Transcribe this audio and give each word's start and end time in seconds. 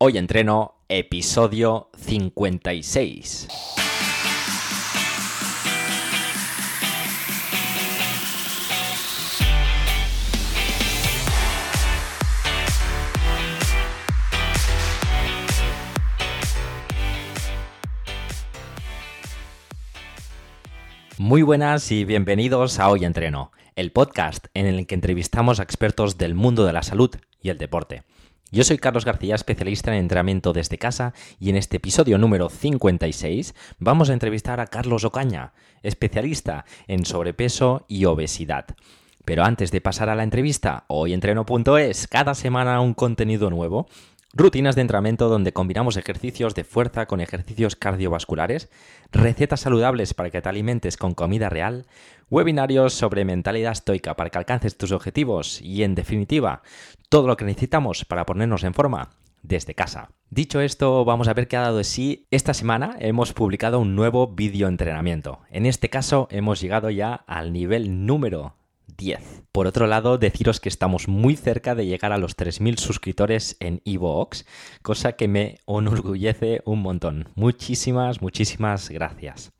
Hoy 0.00 0.16
entreno, 0.16 0.76
episodio 0.88 1.90
56. 1.96 3.48
Muy 21.18 21.42
buenas 21.42 21.90
y 21.90 22.04
bienvenidos 22.04 22.78
a 22.78 22.88
Hoy 22.88 23.04
Entreno, 23.04 23.50
el 23.74 23.90
podcast 23.90 24.46
en 24.54 24.66
el 24.66 24.86
que 24.86 24.94
entrevistamos 24.94 25.58
a 25.58 25.64
expertos 25.64 26.18
del 26.18 26.36
mundo 26.36 26.64
de 26.64 26.72
la 26.72 26.84
salud 26.84 27.10
y 27.42 27.48
el 27.48 27.58
deporte. 27.58 28.04
Yo 28.50 28.64
soy 28.64 28.78
Carlos 28.78 29.04
García, 29.04 29.34
especialista 29.34 29.92
en 29.92 29.98
entrenamiento 29.98 30.54
desde 30.54 30.78
casa, 30.78 31.12
y 31.38 31.50
en 31.50 31.56
este 31.56 31.76
episodio 31.76 32.16
número 32.16 32.48
56 32.48 33.54
vamos 33.78 34.08
a 34.08 34.14
entrevistar 34.14 34.58
a 34.58 34.66
Carlos 34.66 35.04
Ocaña, 35.04 35.52
especialista 35.82 36.64
en 36.86 37.04
sobrepeso 37.04 37.84
y 37.88 38.06
obesidad. 38.06 38.64
Pero 39.26 39.44
antes 39.44 39.70
de 39.70 39.82
pasar 39.82 40.08
a 40.08 40.14
la 40.14 40.22
entrevista, 40.22 40.84
hoyentreno.es, 40.86 42.06
cada 42.08 42.34
semana 42.34 42.80
un 42.80 42.94
contenido 42.94 43.50
nuevo, 43.50 43.86
rutinas 44.38 44.76
de 44.76 44.82
entrenamiento 44.82 45.28
donde 45.28 45.52
combinamos 45.52 45.96
ejercicios 45.96 46.54
de 46.54 46.62
fuerza 46.62 47.06
con 47.06 47.20
ejercicios 47.20 47.74
cardiovasculares, 47.74 48.70
recetas 49.10 49.60
saludables 49.60 50.14
para 50.14 50.30
que 50.30 50.40
te 50.40 50.48
alimentes 50.48 50.96
con 50.96 51.12
comida 51.12 51.48
real, 51.48 51.86
webinarios 52.30 52.94
sobre 52.94 53.24
mentalidad 53.24 53.72
estoica 53.72 54.14
para 54.14 54.30
que 54.30 54.38
alcances 54.38 54.78
tus 54.78 54.92
objetivos 54.92 55.60
y, 55.60 55.82
en 55.82 55.96
definitiva, 55.96 56.62
todo 57.08 57.26
lo 57.26 57.36
que 57.36 57.46
necesitamos 57.46 58.04
para 58.04 58.26
ponernos 58.26 58.62
en 58.62 58.74
forma 58.74 59.10
desde 59.42 59.74
casa. 59.74 60.10
Dicho 60.30 60.60
esto, 60.60 61.04
vamos 61.04 61.26
a 61.26 61.34
ver 61.34 61.48
qué 61.48 61.56
ha 61.56 61.62
dado 61.62 61.78
de 61.78 61.84
sí. 61.84 62.28
Esta 62.30 62.54
semana 62.54 62.96
hemos 63.00 63.32
publicado 63.32 63.80
un 63.80 63.96
nuevo 63.96 64.28
vídeo 64.28 64.68
entrenamiento. 64.68 65.40
En 65.50 65.66
este 65.66 65.90
caso 65.90 66.28
hemos 66.30 66.60
llegado 66.60 66.90
ya 66.90 67.24
al 67.26 67.52
nivel 67.52 68.06
número 68.06 68.54
10. 68.98 69.44
Por 69.52 69.66
otro 69.66 69.86
lado, 69.86 70.18
deciros 70.18 70.60
que 70.60 70.68
estamos 70.68 71.08
muy 71.08 71.36
cerca 71.36 71.74
de 71.74 71.86
llegar 71.86 72.12
a 72.12 72.18
los 72.18 72.36
3.000 72.36 72.78
suscriptores 72.78 73.56
en 73.60 73.80
Evox, 73.84 74.44
cosa 74.82 75.12
que 75.12 75.28
me 75.28 75.58
enorgullece 75.66 76.60
un 76.64 76.82
montón. 76.82 77.28
Muchísimas, 77.34 78.20
muchísimas 78.20 78.90
gracias. 78.90 79.52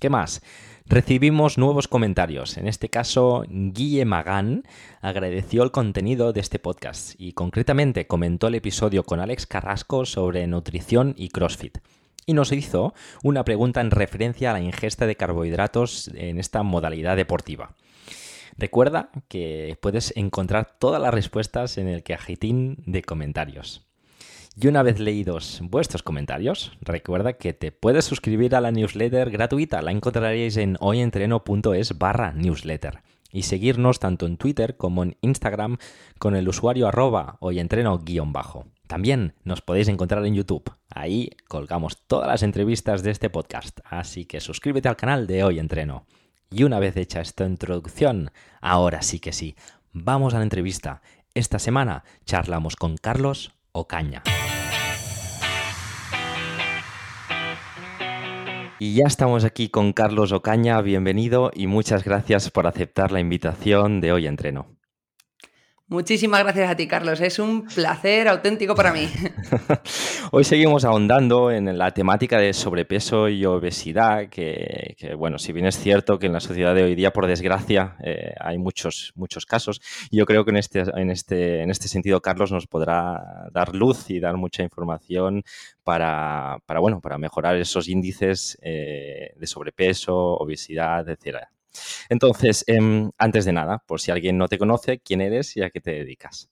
¿Qué 0.00 0.08
más? 0.10 0.42
Recibimos 0.86 1.58
nuevos 1.58 1.88
comentarios. 1.88 2.56
En 2.56 2.68
este 2.68 2.88
caso, 2.88 3.44
Guille 3.48 4.04
Magán 4.04 4.64
agradeció 5.00 5.62
el 5.62 5.70
contenido 5.70 6.32
de 6.32 6.40
este 6.40 6.58
podcast 6.58 7.14
y 7.18 7.32
concretamente 7.32 8.06
comentó 8.06 8.48
el 8.48 8.54
episodio 8.54 9.02
con 9.02 9.18
Alex 9.18 9.46
Carrasco 9.46 10.04
sobre 10.04 10.46
nutrición 10.46 11.14
y 11.16 11.30
CrossFit. 11.30 11.78
Y 12.26 12.34
nos 12.34 12.52
hizo 12.52 12.94
una 13.22 13.44
pregunta 13.44 13.80
en 13.80 13.90
referencia 13.90 14.50
a 14.50 14.52
la 14.54 14.60
ingesta 14.60 15.06
de 15.06 15.16
carbohidratos 15.16 16.10
en 16.14 16.38
esta 16.38 16.62
modalidad 16.62 17.16
deportiva. 17.16 17.74
Recuerda 18.56 19.10
que 19.28 19.76
puedes 19.80 20.12
encontrar 20.16 20.76
todas 20.78 21.02
las 21.02 21.12
respuestas 21.12 21.76
en 21.78 21.88
el 21.88 22.02
cajitín 22.02 22.76
de 22.86 23.02
comentarios. 23.02 23.86
Y 24.56 24.68
una 24.68 24.84
vez 24.84 25.00
leídos 25.00 25.58
vuestros 25.62 26.04
comentarios, 26.04 26.72
recuerda 26.80 27.32
que 27.32 27.52
te 27.54 27.72
puedes 27.72 28.04
suscribir 28.04 28.54
a 28.54 28.60
la 28.60 28.70
newsletter 28.70 29.30
gratuita. 29.30 29.82
La 29.82 29.90
encontraréis 29.90 30.56
en 30.56 30.76
hoyentreno.es 30.78 31.98
barra 31.98 32.32
newsletter. 32.32 33.02
Y 33.32 33.42
seguirnos 33.42 33.98
tanto 33.98 34.26
en 34.26 34.36
Twitter 34.36 34.76
como 34.76 35.02
en 35.02 35.16
Instagram 35.20 35.78
con 36.20 36.36
el 36.36 36.48
usuario 36.48 36.86
arroba 36.86 37.36
hoyentreno-bajo. 37.40 38.66
También 38.86 39.34
nos 39.42 39.60
podéis 39.60 39.88
encontrar 39.88 40.24
en 40.24 40.36
YouTube. 40.36 40.70
Ahí 40.88 41.30
colgamos 41.48 41.98
todas 42.06 42.28
las 42.28 42.44
entrevistas 42.44 43.02
de 43.02 43.10
este 43.10 43.30
podcast. 43.30 43.80
Así 43.84 44.24
que 44.24 44.38
suscríbete 44.38 44.88
al 44.88 44.96
canal 44.96 45.26
de 45.26 45.42
Hoy 45.42 45.58
Entreno. 45.58 46.06
Y 46.56 46.62
una 46.62 46.78
vez 46.78 46.96
hecha 46.96 47.20
esta 47.20 47.44
introducción, 47.44 48.30
ahora 48.60 49.02
sí 49.02 49.18
que 49.18 49.32
sí, 49.32 49.56
vamos 49.92 50.34
a 50.34 50.36
la 50.36 50.44
entrevista. 50.44 51.02
Esta 51.34 51.58
semana 51.58 52.04
charlamos 52.26 52.76
con 52.76 52.96
Carlos 52.96 53.56
Ocaña. 53.72 54.22
Y 58.78 58.94
ya 58.94 59.02
estamos 59.08 59.42
aquí 59.42 59.68
con 59.68 59.92
Carlos 59.92 60.30
Ocaña, 60.30 60.80
bienvenido 60.80 61.50
y 61.52 61.66
muchas 61.66 62.04
gracias 62.04 62.52
por 62.52 62.68
aceptar 62.68 63.10
la 63.10 63.18
invitación 63.18 64.00
de 64.00 64.12
hoy 64.12 64.28
entreno. 64.28 64.68
Muchísimas 65.94 66.42
gracias 66.42 66.68
a 66.68 66.74
ti, 66.74 66.88
Carlos. 66.88 67.20
Es 67.20 67.38
un 67.38 67.66
placer 67.66 68.26
auténtico 68.26 68.74
para 68.74 68.92
mí. 68.92 69.08
Hoy 70.32 70.42
seguimos 70.42 70.84
ahondando 70.84 71.52
en 71.52 71.78
la 71.78 71.92
temática 71.92 72.36
de 72.38 72.52
sobrepeso 72.52 73.28
y 73.28 73.44
obesidad, 73.44 74.28
que, 74.28 74.96
bueno, 75.16 75.38
si 75.38 75.52
bien 75.52 75.66
es 75.66 75.78
cierto 75.78 76.18
que 76.18 76.26
en 76.26 76.32
la 76.32 76.40
sociedad 76.40 76.74
de 76.74 76.82
hoy 76.82 76.96
día, 76.96 77.12
por 77.12 77.28
desgracia, 77.28 77.94
eh, 78.02 78.34
hay 78.40 78.58
muchos, 78.58 79.12
muchos 79.14 79.46
casos, 79.46 79.80
yo 80.10 80.26
creo 80.26 80.44
que 80.44 80.50
en 80.50 80.56
este, 80.56 80.80
en, 80.80 81.12
este, 81.12 81.62
en 81.62 81.70
este 81.70 81.86
sentido 81.86 82.20
Carlos 82.20 82.50
nos 82.50 82.66
podrá 82.66 83.48
dar 83.52 83.72
luz 83.72 84.10
y 84.10 84.18
dar 84.18 84.36
mucha 84.36 84.64
información 84.64 85.44
para, 85.84 86.58
bueno, 86.80 87.00
para 87.00 87.18
mejorar 87.18 87.54
esos 87.54 87.88
índices 87.88 88.58
eh, 88.62 89.32
de 89.36 89.46
sobrepeso, 89.46 90.16
obesidad, 90.16 91.08
etcétera. 91.08 91.53
Entonces, 92.08 92.64
em, 92.66 93.10
antes 93.18 93.44
de 93.44 93.52
nada, 93.52 93.82
por 93.86 94.00
si 94.00 94.10
alguien 94.10 94.38
no 94.38 94.48
te 94.48 94.58
conoce, 94.58 95.00
¿quién 95.00 95.20
eres 95.20 95.56
y 95.56 95.62
a 95.62 95.70
qué 95.70 95.80
te 95.80 95.92
dedicas? 95.92 96.48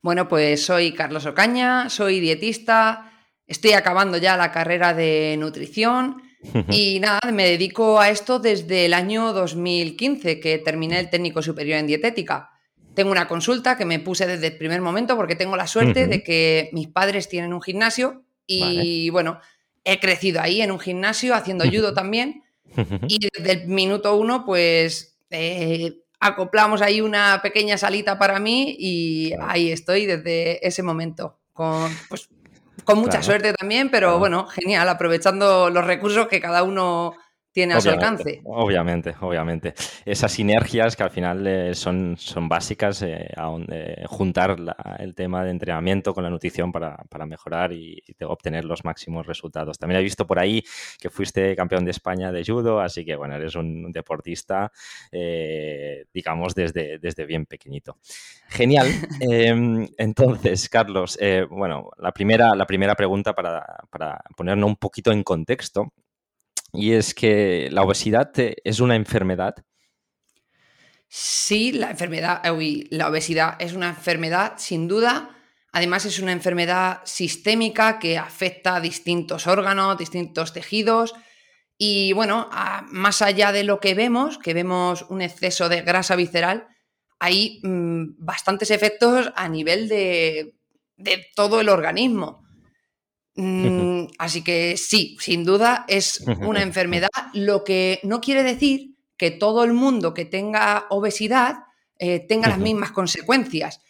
Bueno, 0.00 0.28
pues 0.28 0.64
soy 0.64 0.92
Carlos 0.92 1.26
Ocaña, 1.26 1.88
soy 1.88 2.18
dietista, 2.18 3.12
estoy 3.46 3.72
acabando 3.72 4.16
ya 4.16 4.36
la 4.36 4.50
carrera 4.50 4.94
de 4.94 5.36
nutrición 5.38 6.22
y 6.68 6.98
nada, 6.98 7.20
me 7.32 7.44
dedico 7.44 8.00
a 8.00 8.10
esto 8.10 8.40
desde 8.40 8.86
el 8.86 8.94
año 8.94 9.32
2015, 9.32 10.40
que 10.40 10.58
terminé 10.58 10.98
el 10.98 11.08
técnico 11.08 11.40
superior 11.40 11.78
en 11.78 11.86
dietética. 11.86 12.50
Tengo 12.94 13.12
una 13.12 13.28
consulta 13.28 13.76
que 13.76 13.84
me 13.84 14.00
puse 14.00 14.26
desde 14.26 14.48
el 14.48 14.58
primer 14.58 14.80
momento 14.80 15.16
porque 15.16 15.36
tengo 15.36 15.56
la 15.56 15.68
suerte 15.68 16.08
de 16.08 16.22
que 16.24 16.68
mis 16.72 16.88
padres 16.88 17.28
tienen 17.28 17.52
un 17.52 17.62
gimnasio 17.62 18.24
y 18.44 19.08
bueno, 19.10 19.38
he 19.84 20.00
crecido 20.00 20.40
ahí 20.40 20.62
en 20.62 20.72
un 20.72 20.80
gimnasio 20.80 21.34
haciendo 21.34 21.64
judo 21.72 21.94
también 21.94 22.42
y 23.08 23.18
desde 23.32 23.52
el 23.52 23.68
minuto 23.68 24.16
uno, 24.16 24.44
pues 24.44 25.18
eh, 25.30 26.02
acoplamos 26.20 26.82
ahí 26.82 27.00
una 27.00 27.40
pequeña 27.42 27.76
salita 27.76 28.18
para 28.18 28.38
mí 28.38 28.76
y 28.78 29.32
ahí 29.40 29.72
estoy 29.72 30.06
desde 30.06 30.66
ese 30.66 30.82
momento. 30.82 31.38
Con, 31.52 31.90
pues, 32.08 32.28
con 32.84 32.98
mucha 32.98 33.22
suerte 33.22 33.52
también, 33.52 33.90
pero 33.90 34.18
bueno, 34.18 34.46
genial, 34.46 34.88
aprovechando 34.88 35.70
los 35.70 35.84
recursos 35.84 36.28
que 36.28 36.40
cada 36.40 36.62
uno 36.62 37.14
tiene 37.52 37.74
a 37.74 37.80
su 37.80 37.90
alcance. 37.90 38.40
Obviamente, 38.44 39.14
obviamente. 39.20 39.74
Esas 40.04 40.32
sinergias 40.32 40.96
que 40.96 41.02
al 41.02 41.10
final 41.10 41.46
eh, 41.46 41.74
son, 41.74 42.16
son 42.18 42.48
básicas, 42.48 43.02
eh, 43.02 43.28
juntar 44.06 44.56
el 44.98 45.14
tema 45.14 45.44
de 45.44 45.50
entrenamiento 45.50 46.14
con 46.14 46.24
la 46.24 46.30
nutrición 46.30 46.72
para, 46.72 46.96
mejorar 47.26 47.72
y, 47.72 48.02
obtener 48.22 48.64
los 48.64 48.84
máximos 48.84 49.26
resultados. 49.26 49.78
También 49.78 50.00
he 50.00 50.02
visto 50.02 50.26
por 50.26 50.38
ahí 50.38 50.64
que 50.98 51.10
fuiste 51.10 51.54
campeón 51.54 51.84
de 51.84 51.90
España 51.90 52.32
de 52.32 52.44
judo, 52.44 52.80
así 52.80 53.04
que 53.04 53.16
bueno, 53.16 53.36
eres 53.36 53.54
un 53.54 53.92
deportista, 53.92 54.72
eh, 55.10 56.06
digamos, 56.12 56.54
desde, 56.54 56.98
desde 56.98 57.26
bien 57.26 57.46
pequeñito. 57.46 57.98
Genial. 58.48 58.88
Em, 59.20 59.88
entonces, 59.98 60.68
Carlos, 60.68 61.18
bueno, 61.50 61.90
la 61.98 62.12
primera, 62.12 62.54
la 62.54 62.66
primera 62.66 62.94
pregunta 62.94 63.34
para, 63.34 63.64
para 63.88 64.20
ponernos 64.36 64.68
un 64.68 64.76
poquito 64.76 65.12
en 65.12 65.22
contexto 65.22 65.92
y 66.72 66.92
es 66.92 67.14
que 67.14 67.68
la 67.70 67.82
obesidad 67.82 68.32
es 68.36 68.80
una 68.80 68.96
enfermedad. 68.96 69.56
Sí, 71.08 71.72
la 71.72 71.90
enfermedad, 71.90 72.40
la 72.42 73.08
obesidad 73.08 73.56
es 73.60 73.74
una 73.74 73.90
enfermedad, 73.90 74.54
sin 74.56 74.88
duda. 74.88 75.36
Además, 75.70 76.06
es 76.06 76.18
una 76.20 76.32
enfermedad 76.32 77.02
sistémica 77.04 77.98
que 77.98 78.16
afecta 78.16 78.76
a 78.76 78.80
distintos 78.80 79.46
órganos, 79.46 79.98
distintos 79.98 80.54
tejidos. 80.54 81.14
Y 81.76 82.14
bueno, 82.14 82.48
más 82.88 83.20
allá 83.20 83.52
de 83.52 83.64
lo 83.64 83.78
que 83.78 83.94
vemos, 83.94 84.38
que 84.38 84.54
vemos 84.54 85.02
un 85.10 85.20
exceso 85.20 85.68
de 85.68 85.82
grasa 85.82 86.16
visceral, 86.16 86.68
hay 87.18 87.60
mm, 87.62 88.14
bastantes 88.24 88.70
efectos 88.70 89.30
a 89.36 89.48
nivel 89.48 89.88
de 89.88 90.54
todo 91.34 91.60
el 91.60 91.68
organismo. 91.68 92.41
Mm, 93.34 94.04
así 94.18 94.42
que 94.42 94.76
sí, 94.76 95.16
sin 95.20 95.44
duda 95.44 95.84
es 95.88 96.24
una 96.40 96.62
enfermedad, 96.62 97.10
lo 97.32 97.64
que 97.64 98.00
no 98.02 98.20
quiere 98.20 98.42
decir 98.42 98.94
que 99.16 99.30
todo 99.30 99.64
el 99.64 99.72
mundo 99.72 100.14
que 100.14 100.24
tenga 100.24 100.86
obesidad 100.90 101.64
eh, 101.98 102.20
tenga 102.20 102.48
las 102.48 102.58
mismas 102.58 102.90
consecuencias. 102.90 103.80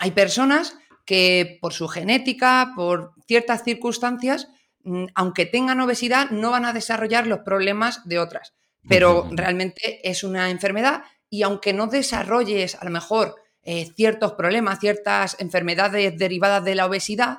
Hay 0.00 0.10
personas 0.10 0.76
que 1.06 1.58
por 1.60 1.72
su 1.72 1.88
genética, 1.88 2.72
por 2.76 3.12
ciertas 3.26 3.64
circunstancias, 3.64 4.48
mm, 4.84 5.06
aunque 5.14 5.46
tengan 5.46 5.80
obesidad, 5.80 6.30
no 6.30 6.50
van 6.50 6.64
a 6.64 6.72
desarrollar 6.72 7.26
los 7.26 7.40
problemas 7.40 8.06
de 8.06 8.18
otras. 8.18 8.54
Pero 8.88 9.28
realmente 9.30 10.00
es 10.08 10.24
una 10.24 10.50
enfermedad 10.50 11.04
y 11.30 11.44
aunque 11.44 11.72
no 11.72 11.86
desarrolles 11.86 12.74
a 12.74 12.84
lo 12.84 12.90
mejor 12.90 13.36
eh, 13.64 13.88
ciertos 13.94 14.32
problemas, 14.32 14.80
ciertas 14.80 15.36
enfermedades 15.38 16.18
derivadas 16.18 16.64
de 16.64 16.74
la 16.74 16.86
obesidad, 16.86 17.38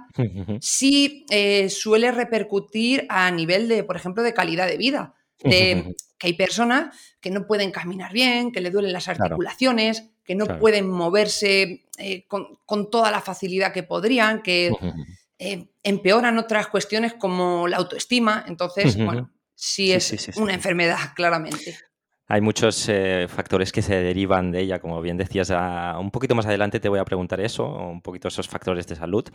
sí 0.61 1.25
eh, 1.29 1.69
suele 1.69 2.13
repercutir 2.13 3.05
a 3.09 3.29
nivel 3.29 3.67
de, 3.67 3.83
por 3.83 3.97
ejemplo, 3.97 4.23
de 4.23 4.33
calidad 4.33 4.67
de 4.67 4.77
vida. 4.77 5.15
De, 5.43 5.93
que 6.17 6.27
hay 6.27 6.33
personas 6.33 6.95
que 7.19 7.29
no 7.29 7.45
pueden 7.45 7.71
caminar 7.71 8.13
bien, 8.13 8.53
que 8.53 8.61
le 8.61 8.71
duelen 8.71 8.93
las 8.93 9.09
articulaciones, 9.09 10.11
que 10.23 10.35
no 10.35 10.45
pueden 10.59 10.89
moverse 10.89 11.83
eh, 11.97 12.25
con, 12.27 12.89
toda 12.89 13.11
la 13.11 13.19
facilidad 13.19 13.73
que 13.73 13.83
podrían, 13.83 14.41
que 14.41 14.71
empeoran 15.83 16.37
otras 16.37 16.67
cuestiones 16.67 17.13
como 17.15 17.67
la 17.67 17.75
autoestima. 17.75 18.45
Entonces, 18.47 18.95
bueno, 18.95 19.29
sí, 19.55 19.91
es 19.91 20.31
una 20.37 20.53
enfermedad, 20.53 20.99
claramente. 21.15 21.75
Hay 22.27 22.39
muchos 22.39 22.87
eh, 22.87 23.27
factores 23.27 23.73
que 23.73 23.81
se 23.81 23.95
derivan 23.95 24.49
de 24.51 24.61
ella, 24.61 24.79
como 24.79 25.01
bien 25.01 25.17
decías, 25.17 25.51
un 25.99 26.09
poquito 26.09 26.35
más 26.35 26.45
adelante 26.45 26.79
te 26.79 26.87
voy 26.87 26.99
a 26.99 27.03
preguntar 27.03 27.41
eso, 27.41 27.67
un 27.67 28.01
poquito 28.01 28.29
esos 28.29 28.47
factores 28.47 28.87
de 28.87 28.95
salud, 28.95 29.25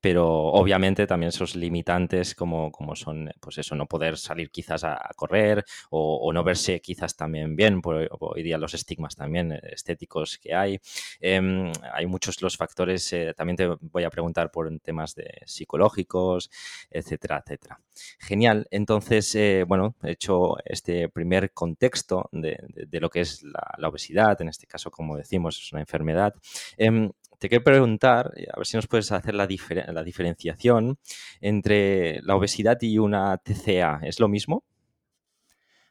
pero 0.00 0.28
obviamente 0.28 1.06
también 1.06 1.30
esos 1.30 1.56
limitantes 1.56 2.34
como, 2.34 2.70
como 2.70 2.96
son, 2.96 3.30
pues 3.40 3.56
eso, 3.58 3.74
no 3.74 3.86
poder 3.86 4.18
salir 4.18 4.50
quizás 4.50 4.84
a, 4.84 5.00
correr 5.16 5.64
o, 5.90 6.30
no 6.34 6.44
verse 6.44 6.80
quizás 6.82 7.16
también 7.16 7.56
bien, 7.56 7.80
por, 7.80 8.08
hoy 8.20 8.42
día 8.42 8.58
los 8.58 8.74
estigmas 8.74 9.16
también 9.16 9.52
eh, 9.52 9.60
estéticos 9.72 10.36
que 10.38 10.54
hay. 10.54 10.78
Em, 11.20 11.72
hay 11.94 12.06
muchos 12.06 12.42
los 12.42 12.58
factores, 12.58 13.10
eh, 13.14 13.32
también 13.34 13.56
te 13.56 13.66
voy 13.80 14.04
a 14.04 14.10
preguntar 14.10 14.50
por 14.50 14.70
temas 14.80 15.14
de 15.14 15.40
psicológicos, 15.46 16.50
etcétera, 16.90 17.42
etcétera. 17.44 17.80
Genial, 18.18 18.66
entonces, 18.70 19.36
bueno, 19.66 19.94
he 20.02 20.12
hecho 20.12 20.56
este 20.64 21.08
primer 21.08 21.52
contexto 21.52 22.28
de, 22.32 22.58
lo 22.92 23.10
que 23.10 23.20
es 23.20 23.42
la, 23.42 23.88
obesidad, 23.88 24.40
en 24.40 24.48
este 24.48 24.66
caso, 24.66 24.90
como 24.90 25.16
decimos, 25.16 25.58
es 25.58 25.72
una 25.72 25.80
enfermedad. 25.80 26.34
Em, 26.76 27.10
te 27.38 27.48
quiero 27.48 27.64
preguntar, 27.64 28.32
a 28.52 28.56
ver 28.56 28.66
si 28.66 28.76
nos 28.76 28.86
puedes 28.86 29.10
hacer 29.12 29.34
la, 29.34 29.46
diferenciación 29.46 30.98
entre 31.40 32.22
la 32.22 32.36
obesidad 32.36 32.78
y 32.80 32.98
una 32.98 33.36
TCA. 33.36 34.00
¿Es 34.02 34.20
lo 34.20 34.28
mismo? 34.28 34.64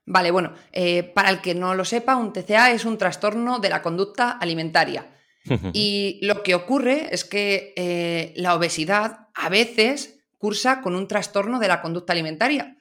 Vale, 0.06 0.32
bueno, 0.32 0.54
eh, 0.72 1.04
para 1.04 1.30
el 1.30 1.42
que 1.42 1.56
no 1.56 1.76
lo 1.76 1.86
sepa, 1.86 2.16
un 2.16 2.34
TCA 2.34 2.72
es 2.72 2.86
un 2.86 2.98
trastorno 2.98 3.60
de 3.60 3.70
la 3.70 3.82
conducta 3.82 4.32
alimentaria. 4.32 5.10
y 5.74 6.20
lo 6.24 6.42
que 6.42 6.56
ocurre 6.56 7.14
es 7.14 7.26
que 7.26 7.74
eh, 7.76 8.34
la 8.36 8.56
obesidad 8.56 9.28
a 9.36 9.50
veces 9.50 10.23
cursa 10.44 10.82
con 10.82 10.94
un 10.94 11.08
trastorno 11.08 11.58
de 11.58 11.70
la 11.70 11.82
conducta 11.82 12.12
alimentaria, 12.12 12.76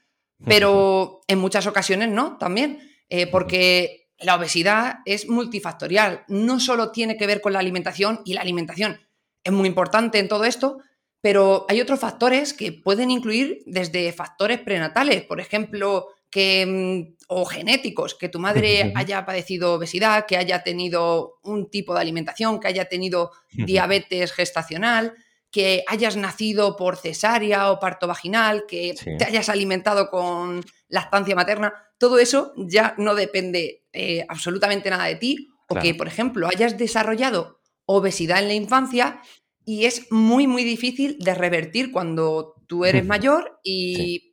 pero 0.44 1.20
en 1.29 1.38
muchas 1.38 1.69
ocasiones 1.69 2.09
no, 2.09 2.37
también. 2.37 2.81
Eh, 3.09 3.29
porque 3.29 4.09
la 4.19 4.35
obesidad 4.35 4.97
es 5.05 5.29
multifactorial, 5.29 6.25
no 6.26 6.59
solo 6.59 6.91
tiene 6.91 7.17
que 7.17 7.29
ver 7.29 7.41
con 7.41 7.53
la 7.53 7.61
alimentación 7.61 8.20
y 8.25 8.35
la 8.35 8.41
alimentación 8.41 8.99
es 9.44 9.53
muy 9.53 9.69
importante 9.69 10.19
en 10.19 10.26
todo 10.26 10.44
esto, 10.44 10.79
pero 11.20 11.64
hay 11.69 11.81
otros 11.81 12.00
factores 12.00 12.53
que 12.53 12.73
pueden 12.73 13.12
incluir 13.12 13.62
desde 13.67 14.12
factores 14.12 14.58
prenatales, 14.58 15.23
por 15.23 15.38
ejemplo, 15.38 16.08
que, 16.32 16.67
mm, 16.67 17.17
o 17.29 17.44
genéticos, 17.44 18.17
que 18.17 18.29
tu 18.29 18.41
madre 18.41 18.93
haya 18.97 19.25
padecido 19.25 19.75
obesidad, 19.75 20.26
que 20.26 20.37
haya 20.37 20.65
tenido 20.65 21.38
un 21.44 21.70
tipo 21.70 21.94
de 21.94 22.00
alimentación, 22.00 22.58
que 22.58 22.67
haya 22.67 22.87
tenido 22.87 23.31
diabetes 23.53 24.32
gestacional, 24.32 25.15
que 25.52 25.84
hayas 25.87 26.16
nacido 26.16 26.76
por 26.76 26.96
cesárea 26.96 27.70
o 27.70 27.78
parto 27.78 28.08
vaginal, 28.08 28.64
que 28.66 28.94
te 28.96 29.25
hayas 29.25 29.50
alimentado 29.50 30.10
con 30.10 30.64
lactancia 30.88 31.37
materna, 31.37 31.75
todo 31.99 32.19
eso 32.19 32.54
ya 32.56 32.94
no 32.96 33.14
depende 33.14 33.84
eh, 33.93 34.25
absolutamente 34.28 34.90
nada 34.90 35.04
de 35.04 35.16
ti. 35.16 35.49
O 35.69 35.76
que, 35.76 35.94
por 35.94 36.08
ejemplo, 36.08 36.49
hayas 36.49 36.76
desarrollado 36.76 37.60
obesidad 37.87 38.40
en 38.40 38.49
la 38.49 38.54
infancia 38.54 39.20
y 39.64 39.84
es 39.84 40.10
muy, 40.10 40.46
muy 40.46 40.64
difícil 40.64 41.16
de 41.19 41.34
revertir 41.34 41.93
cuando 41.93 42.56
tú 42.66 42.84
eres 42.84 43.05
mayor 43.05 43.60
y, 43.62 44.31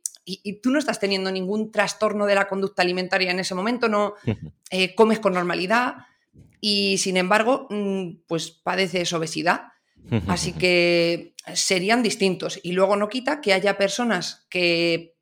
tú 0.62 0.70
no 0.70 0.78
estás 0.78 1.00
teniendo 1.00 1.32
ningún 1.32 1.72
trastorno 1.72 2.24
de 2.24 2.36
la 2.36 2.46
conducta 2.46 2.82
alimentaria 2.82 3.30
en 3.30 3.40
ese 3.40 3.54
momento, 3.54 3.88
no 3.88 4.14
eh, 4.70 4.94
comes 4.94 5.18
con 5.18 5.34
normalidad 5.34 5.94
y, 6.60 6.98
sin 6.98 7.16
embargo, 7.16 7.66
mm, 7.70 8.26
pues 8.28 8.50
padeces 8.50 9.12
obesidad. 9.12 9.62
Así 10.28 10.52
que 10.52 11.34
serían 11.54 12.02
distintos. 12.02 12.60
Y 12.62 12.72
luego 12.72 12.96
no 12.96 13.08
quita 13.08 13.40
que 13.40 13.52
haya 13.52 13.78
personas 13.78 14.46
que, 14.50 15.14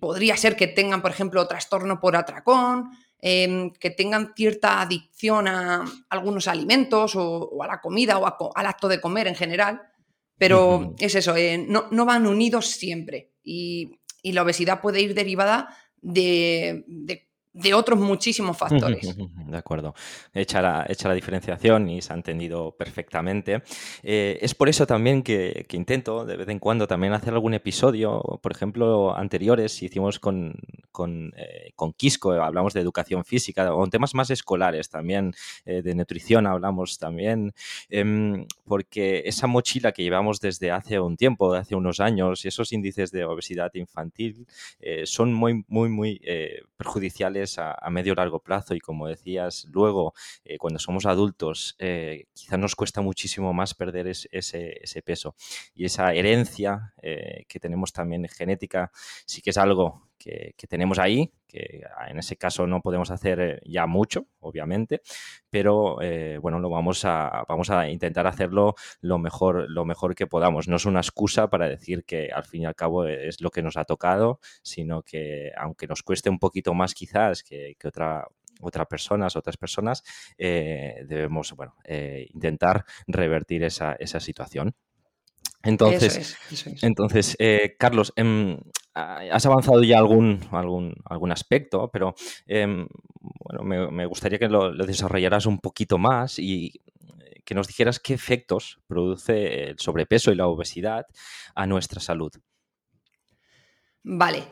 podría 0.00 0.36
ser 0.36 0.56
que 0.56 0.66
tengan, 0.66 1.00
por 1.02 1.10
ejemplo, 1.10 1.46
trastorno 1.48 1.98
por 2.00 2.16
atracón, 2.16 2.90
em, 3.20 3.72
que 3.72 3.90
tengan 3.90 4.34
cierta 4.36 4.80
adicción 4.80 5.48
a 5.48 5.84
algunos 6.10 6.46
alimentos 6.46 7.14
o, 7.16 7.62
a 7.62 7.66
la 7.66 7.80
comida 7.80 8.18
o 8.18 8.52
al 8.54 8.66
acto 8.66 8.88
de 8.88 9.00
comer 9.00 9.26
en 9.26 9.34
general. 9.34 9.82
Pero 10.36 10.94
es 10.98 11.14
eso, 11.14 11.34
eh, 11.36 11.58
no, 11.58 12.04
van 12.04 12.26
unidos 12.26 12.66
siempre. 12.66 13.32
Y, 13.42 13.94
la 14.24 14.42
obesidad 14.42 14.82
puede 14.82 15.00
ir 15.00 15.14
derivada 15.14 15.74
de 16.02 16.84
de 16.86 17.27
otros 17.74 17.98
muchísimos 17.98 18.56
factores. 18.56 19.16
De 19.16 19.56
acuerdo. 19.56 19.94
Hecha 20.32 20.62
la, 20.62 20.86
la 21.04 21.14
diferenciación 21.14 21.88
y 21.88 22.02
se 22.02 22.12
ha 22.12 22.16
entendido 22.16 22.74
perfectamente. 22.76 23.62
Eh, 24.02 24.38
es 24.40 24.54
por 24.54 24.68
eso 24.68 24.86
también 24.86 25.22
que, 25.22 25.66
intento 25.72 26.24
de 26.24 26.36
vez 26.36 26.48
en 26.48 26.58
cuando 26.58 26.86
también 26.86 27.12
hacer 27.12 27.34
algún 27.34 27.54
episodio, 27.54 28.20
por 28.42 28.52
ejemplo, 28.52 29.16
anteriores 29.16 29.82
hicimos 29.82 30.18
con, 30.18 30.54
con, 30.90 31.32
eh, 31.36 31.72
Quisco, 31.96 32.32
hablamos 32.32 32.74
de 32.74 32.80
educación 32.80 33.24
física 33.24 33.74
o 33.74 33.84
en 33.84 33.90
temas 33.90 34.14
más 34.14 34.30
escolares 34.30 34.88
también, 34.90 35.34
eh, 35.64 35.82
de 35.82 35.94
nutrición 35.94 36.46
hablamos 36.46 36.98
también, 36.98 37.54
em, 37.88 38.46
porque 38.64 39.22
esa 39.24 39.46
mochila 39.46 39.92
que 39.92 40.02
llevamos 40.02 40.40
desde 40.40 40.70
hace 40.70 41.00
un 41.00 41.16
tiempo, 41.16 41.52
de 41.52 41.60
hace 41.60 41.74
unos 41.74 42.00
años, 42.00 42.44
y 42.44 42.48
esos 42.48 42.72
índices 42.72 43.10
de 43.10 43.24
obesidad 43.24 43.70
infantil 43.74 44.46
son 45.04 45.32
muy, 45.32 45.64
muy, 45.68 45.88
muy 45.88 46.20
perjudiciales 46.78 47.58
a, 47.58 47.76
medio 47.90 48.14
largo 48.14 48.40
plazo. 48.40 48.74
Y 48.74 48.80
como 48.80 49.08
decías, 49.08 49.66
luego 49.70 50.14
eh, 50.44 50.56
cuando 50.56 50.78
somos 50.78 51.04
adultos 51.04 51.76
eh, 51.78 52.26
quizás 52.32 52.58
nos 52.58 52.74
cuesta 52.74 53.02
muchísimo 53.02 53.52
más 53.52 53.74
perder 53.74 54.06
ese, 54.06 55.02
peso. 55.04 55.34
Y 55.74 55.84
esa 55.84 56.14
herencia 56.14 56.94
eh, 57.02 57.44
que 57.48 57.60
tenemos 57.60 57.92
también 57.92 58.26
genética 58.28 58.90
sí 59.26 59.42
que 59.42 59.50
es 59.50 59.58
algo 59.58 60.07
que, 60.56 60.66
tenemos 60.66 60.98
ahí, 60.98 61.32
que 61.46 61.82
en 62.08 62.18
ese 62.18 62.36
caso 62.36 62.66
no 62.66 62.80
podemos 62.80 63.10
hacer 63.10 63.40
eh, 63.40 63.60
ya 63.64 63.86
mucho, 63.86 64.26
obviamente, 64.40 65.00
pero 65.50 66.00
eh, 66.02 66.38
bueno, 66.38 66.58
lo 66.60 66.68
vamos 66.70 67.04
a, 67.04 67.44
vamos 67.48 67.70
a 67.70 67.88
intentar 67.88 68.26
hacerlo 68.26 68.74
lo 69.00 69.18
mejor, 69.18 69.70
lo 69.70 69.84
mejor 69.84 70.14
que 70.14 70.26
podamos. 70.26 70.68
No 70.68 70.76
es 70.76 70.86
una 70.86 71.00
excusa 71.00 71.48
para 71.48 71.68
decir 71.68 72.04
que 72.04 72.30
al 72.30 72.44
fin 72.44 72.62
y 72.62 72.66
al 72.66 72.74
cabo 72.74 73.06
es 73.06 73.40
lo 73.40 73.50
que 73.50 73.62
nos 73.62 73.76
ha 73.76 73.84
tocado, 73.84 74.40
sino 74.62 75.02
que 75.02 75.50
aunque 75.56 75.86
nos 75.86 76.02
cueste 76.02 76.30
un 76.30 76.38
poquito 76.38 76.74
más 76.74 76.94
quizás 76.94 77.42
que, 77.42 77.76
otra, 77.84 78.26
otras 78.60 78.86
personas, 78.86 79.36
otras 79.36 79.56
personas, 79.56 80.02
eh, 80.36 81.04
debemos 81.06 81.54
bueno, 81.54 81.74
intentar 82.34 82.84
revertir 83.06 83.62
esa, 83.64 83.94
esa 83.94 84.20
situación. 84.20 84.74
Entonces, 85.62 86.36
entonces 86.82 87.36
Carlos, 87.78 88.12
em, 88.16 88.58
has 88.94 89.46
avanzado 89.46 89.82
ya 89.82 89.98
algún, 89.98 90.40
algún, 90.50 90.94
algún 91.04 91.32
aspecto, 91.32 91.90
pero 91.92 92.14
em, 92.46 92.86
bueno, 93.20 93.90
me, 93.90 94.06
gustaría 94.06 94.38
que 94.38 94.48
lo, 94.48 94.74
desarrollaras 94.74 95.46
un 95.46 95.58
poquito 95.58 95.98
más 95.98 96.38
y 96.38 96.72
eh, 97.20 97.42
que 97.44 97.54
nos 97.54 97.66
dijeras 97.66 98.00
qué 98.00 98.14
efectos 98.14 98.80
produce 98.86 99.70
el 99.70 99.78
sobrepeso 99.78 100.32
y 100.32 100.36
la 100.36 100.46
obesidad 100.46 101.06
a 101.54 101.66
nuestra 101.66 102.00
salud. 102.00 102.32
Vale. 104.02 104.44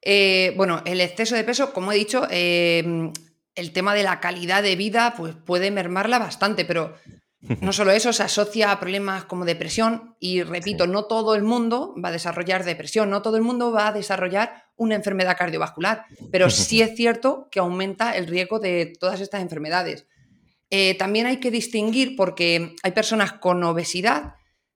Eh, 0.00 0.52
bueno, 0.56 0.82
el 0.84 1.00
exceso 1.00 1.36
de 1.36 1.44
peso, 1.44 1.72
como 1.72 1.92
he 1.92 1.96
dicho, 1.96 2.26
em, 2.30 3.12
el 3.54 3.72
tema 3.72 3.94
de 3.94 4.02
la 4.02 4.20
calidad 4.20 4.62
de 4.62 4.74
vida 4.76 5.14
pues, 5.16 5.34
puede 5.34 5.70
mermarla 5.70 6.18
bastante, 6.18 6.64
pero 6.64 6.96
no 7.60 7.72
solo 7.72 7.90
eso, 7.90 8.12
se 8.12 8.22
asocia 8.22 8.70
a 8.70 8.78
problemas 8.78 9.24
como 9.24 9.44
depresión 9.44 10.16
y, 10.20 10.42
repito, 10.42 10.86
no 10.86 11.04
todo 11.04 11.34
el 11.34 11.42
mundo 11.42 11.94
va 12.02 12.10
a 12.10 12.12
desarrollar 12.12 12.64
depresión, 12.64 13.10
no 13.10 13.20
todo 13.20 13.36
el 13.36 13.42
mundo 13.42 13.72
va 13.72 13.88
a 13.88 13.92
desarrollar 13.92 14.64
una 14.76 14.94
enfermedad 14.94 15.36
cardiovascular, 15.36 16.04
pero 16.30 16.50
sí 16.50 16.82
es 16.82 16.94
cierto 16.94 17.48
que 17.50 17.58
aumenta 17.58 18.16
el 18.16 18.26
riesgo 18.26 18.60
de 18.60 18.92
todas 18.98 19.20
estas 19.20 19.42
enfermedades. 19.42 20.06
Eh, 20.70 20.96
también 20.96 21.26
hay 21.26 21.38
que 21.38 21.50
distinguir 21.50 22.16
porque 22.16 22.74
hay 22.82 22.92
personas 22.92 23.32
con 23.32 23.62
obesidad 23.64 24.34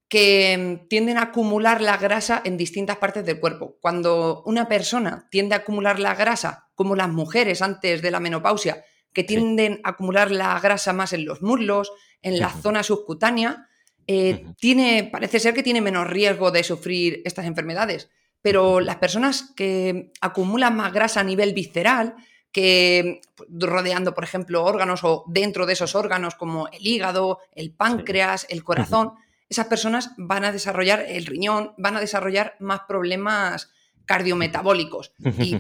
que 0.09 0.57
mm, 0.85 0.89
tienden 0.89 1.19
a 1.19 1.23
acumular 1.23 1.81
la 1.81 1.97
grasa 1.97 2.43
en 2.45 2.57
distintas 2.57 2.97
partes 2.99 3.25
del 3.25 3.41
cuerpo. 3.41 3.79
Cuando 3.81 4.43
una 4.45 4.69
persona 4.69 5.29
tiende 5.31 5.55
a 5.55 5.59
acumular 5.59 5.99
la 5.99 6.15
grasa, 6.15 6.69
como 6.75 6.97
las 6.97 7.09
mujeres 7.09 7.63
antes 7.63 8.03
de 8.03 8.11
la 8.11 8.21
menopausia, 8.21 8.85
que 9.13 9.25
tienden 9.25 9.81
a 9.85 9.91
acumular 9.91 10.31
la 10.31 10.59
grasa 10.61 10.93
más 10.93 11.13
en 11.13 11.25
los 11.25 11.41
muslos, 11.41 11.91
en 12.23 12.39
la 12.39 12.51
zona 12.51 12.83
subcutánea, 12.83 13.69
eh, 14.07 14.47
tiene, 14.59 15.09
parece 15.11 15.41
ser 15.41 15.55
que 15.55 15.63
tiene 15.63 15.81
menos 15.81 16.07
riesgo 16.07 16.51
de 16.51 16.63
sufrir 16.63 17.23
estas 17.25 17.47
enfermedades. 17.47 18.09
Pero 18.43 18.81
las 18.81 18.97
personas 18.97 19.53
que 19.57 20.13
acumulan 20.21 20.77
más 20.77 20.93
grasa 20.93 21.21
a 21.21 21.25
nivel 21.25 21.53
visceral, 21.53 22.15
que 22.53 23.21
pues, 23.35 23.49
rodeando, 23.53 24.15
por 24.15 24.25
ejemplo, 24.25 24.65
órganos 24.65 25.03
o 25.03 25.25
dentro 25.27 25.67
de 25.67 25.73
esos 25.73 25.95
órganos 25.95 26.37
como 26.37 26.69
el 26.69 26.87
hígado, 26.87 27.41
el 27.53 27.73
páncreas, 27.73 28.47
el 28.49 28.63
corazón, 28.65 29.15
esas 29.49 29.67
personas 29.67 30.13
van 30.17 30.45
a 30.45 30.53
desarrollar 30.53 31.05
el 31.09 31.27
riñón, 31.27 31.75
van 31.77 31.97
a 31.97 32.01
desarrollar 32.01 32.57
más 32.59 32.81
problemas 32.89 33.71
cardiometabólicos 34.07 35.13
y 35.39 35.59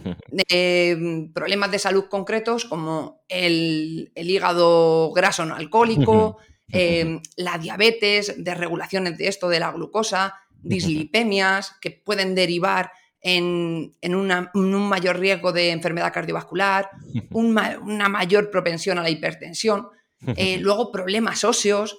em, 0.48 1.32
problemas 1.32 1.70
de 1.70 1.78
salud 1.78 2.06
concretos 2.08 2.64
como 2.64 3.22
el, 3.28 4.12
hígado 4.14 5.12
graso 5.12 5.44
no 5.44 5.54
alcohólico, 5.54 6.38
em, 6.68 7.20
la 7.36 7.58
diabetes, 7.58 8.34
desregulaciones 8.38 9.18
de 9.18 9.28
esto 9.28 9.48
de 9.48 9.60
la 9.60 9.72
glucosa, 9.72 10.34
dislipemias 10.62 11.76
que 11.80 11.90
pueden 11.90 12.34
derivar 12.34 12.90
en, 13.20 13.92
un 14.14 14.88
mayor 14.88 15.18
riesgo 15.18 15.52
de 15.52 15.70
enfermedad 15.70 16.12
cardiovascular, 16.12 16.90
una 17.30 18.08
mayor 18.08 18.50
propensión 18.50 18.98
a 18.98 19.02
la 19.02 19.10
hipertensión, 19.10 19.88
eh, 20.36 20.58
luego 20.58 20.92
problemas 20.92 21.44
óseos, 21.44 21.98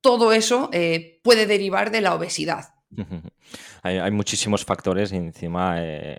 todo 0.00 0.32
eso 0.32 0.68
eh, 0.72 1.20
puede 1.22 1.46
derivar 1.46 1.90
de 1.90 2.00
la 2.02 2.14
obesidad. 2.14 2.74
Hay, 3.86 4.10
muchísimos 4.12 4.64
factores 4.64 5.12
y 5.12 5.16
encima 5.16 5.74
eh, 5.78 6.16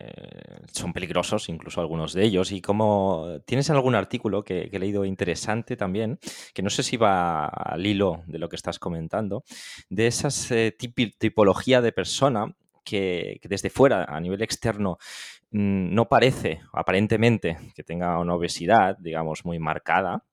son 0.71 0.93
peligrosos, 0.93 1.49
incluso 1.49 1.81
algunos 1.81 2.13
de 2.13 2.23
ellos. 2.23 2.51
Y 2.51 2.61
como 2.61 3.39
tienes 3.47 3.71
algún 3.71 3.95
artículo 3.95 4.43
que, 4.43 4.69
he 4.71 4.79
leído 4.79 5.03
interesante 5.03 5.75
también, 5.75 6.19
que 6.53 6.61
no 6.61 6.69
sé 6.69 6.83
si 6.83 6.95
va 6.95 7.47
al 7.47 7.83
hilo 7.83 8.21
de 8.27 8.37
lo 8.37 8.49
que 8.49 8.55
estás 8.55 8.77
comentando, 8.77 9.43
de 9.89 10.05
esa 10.05 10.29
eh, 10.53 10.77
tipología 11.17 11.81
de 11.81 11.91
persona 11.91 12.55
que, 12.83 13.41
desde 13.43 13.71
fuera, 13.71 14.03
a 14.03 14.19
nivel 14.19 14.43
externo, 14.43 14.99
mm, 15.49 15.91
no 15.91 16.07
parece 16.07 16.61
aparentemente 16.71 17.57
que 17.73 17.83
tenga 17.83 18.19
una 18.19 18.35
obesidad, 18.35 18.95
digamos, 18.99 19.43
muy 19.43 19.57
marcada, 19.57 20.23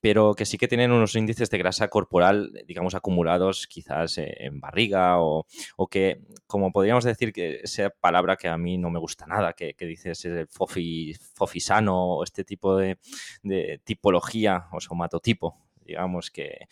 pero 0.00 0.34
que 0.34 0.46
sí 0.46 0.56
que 0.56 0.68
tienen 0.68 0.92
unos 0.92 1.14
índices 1.14 1.50
de 1.50 1.58
grasa 1.58 1.88
corporal, 1.88 2.52
digamos, 2.66 2.94
acumulados 2.94 3.66
quizás 3.66 4.18
eh, 4.18 4.34
en 4.38 4.60
barriga 4.60 5.20
o, 5.20 5.46
que, 5.90 6.20
como 6.46 6.72
podríamos 6.72 7.04
decir, 7.04 7.32
que 7.32 7.60
esa 7.62 7.90
palabra 7.90 8.36
que 8.36 8.48
a 8.48 8.56
mí 8.56 8.78
no 8.78 8.90
me 8.90 8.98
gusta 8.98 9.26
nada, 9.26 9.52
que, 9.52 9.74
dices 9.78 10.24
el 10.24 10.46
fofi, 10.48 11.14
fofisano 11.34 12.14
o 12.14 12.24
este 12.24 12.44
tipo 12.44 12.76
de, 12.76 12.98
tipología 13.84 14.68
o 14.72 14.80
somatotipo, 14.80 15.58
digamos, 15.84 16.30
que, 16.30 16.66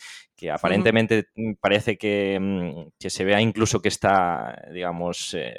aparentemente 0.51 1.29
parece 1.61 1.99
mm, 2.41 2.93
que, 2.99 3.11
se 3.11 3.25
vea 3.25 3.41
incluso 3.41 3.83
que 3.83 3.89
está, 3.89 4.69
digamos, 4.73 5.35
eh, 5.35 5.59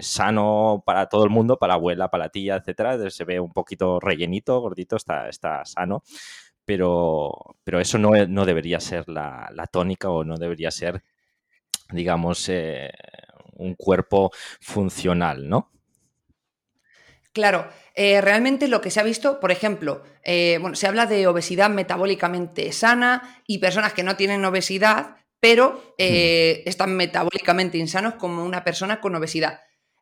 sano 0.00 0.82
para 0.84 1.08
todo 1.08 1.24
el 1.24 1.30
mundo, 1.30 1.58
para 1.58 1.72
la 1.72 1.74
abuela, 1.74 2.10
para 2.10 2.30
tía, 2.30 2.56
etcétera. 2.56 3.10
Se 3.10 3.24
ve 3.24 3.38
un 3.38 3.52
poquito 3.52 4.00
rellenito, 4.00 4.60
gordito, 4.60 4.96
está, 4.96 5.28
está 5.28 5.64
sano 5.64 6.02
pero, 6.68 7.56
pero 7.64 7.80
eso 7.80 7.96
no, 7.96 8.10
no 8.26 8.44
debería 8.44 8.78
ser 8.78 9.08
la, 9.08 9.66
tónica 9.72 10.10
o 10.10 10.22
no 10.22 10.36
debería 10.36 10.70
ser, 10.70 11.02
digamos, 11.90 12.46
eh, 12.50 12.90
un 13.54 13.74
cuerpo 13.74 14.30
funcional, 14.60 15.48
¿no? 15.48 15.72
Claro, 17.32 17.70
eh, 17.94 18.20
realmente 18.20 18.68
lo 18.68 18.82
que 18.82 18.90
se 18.90 19.00
ha 19.00 19.02
visto, 19.02 19.40
por 19.40 19.50
ejemplo, 19.50 20.02
eh, 20.22 20.58
bueno, 20.60 20.76
se 20.76 20.86
habla 20.86 21.06
de 21.06 21.26
obesidad 21.26 21.70
metabólicamente 21.70 22.70
sana 22.72 23.42
y 23.46 23.60
personas 23.60 23.94
que 23.94 24.02
no 24.02 24.16
tienen 24.16 24.44
obesidad, 24.44 25.16
pero 25.40 25.94
están 25.96 26.96
metabólicamente 26.96 27.78
insanos 27.78 28.16
como 28.16 28.44
una 28.44 28.62
persona 28.62 29.00
con 29.00 29.14
obesidad. 29.14 29.60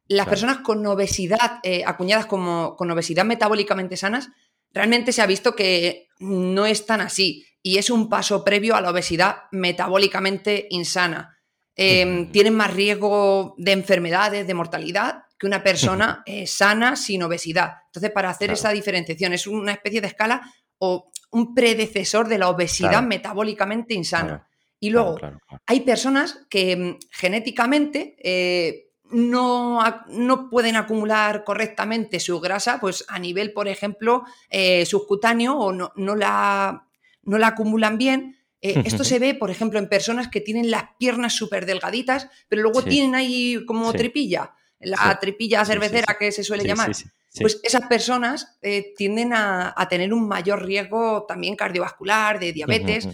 Las 0.08 0.26
personas 0.26 0.58
con 0.58 0.85
obesidad, 0.85 1.61
acuñadas 1.85 2.26
como 2.26 2.75
con 2.75 2.90
obesidad 2.90 3.25
metabólicamente 3.25 3.96
sanas, 3.96 4.30
realmente 4.76 5.11
se 5.11 5.23
ha 5.23 5.26
visto 5.26 5.56
que 5.56 6.09
no 6.18 6.66
es 6.66 6.85
tan 6.85 7.00
así 7.00 7.47
y 7.62 7.78
es 7.78 7.88
un 7.88 8.11
paso 8.11 8.45
previo 8.45 8.76
a 8.76 8.83
la 8.83 8.90
obesidad 8.90 9.45
metabólicamente 9.50 10.66
insana. 10.68 11.38
Em, 11.75 12.30
tienen 12.30 12.54
más 12.54 12.73
riesgo 12.73 13.54
de 13.56 13.73
enfermedades, 13.73 14.47
de 14.47 14.54
mortalidad, 14.54 15.25
que 15.38 15.47
una 15.47 15.62
persona 15.62 16.23
eh, 16.26 16.47
sana 16.47 16.95
sin 16.95 17.23
obesidad. 17.23 17.73
Entonces, 17.87 18.11
para 18.11 18.30
hacer 18.30 18.50
esa 18.50 18.71
diferenciación, 18.71 19.33
es 19.33 19.47
una 19.47 19.73
especie 19.73 20.00
de 20.00 20.09
escala 20.09 20.42
o 20.78 21.11
un 21.30 21.54
predecesor 21.54 22.28
de 22.28 22.38
la 22.38 22.50
obesidad 22.50 23.02
metabólicamente 23.02 23.95
insana. 23.95 24.47
Y 24.78 24.90
luego, 24.90 25.18
hay 25.66 25.80
personas 25.80 26.47
que 26.50 26.76
mm, 26.76 26.99
genéticamente 27.11 28.16
eh, 28.23 28.85
no, 29.10 29.80
no, 30.08 30.50
pueden 30.50 30.76
acumular 30.76 31.44
correctamente 31.44 32.20
su 32.20 32.40
grasa, 32.40 32.80
pues 32.80 33.04
a 33.08 33.18
nivel, 33.18 33.52
por 33.52 33.68
ejemplo, 33.68 34.25
eh, 34.50 34.84
subcutáneo 34.86 35.56
o 35.56 35.72
no, 35.72 35.92
no, 35.96 36.14
la, 36.14 36.86
no 37.22 37.38
la 37.38 37.48
acumulan 37.48 37.98
bien. 37.98 38.36
Eh, 38.62 38.82
esto 38.84 39.04
se 39.04 39.18
ve, 39.18 39.34
por 39.34 39.50
ejemplo, 39.50 39.78
en 39.78 39.88
personas 39.88 40.28
que 40.28 40.40
tienen 40.40 40.70
las 40.70 40.84
piernas 40.98 41.34
súper 41.34 41.66
delgaditas, 41.66 42.28
pero 42.48 42.62
luego 42.62 42.82
tienen 42.82 43.14
ahí 43.14 43.64
como 43.66 43.92
tripilla, 43.92 44.54
la 44.80 45.18
tripilla 45.20 45.64
cervecera 45.64 46.16
que 46.18 46.32
se 46.32 46.42
suele 46.42 46.64
llamar. 46.64 46.92
Pues 47.38 47.60
esas 47.62 47.86
personas 47.86 48.56
eh, 48.62 48.94
tienden 48.96 49.34
a, 49.34 49.75
a, 49.76 49.88
tener 49.88 50.14
un 50.14 50.26
mayor 50.26 50.64
riesgo 50.64 51.26
también 51.26 51.54
cardiovascular, 51.54 52.40
de 52.40 52.52
diabetes. 52.52 53.08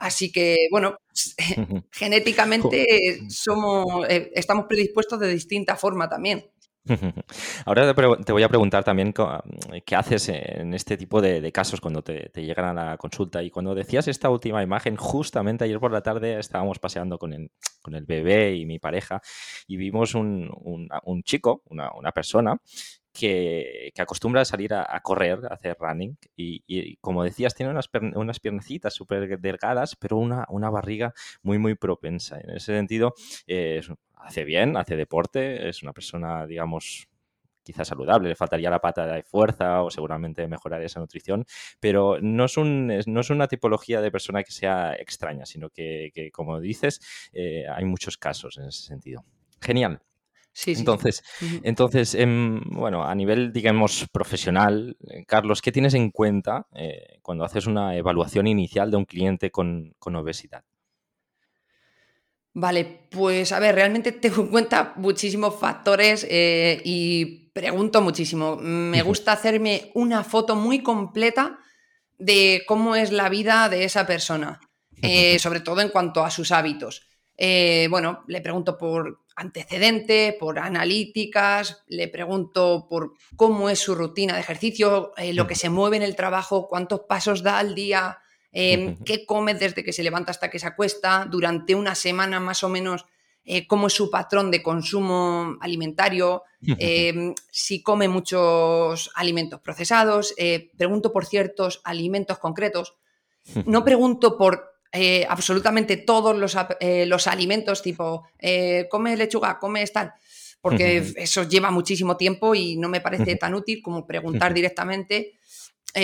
Así 0.00 0.32
que, 0.32 0.68
bueno, 0.70 0.96
genéticamente 1.92 3.20
somos, 3.28 4.08
eh, 4.08 4.30
estamos 4.34 4.66
predispuestos 4.66 5.20
de 5.20 5.28
distinta 5.28 5.76
forma 5.76 6.08
también. 6.08 6.50
Ahora 7.64 7.94
te 8.24 8.32
voy 8.32 8.42
a 8.42 8.48
preguntar 8.48 8.84
también 8.84 9.12
qué 9.84 9.96
haces 9.96 10.28
en 10.28 10.72
este 10.72 10.96
tipo 10.96 11.20
de, 11.20 11.50
casos 11.52 11.80
cuando 11.80 12.02
te, 12.02 12.30
llegan 12.36 12.78
a 12.78 12.90
la 12.90 12.96
consulta. 12.96 13.42
Y 13.42 13.50
cuando 13.50 13.74
decías 13.74 14.06
esta 14.08 14.30
última 14.30 14.62
imagen, 14.62 14.96
justamente 14.96 15.64
ayer 15.64 15.80
por 15.80 15.92
la 15.92 16.02
tarde 16.02 16.38
estábamos 16.38 16.78
paseando 16.78 17.18
con 17.18 17.32
el, 17.32 17.50
bebé 18.06 18.56
y 18.56 18.66
mi 18.66 18.78
pareja 18.78 19.20
y 19.66 19.76
vimos 19.76 20.14
un, 20.14 20.48
chico, 21.24 21.62
una, 21.66 21.90
una 21.92 22.12
persona 22.12 22.60
que, 23.16 23.92
acostumbra 23.98 24.42
a 24.42 24.44
salir 24.44 24.74
a, 24.74 25.00
correr, 25.00 25.40
a 25.50 25.54
hacer 25.54 25.76
running. 25.78 26.16
Y, 26.36 26.96
como 26.96 27.24
decías, 27.24 27.54
tiene 27.54 27.72
unas, 27.72 27.88
unas 28.14 28.40
piernecitas 28.40 28.94
súper 28.94 29.40
delgadas, 29.40 29.96
pero 29.96 30.18
una, 30.18 30.46
una, 30.48 30.70
barriga 30.70 31.14
muy, 31.42 31.58
muy 31.58 31.74
propensa. 31.74 32.38
En 32.40 32.50
ese 32.50 32.74
sentido, 32.74 33.14
eh, 33.46 33.80
hace 34.16 34.44
bien, 34.44 34.76
hace 34.76 34.96
deporte, 34.96 35.68
es 35.68 35.82
una 35.82 35.92
persona, 35.92 36.46
digamos, 36.46 37.08
quizás 37.62 37.88
saludable, 37.88 38.28
le 38.28 38.36
faltaría 38.36 38.70
la 38.70 38.80
pata 38.80 39.06
de 39.06 39.22
fuerza 39.24 39.82
o 39.82 39.90
seguramente 39.90 40.46
mejorar 40.46 40.82
esa 40.82 41.00
nutrición, 41.00 41.44
pero 41.80 42.18
no 42.20 42.44
es, 42.44 42.56
un, 42.56 42.86
no 43.06 43.20
es 43.20 43.30
una 43.30 43.48
tipología 43.48 44.00
de 44.00 44.12
persona 44.12 44.44
que 44.44 44.52
sea 44.52 44.94
extraña, 44.94 45.46
sino 45.46 45.70
que, 45.70 46.30
como 46.32 46.60
dices, 46.60 47.00
eh, 47.32 47.64
hay 47.68 47.84
muchos 47.84 48.16
casos 48.18 48.56
en 48.58 48.66
ese 48.66 48.82
sentido. 48.82 49.24
Genial. 49.60 50.00
Sí, 50.56 50.72
entonces, 50.74 51.22
entonces 51.64 52.14
em, 52.14 52.62
bueno, 52.70 53.04
a 53.04 53.14
nivel, 53.14 53.52
digamos, 53.52 54.06
profesional, 54.10 54.96
eh, 55.06 55.22
Carlos, 55.26 55.60
¿qué 55.60 55.70
tienes 55.70 55.92
en 55.92 56.10
cuenta 56.10 56.66
eh, 56.74 57.18
cuando 57.20 57.44
haces 57.44 57.66
una 57.66 57.94
evaluación 57.94 58.46
inicial 58.46 58.90
de 58.90 58.96
un 58.96 59.04
cliente 59.04 59.50
con, 59.50 59.94
obesidad? 60.00 60.64
Vale, 62.54 63.06
pues 63.10 63.52
a 63.52 63.60
ver, 63.60 63.74
realmente 63.74 64.12
tengo 64.12 64.40
en 64.44 64.48
cuenta 64.48 64.94
muchísimos 64.96 65.60
factores 65.60 66.26
eh, 66.30 66.80
y 66.86 67.50
pregunto 67.50 68.00
muchísimo. 68.00 68.56
Me 68.56 69.02
gusta 69.02 69.32
hacerme 69.32 69.90
una 69.92 70.24
foto 70.24 70.56
muy 70.56 70.82
completa 70.82 71.58
de 72.18 72.62
cómo 72.66 72.96
es 72.96 73.12
la 73.12 73.28
vida 73.28 73.68
de 73.68 73.84
esa 73.84 74.06
persona, 74.06 74.58
sobre 75.38 75.60
todo 75.60 75.82
en 75.82 75.90
cuanto 75.90 76.24
a 76.24 76.30
sus 76.30 76.50
hábitos. 76.50 77.06
bueno, 77.90 78.24
le 78.26 78.40
pregunto 78.40 78.78
por 78.78 79.25
antecedente, 79.36 80.34
por 80.40 80.58
analíticas, 80.58 81.84
le 81.86 82.08
pregunto 82.08 82.86
por 82.88 83.12
cómo 83.36 83.68
es 83.68 83.78
su 83.78 83.94
rutina 83.94 84.34
de 84.34 84.40
ejercicio, 84.40 85.12
eh, 85.18 85.34
lo 85.34 85.46
que 85.46 85.54
se 85.54 85.68
mueve 85.68 85.98
en 85.98 86.02
el 86.02 86.16
trabajo, 86.16 86.68
cuántos 86.68 87.00
pasos 87.00 87.42
da 87.42 87.58
al 87.58 87.74
día, 87.74 88.18
em, 88.50 88.96
qué 89.04 89.26
come 89.26 89.54
desde 89.54 89.84
que 89.84 89.92
se 89.92 90.02
levanta 90.02 90.30
hasta 90.30 90.50
que 90.50 90.58
se 90.58 90.66
acuesta, 90.66 91.26
durante 91.30 91.74
una 91.74 91.94
semana 91.94 92.40
más 92.40 92.64
o 92.64 92.70
menos, 92.70 93.04
eh, 93.44 93.66
cómo 93.66 93.88
es 93.88 93.92
su 93.92 94.10
patrón 94.10 94.50
de 94.50 94.62
consumo 94.62 95.56
alimentario, 95.60 96.42
em, 96.80 97.34
si 97.50 97.82
come 97.82 98.08
muchos 98.08 99.10
alimentos 99.14 99.60
procesados, 99.60 100.34
eh, 100.38 100.70
pregunto 100.78 101.12
por 101.12 101.26
ciertos 101.26 101.82
alimentos 101.84 102.38
concretos. 102.38 102.96
No 103.66 103.84
pregunto 103.84 104.38
por 104.38 104.75
eh, 104.92 105.26
absolutamente 105.28 105.96
todos 105.98 106.36
los, 106.36 106.56
eh, 106.80 107.06
los 107.06 107.26
alimentos, 107.26 107.82
tipo, 107.82 108.28
eh, 108.38 108.86
come 108.90 109.16
lechuga, 109.16 109.58
come 109.58 109.86
tal, 109.86 110.12
porque 110.60 111.12
eso 111.16 111.44
lleva 111.44 111.70
muchísimo 111.70 112.16
tiempo 112.16 112.54
y 112.54 112.76
no 112.76 112.88
me 112.88 113.00
parece 113.00 113.36
tan 113.36 113.54
útil 113.54 113.80
como 113.82 114.06
preguntar 114.06 114.52
directamente 114.52 115.38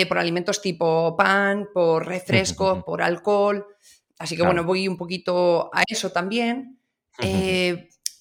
por 0.09 0.17
alimentos 0.17 0.59
tipo 0.59 1.15
pan, 1.15 1.69
por 1.71 2.07
refrescos, 2.07 2.83
por 2.83 3.03
alcohol. 3.03 3.67
Así 4.17 4.35
que 4.35 4.41
bueno, 4.41 4.63
voy 4.63 4.87
un 4.87 4.97
poquito 4.97 5.69
a 5.71 5.83
eso 5.87 6.11
también. 6.11 6.79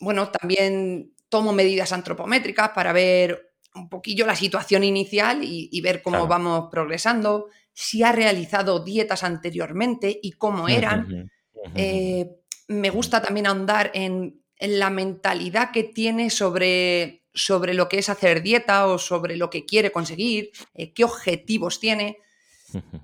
bueno, 0.01 0.29
también 0.29 1.13
tomo 1.31 1.53
medidas 1.55 1.93
antropométricas 1.93 2.71
para 2.71 2.93
ver 2.93 3.53
un 3.75 3.89
poquillo 3.89 4.27
la 4.27 4.37
situación 4.37 4.85
inicial 4.85 5.41
y, 5.43 5.81
ver 5.81 6.03
cómo 6.03 6.27
vamos 6.27 6.69
progresando, 6.71 7.49
si 7.75 8.03
ha 8.03 8.13
realizado 8.13 8.85
dietas 8.85 9.25
anteriormente 9.25 10.19
y 10.23 10.33
cómo 10.33 10.69
eran. 10.69 11.31
Eh, 11.75 12.29
me 12.69 12.91
gusta 12.91 13.23
también 13.23 13.47
ahondar 13.47 13.91
en, 13.95 14.41
la 14.59 14.91
mentalidad 14.91 15.73
que 15.73 15.83
tiene 15.83 16.31
sobre, 16.31 17.25
sobre, 17.35 17.75
lo 17.75 17.89
que 17.89 17.99
es 17.99 18.09
hacer 18.09 18.43
dieta 18.43 18.87
o 18.87 18.97
sobre 18.97 19.37
lo 19.37 19.51
que 19.51 19.67
quiere 19.67 19.91
conseguir, 19.91 20.51
eh, 20.75 20.93
qué 20.93 21.05
objetivos 21.05 21.81
tiene. 21.81 22.19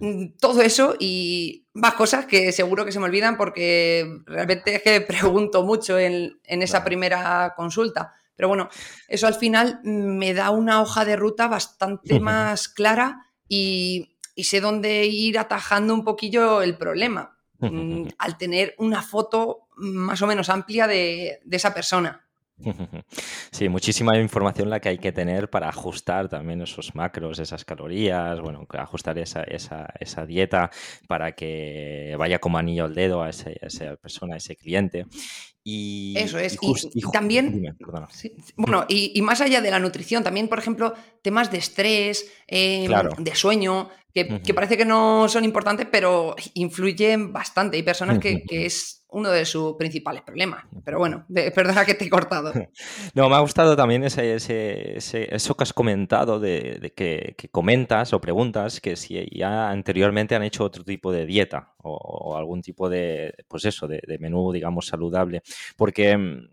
Mm, 0.00 0.38
todo 0.40 0.62
eso 0.62 0.96
y 0.98 1.66
más 1.74 1.92
cosas 1.92 2.24
que 2.24 2.52
seguro 2.52 2.86
que 2.86 2.92
se 2.92 3.00
me 3.00 3.04
olvidan 3.04 3.36
porque 3.36 4.22
realmente 4.24 4.76
es 4.76 4.82
que 4.82 5.00
pregunto 5.42 5.62
mucho 5.62 5.98
en, 5.98 6.38
esa 6.44 6.84
primera 6.84 7.52
consulta. 7.54 8.14
Pero 8.34 8.48
bueno, 8.48 8.70
eso 9.08 9.26
al 9.26 9.34
final 9.34 9.80
me 9.82 10.32
da 10.32 10.48
una 10.50 10.80
hoja 10.80 11.04
de 11.04 11.16
ruta 11.16 11.48
bastante 11.48 12.18
más 12.20 12.70
clara 12.70 13.26
y, 13.46 14.17
sé 14.44 14.60
dónde 14.60 15.06
ir 15.06 15.38
atajando 15.38 15.94
un 15.94 16.04
poquillo 16.04 16.62
el 16.62 16.76
problema 16.76 17.38
mm, 17.58 18.08
al 18.18 18.38
tener 18.38 18.74
una 18.78 19.02
foto 19.02 19.68
más 19.76 20.20
o 20.22 20.26
menos 20.26 20.48
amplia 20.48 20.86
de 20.86 21.40
esa 21.50 21.72
persona. 21.74 22.27
Sí, 23.50 23.68
muchísima 23.68 24.16
información 24.18 24.70
la 24.70 24.80
que 24.80 24.90
hay 24.90 24.98
que 24.98 25.12
tener 25.12 25.48
para 25.50 25.68
ajustar 25.68 26.28
también 26.28 26.60
esos 26.60 26.94
macros, 26.94 27.38
esas 27.38 27.64
calorías, 27.64 28.40
bueno, 28.40 28.66
ajustar 28.70 29.18
esa, 29.18 29.42
esa, 29.44 30.26
dieta 30.26 30.70
para 31.06 31.32
que 31.32 32.14
vaya 32.18 32.38
como 32.38 32.58
anillo 32.58 32.84
al 32.84 32.94
dedo 32.94 33.22
a, 33.22 33.30
esa 33.30 33.96
persona, 33.96 34.34
a 34.34 34.36
ese 34.38 34.56
cliente. 34.56 35.06
Y, 35.64 36.14
Eso 36.16 36.38
es. 36.38 36.56
Y, 36.94 37.00
también, 37.12 37.76
bueno, 38.56 38.86
y, 38.88 39.20
más 39.22 39.40
allá 39.40 39.60
de 39.60 39.70
la 39.70 39.78
nutrición, 39.78 40.22
también, 40.22 40.48
por 40.48 40.58
ejemplo, 40.58 40.94
temas 41.22 41.50
de 41.50 41.58
estrés, 41.58 42.30
em, 42.46 42.90
de 43.18 43.34
sueño, 43.34 43.90
que, 44.14 44.54
parece 44.54 44.76
que 44.76 44.84
no 44.84 45.28
son 45.28 45.44
importantes, 45.44 45.86
pero 45.90 46.34
influyen 46.54 47.32
bastante. 47.32 47.76
Hay 47.76 47.82
personas 47.82 48.18
que, 48.18 48.44
es 48.48 48.97
uno 49.10 49.30
de 49.30 49.44
sus 49.44 49.74
principales 49.74 50.22
problemas. 50.22 50.64
Pero 50.84 50.98
bueno, 50.98 51.24
perdona 51.54 51.84
que 51.84 51.94
te 51.94 52.04
he 52.04 52.10
cortado. 52.10 52.52
No, 53.14 53.28
me 53.28 53.36
ha 53.36 53.40
gustado 53.40 53.74
también 53.74 54.04
ese, 54.04 54.36
eso 54.96 55.56
que 55.56 55.62
has 55.62 55.72
comentado, 55.72 56.38
de, 56.38 56.92
que, 56.94 57.34
comentas 57.50 58.12
o 58.12 58.20
preguntas 58.20 58.80
que 58.80 58.96
si 58.96 59.26
ya 59.32 59.70
anteriormente 59.70 60.34
han 60.34 60.42
hecho 60.42 60.64
otro 60.64 60.84
tipo 60.84 61.10
de 61.10 61.26
dieta 61.26 61.74
o, 61.82 62.36
algún 62.36 62.62
tipo 62.62 62.88
de, 62.88 63.34
pues 63.48 63.64
eso, 63.64 63.88
de, 63.88 64.00
de 64.06 64.18
menú, 64.18 64.52
digamos, 64.52 64.86
saludable. 64.86 65.42
Porque 65.76 66.16
mm, 66.16 66.48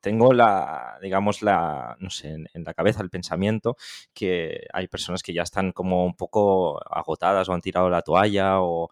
tengo 0.00 0.32
la, 0.32 0.98
digamos, 1.00 1.42
la, 1.42 1.96
no 2.00 2.10
sé, 2.10 2.28
en, 2.28 2.64
la 2.64 2.74
cabeza 2.74 3.02
el 3.02 3.10
pensamiento 3.10 3.76
que 4.14 4.66
hay 4.72 4.88
personas 4.88 5.22
que 5.22 5.34
ya 5.34 5.42
están 5.42 5.72
como 5.72 6.04
un 6.04 6.14
poco 6.14 6.80
agotadas 6.92 7.48
o 7.48 7.52
han 7.52 7.60
tirado 7.60 7.90
la 7.90 8.02
toalla 8.02 8.60
o, 8.60 8.90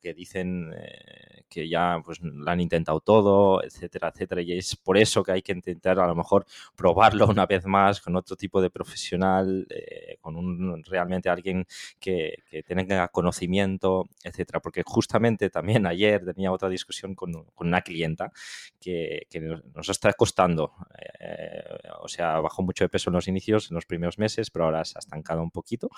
que 0.00 0.14
dicen 0.14 0.72
eh, 0.76 1.44
que 1.48 1.68
ya 1.68 2.00
pues 2.04 2.20
la 2.22 2.52
han 2.52 2.60
intentado 2.60 3.00
todo, 3.00 3.62
etcétera, 3.62 4.10
etcétera. 4.14 4.42
Y 4.42 4.52
es 4.58 4.76
por 4.76 4.96
eso 4.96 5.22
que 5.22 5.32
hay 5.32 5.42
que 5.42 5.52
intentar 5.52 5.98
a 5.98 6.06
lo 6.06 6.14
mejor 6.14 6.46
probarlo 6.76 7.26
una 7.28 7.46
vez 7.46 7.66
más 7.66 8.00
con 8.00 8.16
otro 8.16 8.36
tipo 8.36 8.60
de 8.60 8.70
profesional, 8.70 9.66
eh, 9.70 10.18
con 10.20 10.36
un 10.36 10.82
realmente 10.84 11.28
alguien 11.28 11.66
que, 12.00 12.42
que, 12.48 12.62
tenga 12.62 13.08
conocimiento, 13.08 14.08
etcétera. 14.22 14.60
Porque 14.60 14.82
justamente 14.84 15.50
también 15.50 15.86
ayer 15.86 16.24
tenía 16.24 16.52
otra 16.52 16.68
discusión 16.68 17.14
con, 17.14 17.32
con 17.54 17.68
una 17.68 17.82
clienta 17.82 18.32
que, 18.80 19.26
que 19.30 19.40
nos 19.40 19.88
está 19.88 20.12
costando 20.12 20.72
eh, 21.20 21.62
o 22.00 22.08
sea, 22.08 22.40
bajó 22.40 22.62
mucho 22.62 22.84
de 22.84 22.88
peso 22.88 23.10
en 23.10 23.14
los 23.14 23.28
inicios, 23.28 23.70
en 23.70 23.74
los 23.76 23.86
primeros 23.86 24.18
meses, 24.18 24.50
pero 24.50 24.66
ahora 24.66 24.84
se 24.84 24.98
ha 24.98 25.00
estancado 25.00 25.42
un 25.42 25.50
poquito. 25.50 25.88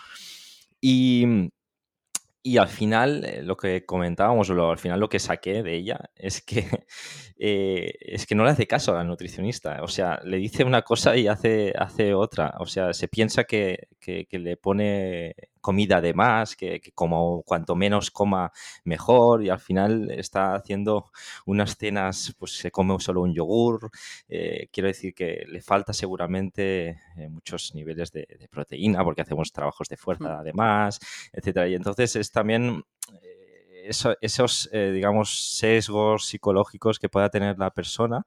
Y, 0.81 1.51
y 2.47 2.59
al 2.59 2.69
final, 2.69 3.25
eh, 3.25 3.43
lo 3.43 3.57
que 3.57 3.85
comentábamos, 3.85 4.49
lo, 4.51 4.71
al 4.71 4.79
final 4.79 5.01
lo 5.01 5.09
que 5.09 5.19
saqué 5.19 5.65
de 5.65 5.75
ella 5.75 5.99
es 6.15 6.43
que, 6.43 6.65
eh, 7.41 7.93
es 8.01 8.25
que 8.25 8.37
no 8.37 8.45
le 8.45 8.51
hace 8.51 8.69
caso 8.69 8.93
a 8.93 8.99
la 8.99 9.05
nutricionista. 9.05 9.83
O 9.83 9.89
sea, 9.89 10.21
le 10.25 10.37
dice 10.37 10.63
una 10.63 10.83
cosa 10.83 11.17
y 11.17 11.27
hace, 11.27 11.73
hace 11.77 12.15
otra. 12.15 12.55
O 12.61 12.67
sea, 12.67 12.93
se 12.93 13.09
piensa 13.09 13.43
que, 13.43 13.89
que, 13.99 14.29
le 14.31 14.57
pone 14.57 15.35
comida 15.67 16.01
de 16.01 16.15
más, 16.15 16.55
que, 16.55 16.81
como 16.95 17.43
cuanto 17.43 17.75
menos 17.75 18.13
coma 18.13 18.53
mejor 18.85 19.43
y 19.43 19.49
al 19.49 19.59
final 19.59 20.13
está 20.13 20.55
haciendo 20.55 21.11
unas 21.45 21.77
cenas, 21.77 22.37
pues 22.39 22.53
se 22.53 22.71
come 22.71 22.95
solo 23.01 23.23
un 23.23 23.35
yogur. 23.35 23.91
Eh, 24.29 24.69
quiero 24.71 24.87
decir 24.87 25.13
que 25.13 25.45
le 25.49 25.61
falta 25.61 25.93
seguramente 25.93 27.01
muchos 27.31 27.75
niveles 27.75 28.13
de, 28.13 28.29
de, 28.39 28.49
proteína 28.49 29.03
porque 29.03 29.23
hacemos 29.23 29.51
trabajos 29.51 29.89
de 29.89 29.97
fuerza 29.97 30.39
además, 30.39 31.01
etcétera. 31.33 31.67
Y 31.67 31.75
entonces 31.75 32.31
también 32.31 32.85
eh, 33.13 33.91
esos, 34.21 34.69
eh, 34.73 34.93
digamos, 34.93 35.59
sesgos 35.59 36.27
psicológicos 36.27 37.01
que 37.01 37.09
pueda 37.09 37.29
tener 37.29 37.59
la 37.59 37.73
persona 37.73 38.25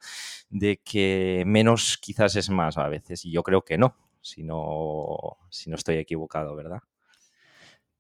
de 0.49 0.81
que 0.83 1.43
menos 1.45 1.97
quizás 2.01 2.35
es 2.35 2.49
más 2.49 2.77
a 2.77 2.89
veces. 2.89 3.23
Y 3.23 3.31
yo 3.31 3.43
creo 3.43 3.63
que 3.63 3.77
no, 3.77 3.95
si 4.21 4.43
no, 4.43 5.37
si 5.49 5.69
no 5.69 5.77
estoy 5.77 5.97
equivocado, 5.97 6.53
¿verdad? 6.55 6.81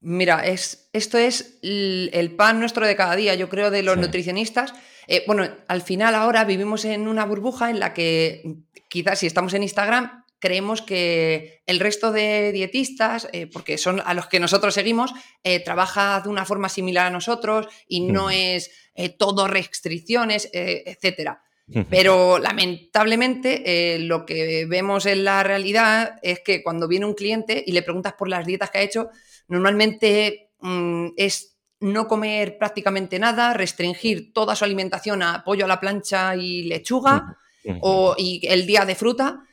Mira, 0.01 0.45
es, 0.45 0.89
esto 0.93 1.17
es 1.17 1.59
el 1.61 2.35
pan 2.37 2.59
nuestro 2.59 2.87
de 2.87 2.95
cada 2.95 3.15
día, 3.15 3.35
yo 3.35 3.49
creo, 3.49 3.69
de 3.69 3.83
los 3.83 3.97
nutricionistas. 3.97 4.73
Eh, 5.07 5.23
bueno, 5.27 5.49
al 5.67 5.81
final 5.81 6.15
ahora 6.15 6.45
vivimos 6.45 6.85
en 6.85 7.07
una 7.07 7.25
burbuja 7.25 7.69
en 7.69 7.79
la 7.79 7.93
que 7.93 8.43
quizás 8.87 9.19
si 9.19 9.27
estamos 9.27 9.53
en 9.53 9.63
Instagram 9.63 10.19
creemos 10.39 10.81
que 10.81 11.61
el 11.67 11.79
resto 11.79 12.11
de 12.11 12.51
dietistas, 12.51 13.27
eh, 13.33 13.47
porque 13.47 13.77
son 13.77 14.01
a 14.03 14.13
los 14.13 14.27
que 14.27 14.39
nosotros 14.39 14.73
seguimos, 14.73 15.13
eh, 15.43 15.59
trabaja 15.59 16.21
de 16.21 16.29
una 16.29 16.45
forma 16.45 16.69
similar 16.69 17.07
a 17.07 17.11
nosotros 17.11 17.67
y 17.87 18.01
no 18.01 18.29
es 18.29 18.71
eh, 18.95 19.09
todo 19.09 19.47
restricciones, 19.47 20.49
etcétera. 20.51 21.43
Pero 21.89 22.39
lamentablemente 22.39 23.99
lo 23.99 24.25
que 24.25 24.65
vemos 24.65 25.05
en 25.05 25.23
la 25.23 25.43
realidad 25.43 26.17
es 26.23 26.39
que 26.39 26.63
cuando 26.63 26.87
viene 26.87 27.05
un 27.05 27.13
cliente 27.13 27.63
y 27.65 27.73
le 27.73 27.83
preguntas 27.83 28.13
por 28.13 28.27
las 28.27 28.45
dietas 28.45 28.71
que 28.71 28.79
ha 28.79 28.81
hecho, 28.81 29.09
normalmente 29.47 30.49
mm, 30.61 31.09
es 31.15 31.57
no 31.79 32.07
comer 32.07 32.57
prácticamente 32.57 33.19
nada, 33.19 33.53
restringir 33.53 34.33
toda 34.33 34.55
su 34.55 34.65
alimentación 34.65 35.21
a 35.21 35.43
pollo 35.43 35.65
a 35.65 35.67
la 35.67 35.79
plancha 35.79 36.35
y 36.35 36.63
lechuga, 36.63 37.37
o, 37.81 38.15
y 38.17 38.41
el 38.47 38.65
día 38.65 38.85
de 38.85 38.95
fruta, 38.95 39.43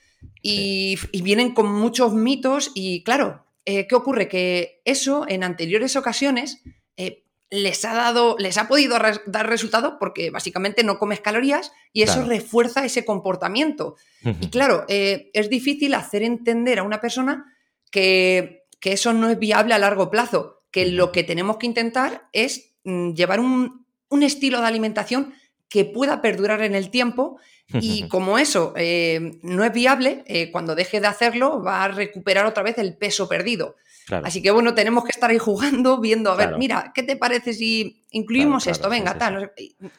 y, 0.42 0.96
vienen 1.22 1.55
con 1.55 1.72
muchos 1.72 2.14
mitos 2.14 2.72
y 2.74 3.02
claro, 3.02 3.44
eh, 3.64 3.87
¿qué 3.87 3.94
ocurre? 3.94 4.29
Que 4.29 4.81
eso 4.85 5.26
en 5.29 5.44
anteriores 5.44 5.96
ocasiones 5.96 6.62
eh, 6.96 7.24
les 7.50 7.85
ha 7.85 7.94
dado, 7.94 8.37
les 8.38 8.59
ha 8.59 8.66
podido 8.66 8.98
dar 9.26 9.48
resultado 9.48 9.98
porque 9.98 10.30
básicamente 10.30 10.82
no 10.82 10.98
comes 10.98 11.20
calorías 11.20 11.72
y 11.92 12.02
eso 12.02 12.24
refuerza 12.24 12.85
ese 12.85 13.04
comportamiento. 13.04 13.96
Y 14.40 14.48
claro, 14.48 14.85
eh, 14.88 15.30
es 15.32 15.48
difícil 15.48 15.94
hacer 15.94 16.22
entender 16.22 16.80
a 16.80 16.82
una 16.82 17.00
persona 17.00 17.52
que, 17.90 18.64
eso 18.82 19.12
no 19.12 19.28
es 19.28 19.38
viable 19.38 19.74
a 19.74 19.78
largo 19.78 20.12
plazo, 20.12 20.62
que 20.70 20.87
lo 20.87 21.11
que 21.11 21.24
tenemos 21.24 21.56
que 21.56 21.66
intentar 21.66 22.28
es 22.32 22.76
mm, 22.85 23.14
llevar 23.14 23.40
un, 23.40 23.85
un 24.09 24.22
estilo 24.22 24.61
de 24.61 24.66
alimentación 24.68 25.35
que 25.68 25.85
pueda 25.85 26.20
perdurar 26.20 26.62
en 26.62 26.74
el 26.74 26.90
tiempo 26.90 27.38
y 27.68 28.07
como 28.09 28.38
eso 28.38 28.72
eh, 28.76 29.38
no 29.42 29.64
es 29.64 29.72
viable, 29.72 30.24
eh, 30.26 30.50
cuando 30.50 30.74
deje 30.74 31.00
de 31.00 31.07
hacerlo 31.07 31.62
va 31.62 31.85
a 31.85 31.88
recuperar 31.88 32.46
otra 32.46 32.62
vez 32.62 32.79
el 32.79 32.96
peso 32.96 33.29
perdido. 33.29 33.76
Así 34.22 34.40
que 34.40 34.52
bueno, 34.52 34.72
tenemos 34.74 35.05
que 35.05 35.11
estar 35.11 35.31
ahí 35.31 35.38
jugando, 35.38 36.00
viendo, 36.00 36.31
a 36.31 36.37
ver, 36.37 36.57
mira, 36.59 36.92
¿qué 36.94 37.02
te 37.02 37.16
parece 37.16 37.52
si 37.52 38.05
incluimos 38.11 38.66
esto? 38.66 38.88
Venga, 38.88 39.18
tal, 39.18 39.52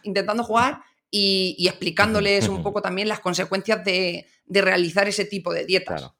intentando 0.04 0.44
jugar 0.44 0.82
y, 1.12 1.56
explicándoles 1.68 2.48
un 2.48 2.64
poco 2.64 2.82
también 2.82 3.10
las 3.10 3.20
consecuencias 3.20 3.84
de, 3.84 4.26
de 4.46 4.62
realizar 4.62 5.08
ese 5.08 5.26
tipo 5.26 5.54
de 5.54 5.66
dietas. 5.66 6.12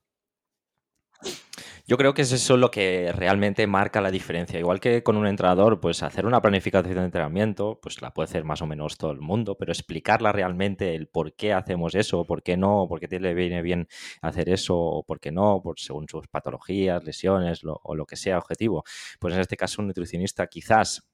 Yo 1.90 1.98
creo 1.98 2.14
que 2.14 2.24
es 2.24 2.34
eso 2.34 2.58
lo 2.58 2.70
que 2.70 3.14
realmente 3.14 3.66
marca 3.66 4.02
la 4.02 4.12
diferencia. 4.12 4.60
Igual 4.60 4.82
que 4.82 5.04
con 5.04 5.16
un 5.16 5.26
entrenador, 5.26 5.80
pues 5.80 6.04
hacer 6.04 6.26
una 6.26 6.42
planificación 6.42 6.96
de 6.96 7.06
entrenamiento, 7.06 7.80
pues 7.82 8.02
la 8.02 8.14
puede 8.14 8.26
hacer 8.26 8.44
más 8.44 8.62
o 8.62 8.66
menos 8.66 8.98
todo 8.98 9.12
el 9.12 9.22
mundo, 9.22 9.56
pero 9.58 9.72
explicarla 9.72 10.34
realmente 10.34 10.96
el 10.96 11.08
por 11.08 11.34
qué 11.34 11.54
hacemos 11.54 11.96
eso, 11.96 12.26
por 12.26 12.44
qué 12.44 12.58
no, 12.58 12.88
por 12.90 13.00
qué 13.00 13.08
le 13.22 13.34
viene 13.34 13.62
bien 13.62 13.88
hacer 14.22 14.50
eso, 14.50 14.76
o 14.78 15.04
por 15.04 15.22
qué 15.22 15.32
no, 15.32 15.62
por, 15.64 15.80
según 15.80 16.10
sus 16.10 16.28
patologías, 16.28 17.06
lesiones 17.06 17.62
o 17.64 17.96
lo 17.96 18.06
que 18.06 18.18
sea 18.18 18.38
objetivo. 18.38 18.84
Pues 19.18 19.34
en 19.34 19.40
este 19.40 19.56
caso 19.56 19.82
un 19.82 19.88
nutricionista 19.88 20.48
quizás 20.48 21.08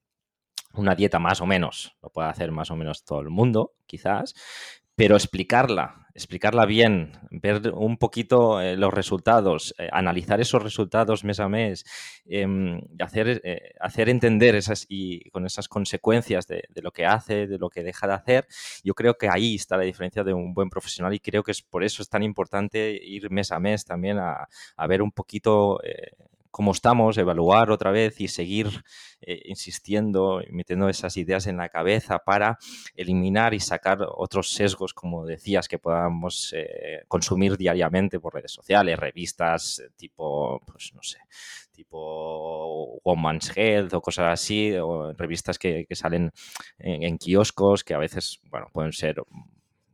una 0.73 0.95
dieta 0.95 1.19
más 1.19 1.39
o 1.39 1.45
menos, 1.45 1.95
lo 2.01 2.09
puede 2.09 2.29
hacer 2.29 2.51
más 2.51 2.71
o 2.71 2.75
menos 2.75 3.05
todo 3.05 3.19
el 3.21 3.29
mundo, 3.29 3.75
quizás, 3.86 4.33
pero 4.95 5.15
explicarla 5.15 6.03
explicarla 6.15 6.65
bien, 6.65 7.12
ver 7.32 7.71
un 7.73 7.97
poquito 7.97 8.62
eh, 8.62 8.78
los 8.78 8.93
resultados, 8.93 9.73
eh, 9.78 9.89
analizar 9.91 10.39
esos 10.39 10.62
resultados 10.62 11.23
mes 11.23 11.39
a 11.39 11.49
mes, 11.49 11.86
em, 12.26 12.80
hacer, 12.99 13.41
eh, 13.43 13.73
hacer 13.80 14.10
entender 14.10 14.56
esas 14.56 14.86
y 14.88 15.30
con 15.32 15.45
esas 15.45 15.67
consecuencias 15.67 16.47
de, 16.47 16.63
lo 16.82 16.91
que 16.91 17.06
hace, 17.06 17.47
de 17.47 17.58
lo 17.58 17.69
que 17.69 17.84
deja 17.84 18.08
de 18.08 18.13
hacer, 18.13 18.47
yo 18.84 18.93
creo 18.93 19.17
que 19.17 19.30
ahí 19.30 19.56
está 19.56 19.78
la 19.78 19.84
diferencia 19.84 20.23
de 20.23 20.34
un 20.34 20.54
buen 20.54 20.69
profesional 20.69 21.13
y 21.13 21.19
creo 21.19 21.43
que 21.43 21.52
es 21.52 21.62
por 21.62 21.84
eso 21.84 22.04
es 22.04 22.10
tan 22.10 22.23
importante 22.23 22.91
ir 23.04 23.32
mes 23.32 23.52
a 23.52 23.60
mes 23.60 23.86
también 23.86 24.19
a, 24.19 24.47
a 24.78 24.88
ver 24.88 25.02
un 25.02 25.12
poquito 25.12 25.80
cómo 26.54 26.72
estamos, 26.72 27.18
evaluar 27.18 27.72
otra 27.72 27.89
vez 27.89 28.22
y 28.22 28.28
seguir 28.28 28.84
eh, 29.22 29.42
insistiendo 29.46 30.39
metiendo 30.52 30.88
esas 30.88 31.18
ideas 31.18 31.48
en 31.48 31.58
la 31.58 31.68
cabeza 31.68 32.20
para 32.20 32.60
eliminar 32.96 33.56
y 33.56 33.60
sacar 33.60 33.98
otros 34.08 34.54
sesgos, 34.54 34.94
como 34.94 35.26
decías, 35.26 35.68
que 35.68 35.80
podamos 35.80 36.54
eh, 36.56 37.06
consumir 37.08 37.58
diariamente 37.58 38.20
por 38.20 38.36
redes 38.36 38.52
sociales, 38.52 39.00
revistas 39.00 39.80
eh, 39.80 39.89
tipo, 39.98 40.62
pues 40.68 40.92
no 40.94 41.02
sé, 41.02 41.18
tipo 41.72 43.00
Woman's 43.04 43.52
Health 43.58 43.96
o 43.96 44.02
cosas 44.02 44.39
así, 44.39 44.74
o 44.74 45.12
revistas 45.13 45.58
que, 45.58 45.88
salen 45.89 46.32
en, 46.78 47.02
en, 47.02 47.18
kioscos 47.18 47.84
que 47.84 47.96
a 47.96 47.98
veces, 47.98 48.39
bueno, 48.52 48.68
pueden 48.72 48.94
ser 48.94 49.24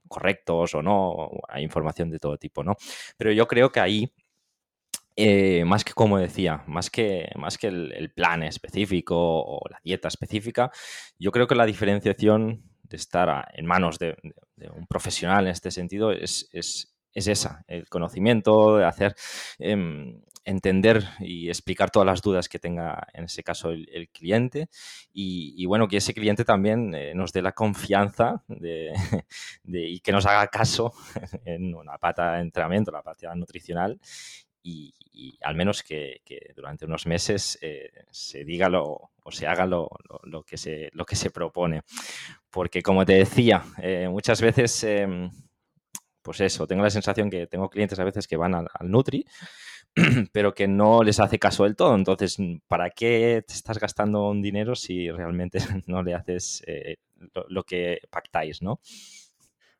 correctos 0.09 0.75
o 0.75 0.81
no, 0.81 1.29
hay 1.47 1.63
información 1.63 2.09
de 2.09 2.19
todo 2.19 2.37
tipo, 2.37 2.65
¿no? 2.65 2.75
Pero 3.15 3.31
yo 3.31 3.47
creo 3.47 3.71
que 3.71 3.79
ahí 3.79 4.11
eh, 5.21 5.65
más 5.65 5.83
que 5.83 5.91
como 5.91 6.17
decía, 6.17 6.63
más 6.65 6.89
que, 6.89 7.29
más 7.35 7.57
que 7.57 7.67
el, 7.67 8.09
plan 8.15 8.41
específico 8.41 9.17
o 9.17 9.59
la 9.69 9.81
dieta 9.83 10.07
específica, 10.07 10.71
yo 11.19 11.31
creo 11.33 11.45
que 11.45 11.55
la 11.55 11.65
diferenciación 11.65 12.63
de 12.83 12.95
estar 12.95 13.51
en 13.53 13.65
manos 13.65 13.99
de, 13.99 14.15
un 14.73 14.87
profesional 14.87 15.45
en 15.45 15.51
este 15.51 15.71
sentido 15.71 16.13
es, 16.13 16.49
esa, 17.13 17.65
el 17.67 17.89
conocimiento, 17.89 18.77
de 18.77 18.85
hacer 18.85 19.13
em, 19.57 20.21
entender 20.45 21.03
y 21.19 21.49
explicar 21.49 21.91
todas 21.91 22.05
las 22.05 22.21
dudas 22.21 22.47
que 22.47 22.59
tenga 22.59 23.05
en 23.13 23.25
ese 23.25 23.43
caso 23.43 23.71
el, 23.71 24.09
cliente. 24.13 24.69
Y, 25.11 25.65
bueno, 25.65 25.89
que 25.89 25.97
ese 25.97 26.13
cliente 26.13 26.45
también 26.45 26.95
eh, 26.95 27.13
nos 27.13 27.33
dé 27.33 27.41
la 27.41 27.51
confianza 27.51 28.41
de, 28.47 28.93
y 29.65 29.99
que 29.99 30.13
nos 30.13 30.25
haga 30.25 30.47
caso 30.47 30.93
en 31.43 31.75
una 31.75 31.97
pata 31.97 32.35
de 32.35 32.41
entrenamiento, 32.43 32.89
la 32.89 33.03
pata 33.03 33.35
nutricional 33.35 33.99
y, 34.63 35.37
al 35.41 35.55
menos 35.55 35.83
que, 35.83 36.21
durante 36.55 36.85
unos 36.85 37.05
meses 37.05 37.57
eh, 37.61 37.91
se 38.11 38.43
diga 38.43 38.69
lo, 38.69 39.11
o 39.23 39.31
se 39.31 39.47
haga 39.47 39.65
lo, 39.65 39.89
que 40.45 40.57
se, 40.57 40.89
lo 40.93 41.05
que 41.05 41.15
se 41.15 41.31
propone. 41.31 41.81
Porque 42.49 42.81
como 42.81 43.05
te 43.05 43.13
decía, 43.13 43.63
eh, 43.81 44.07
muchas 44.09 44.41
veces, 44.41 44.83
em, 44.83 45.29
pues 46.21 46.41
eso, 46.41 46.67
tengo 46.67 46.83
la 46.83 46.89
sensación 46.89 47.29
que 47.29 47.47
tengo 47.47 47.69
clientes 47.69 47.99
a 47.99 48.03
veces 48.03 48.27
que 48.27 48.37
van 48.37 48.55
al, 48.55 48.67
Nutri, 48.83 49.25
pero 50.31 50.53
que 50.53 50.67
no 50.67 51.03
les 51.03 51.19
hace 51.19 51.39
caso 51.39 51.63
del 51.63 51.75
todo. 51.75 51.95
Entonces, 51.95 52.37
¿para 52.67 52.89
qué 52.89 53.43
te 53.45 53.53
estás 53.53 53.79
gastando 53.79 54.29
un 54.29 54.41
dinero 54.41 54.75
si 54.75 55.09
realmente 55.11 55.59
no 55.87 56.03
le 56.03 56.13
haces 56.13 56.63
eh, 56.67 56.97
lo, 57.47 57.63
que 57.63 57.99
pactáis, 58.09 58.61
no? 58.61 58.79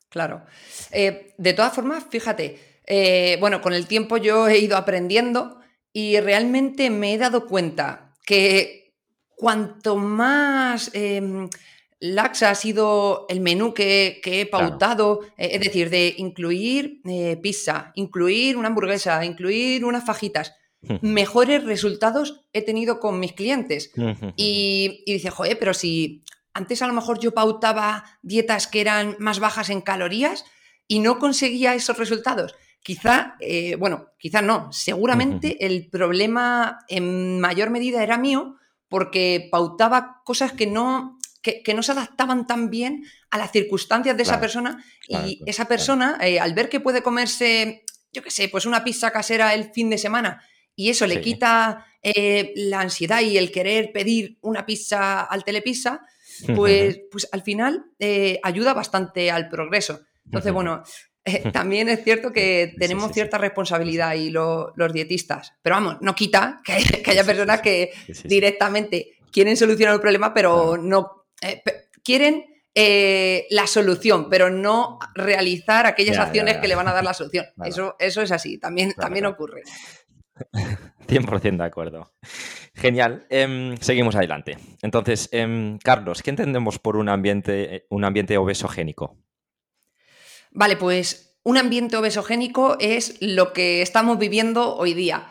Claro. 0.08 0.44
de 0.90 1.54
todas 1.54 1.72
formas, 1.72 2.04
fíjate, 2.10 2.79
eh, 2.92 3.36
bueno, 3.38 3.60
con 3.60 3.72
el 3.72 3.86
tiempo 3.86 4.16
yo 4.16 4.48
he 4.48 4.58
ido 4.58 4.76
aprendiendo 4.76 5.60
y 5.92 6.18
realmente 6.18 6.90
me 6.90 7.14
he 7.14 7.18
dado 7.18 7.46
cuenta 7.46 8.14
que 8.26 8.96
cuanto 9.36 9.94
más 9.94 10.90
em, 10.92 11.48
laxa 12.00 12.50
ha 12.50 12.54
sido 12.56 13.26
el 13.28 13.40
menú 13.42 13.74
que, 13.74 14.20
he 14.24 14.44
pautado, 14.46 15.20
eh, 15.36 15.50
es 15.52 15.60
decir, 15.60 15.88
de 15.88 16.16
incluir 16.18 17.00
eh, 17.04 17.38
pizza, 17.40 17.92
incluir 17.94 18.56
una 18.56 18.66
hamburguesa, 18.66 19.24
incluir 19.24 19.84
unas 19.84 20.04
fajitas, 20.04 20.56
mejores 21.00 21.62
resultados 21.62 22.40
he 22.52 22.62
tenido 22.62 22.98
con 22.98 23.20
mis 23.20 23.34
clientes. 23.34 23.92
y, 24.34 25.04
y 25.06 25.12
dice, 25.12 25.30
joder, 25.30 25.56
pero 25.60 25.74
si 25.74 26.24
antes 26.54 26.82
a 26.82 26.88
lo 26.88 26.92
mejor 26.92 27.20
yo 27.20 27.34
pautaba 27.34 28.18
dietas 28.22 28.66
que 28.66 28.80
eran 28.80 29.14
más 29.20 29.38
bajas 29.38 29.70
en 29.70 29.80
calorías 29.80 30.44
y 30.88 30.98
no 30.98 31.20
conseguía 31.20 31.76
esos 31.76 31.96
resultados. 31.96 32.56
Quizá, 32.82 33.36
eh, 33.40 33.74
bueno, 33.76 34.08
quizá 34.18 34.40
no, 34.40 34.72
seguramente 34.72 35.66
el 35.66 35.90
problema 35.90 36.78
en 36.88 37.38
mayor 37.38 37.68
medida 37.68 38.02
era 38.02 38.16
mío 38.16 38.56
porque 38.88 39.48
pautaba 39.52 40.22
cosas 40.24 40.52
que 40.52 40.66
no, 40.66 41.18
que, 41.42 41.62
no 41.74 41.82
se 41.82 41.92
adaptaban 41.92 42.46
tan 42.46 42.70
bien 42.70 43.04
a 43.30 43.36
las 43.36 43.52
circunstancias 43.52 44.16
de 44.16 44.22
esa 44.22 44.40
persona. 44.40 44.82
Y 45.06 45.42
esa 45.46 45.66
persona, 45.66 46.18
eh, 46.22 46.40
al 46.40 46.54
ver 46.54 46.70
que 46.70 46.80
puede 46.80 47.02
comerse, 47.02 47.84
yo 48.12 48.22
qué 48.22 48.30
sé, 48.30 48.48
pues 48.48 48.64
una 48.64 48.82
pizza 48.82 49.10
casera 49.10 49.52
el 49.52 49.72
fin 49.72 49.90
de 49.90 49.98
semana 49.98 50.42
y 50.74 50.88
eso 50.88 51.06
le 51.06 51.20
quita 51.20 51.84
eh, 52.02 52.52
la 52.56 52.80
ansiedad 52.80 53.20
y 53.20 53.36
el 53.36 53.52
querer 53.52 53.92
pedir 53.92 54.38
una 54.40 54.64
pizza 54.64 55.20
al 55.20 55.44
telepizza, 55.44 56.00
pues, 56.56 56.98
pues 57.10 57.28
al 57.30 57.42
final 57.42 57.84
ayuda 58.42 58.72
bastante 58.72 59.30
al 59.30 59.50
progreso. 59.50 60.00
Entonces, 60.24 60.52
bueno, 60.52 60.82
también 61.52 61.88
es 61.88 62.02
cierto 62.02 62.32
que 62.32 62.74
tenemos 62.78 63.12
cierta 63.12 63.38
responsabilidad 63.38 64.14
y 64.14 64.30
los 64.30 64.92
dietistas, 64.92 65.54
pero 65.62 65.76
vamos, 65.76 65.98
no 66.00 66.14
quita 66.14 66.60
que, 66.64 66.72
haya 67.10 67.24
personas 67.24 67.60
que 67.60 67.92
directamente 68.24 69.18
quieren 69.30 69.56
solucionar 69.56 69.94
el 69.94 70.00
problema, 70.00 70.32
pero 70.34 70.76
no 70.76 71.26
eh, 71.42 71.62
quieren 72.02 72.44
eh, 72.74 73.46
la 73.50 73.66
solución, 73.66 74.28
pero 74.30 74.50
no 74.50 74.98
realizar 75.14 75.86
aquellas 75.86 76.18
acciones 76.18 76.58
que 76.58 76.68
le 76.68 76.74
van 76.74 76.88
a 76.88 76.92
dar 76.92 77.04
la 77.04 77.14
solución. 77.14 77.46
Eso, 77.64 77.96
eso 77.98 78.22
es 78.22 78.32
así, 78.32 78.58
también, 78.58 78.92
también 78.94 79.26
ocurre. 79.26 79.62
100% 81.06 81.56
de 81.56 81.64
acuerdo. 81.64 82.12
Genial. 82.74 83.26
Em, 83.28 83.76
seguimos 83.78 84.14
adelante. 84.14 84.56
Entonces, 84.80 85.28
em, 85.32 85.78
Carlos, 85.78 86.22
¿qué 86.22 86.30
entendemos 86.30 86.78
por 86.78 86.96
un 86.96 87.08
ambiente, 87.08 87.86
un 87.90 88.04
ambiente 88.04 88.38
obesogénico? 88.38 89.16
Vale, 90.50 90.76
pues 90.76 91.36
un 91.42 91.56
ambiente 91.56 91.96
obesogénico 91.96 92.76
es 92.80 93.16
lo 93.20 93.52
que 93.52 93.82
estamos 93.82 94.18
viviendo 94.18 94.76
hoy 94.76 94.94
día. 94.94 95.28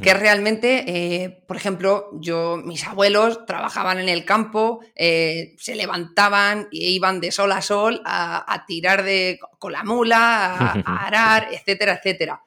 Que 0.00 0.14
realmente, 0.14 0.84
eh, 0.86 1.44
por 1.48 1.56
ejemplo, 1.56 2.10
yo, 2.20 2.56
mis 2.56 2.86
abuelos 2.86 3.44
trabajaban 3.46 3.98
en 3.98 4.08
el 4.08 4.24
campo, 4.24 4.78
eh, 4.94 5.56
se 5.58 5.74
levantaban 5.74 6.68
e 6.70 6.90
iban 6.92 7.20
de 7.20 7.32
sol 7.32 7.50
a 7.50 7.60
sol 7.62 8.00
a, 8.04 8.64
tirar 8.68 9.02
de, 9.02 9.40
con 9.58 9.72
la 9.72 9.82
mula, 9.82 10.54
a, 10.84 11.06
arar, 11.06 11.48
etcétera, 11.50 11.94
etcétera. 11.94 12.42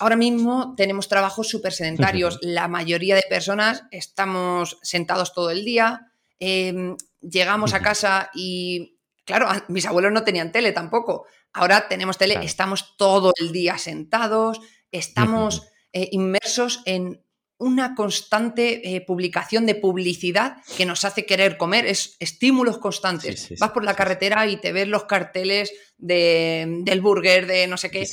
Ahora 0.00 0.16
mismo 0.16 0.74
tenemos 0.76 1.08
trabajos 1.08 1.48
súper 1.48 1.72
sedentarios. 1.72 2.38
La 2.42 2.68
mayoría 2.68 3.14
de 3.14 3.24
personas 3.28 3.84
estamos 3.90 4.78
sentados 4.82 5.32
todo 5.32 5.50
el 5.50 5.64
día, 5.64 6.12
em, 6.38 6.96
llegamos 7.20 7.72
a 7.72 7.80
casa 7.80 8.30
y, 8.34 8.98
claro, 9.24 9.48
mis 9.68 9.86
abuelos 9.86 10.12
no 10.12 10.24
tenían 10.24 10.52
tele 10.52 10.72
tampoco. 10.72 11.26
Ahora 11.56 11.88
tenemos 11.88 12.18
tele, 12.18 12.38
estamos 12.42 12.96
todo 12.98 13.32
el 13.40 13.50
día 13.50 13.78
sentados, 13.78 14.60
estamos 14.92 15.66
eh, 15.94 16.10
inmersos 16.12 16.82
en 16.84 17.24
una 17.58 17.94
constante 17.94 18.94
eh, 18.94 19.00
publicación 19.00 19.64
de 19.64 19.74
publicidad 19.74 20.58
que 20.76 20.84
nos 20.84 21.06
hace 21.06 21.24
querer 21.24 21.56
comer, 21.56 21.86
es 21.86 22.16
estímulos 22.20 22.76
constantes. 22.76 23.54
Vas 23.58 23.70
por 23.70 23.84
la 23.84 23.94
carretera 23.94 24.46
y 24.46 24.58
te 24.58 24.72
ves 24.72 24.86
los 24.86 25.04
carteles 25.04 25.72
del 25.96 27.00
burger, 27.00 27.46
de 27.46 27.66
no 27.66 27.78
sé 27.78 27.90
qué. 27.90 28.06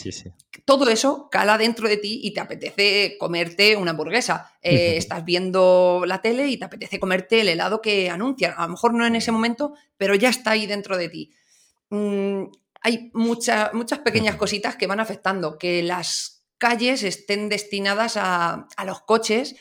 Todo 0.63 0.87
eso 0.89 1.27
cala 1.29 1.57
dentro 1.57 1.89
de 1.89 1.97
ti 1.97 2.21
y 2.23 2.33
te 2.33 2.39
apetece 2.39 3.17
comerte 3.19 3.75
una 3.75 3.91
hamburguesa. 3.91 4.53
Eh, 4.61 4.95
estás 4.95 5.25
viendo 5.25 6.03
la 6.07 6.21
tele 6.21 6.47
y 6.47 6.55
te 6.55 6.63
apetece 6.63 6.97
comerte 6.97 7.41
el 7.41 7.49
helado 7.49 7.81
que 7.81 8.09
anuncian. 8.09 8.53
A 8.55 8.63
lo 8.63 8.69
mejor 8.69 8.93
no 8.93 9.05
en 9.05 9.17
ese 9.17 9.33
momento, 9.33 9.73
pero 9.97 10.15
ya 10.15 10.29
está 10.29 10.51
ahí 10.51 10.65
dentro 10.65 10.95
de 10.95 11.09
ti. 11.09 11.33
Mm, 11.89 12.45
hay 12.83 13.11
muchas 13.13 13.99
pequeñas 14.03 14.35
cositas 14.35 14.75
que 14.75 14.87
van 14.87 14.99
afectando, 14.99 15.57
que 15.57 15.81
las 15.81 16.43
calles 16.57 17.03
estén 17.03 17.49
destinadas 17.49 18.17
a, 18.17 18.67
los 18.85 19.01
coches 19.01 19.55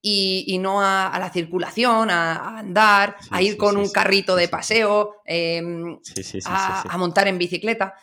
y, 0.00 0.58
no 0.58 0.80
a, 0.80 1.14
la 1.18 1.30
circulación, 1.30 2.10
a, 2.10 2.58
andar, 2.58 3.16
a 3.30 3.42
ir 3.42 3.58
con 3.58 3.76
un 3.76 3.90
carrito 3.90 4.36
de 4.36 4.48
paseo, 4.48 5.16
a, 6.46 6.96
montar 6.98 7.28
en 7.28 7.38
bicicleta. 7.38 7.94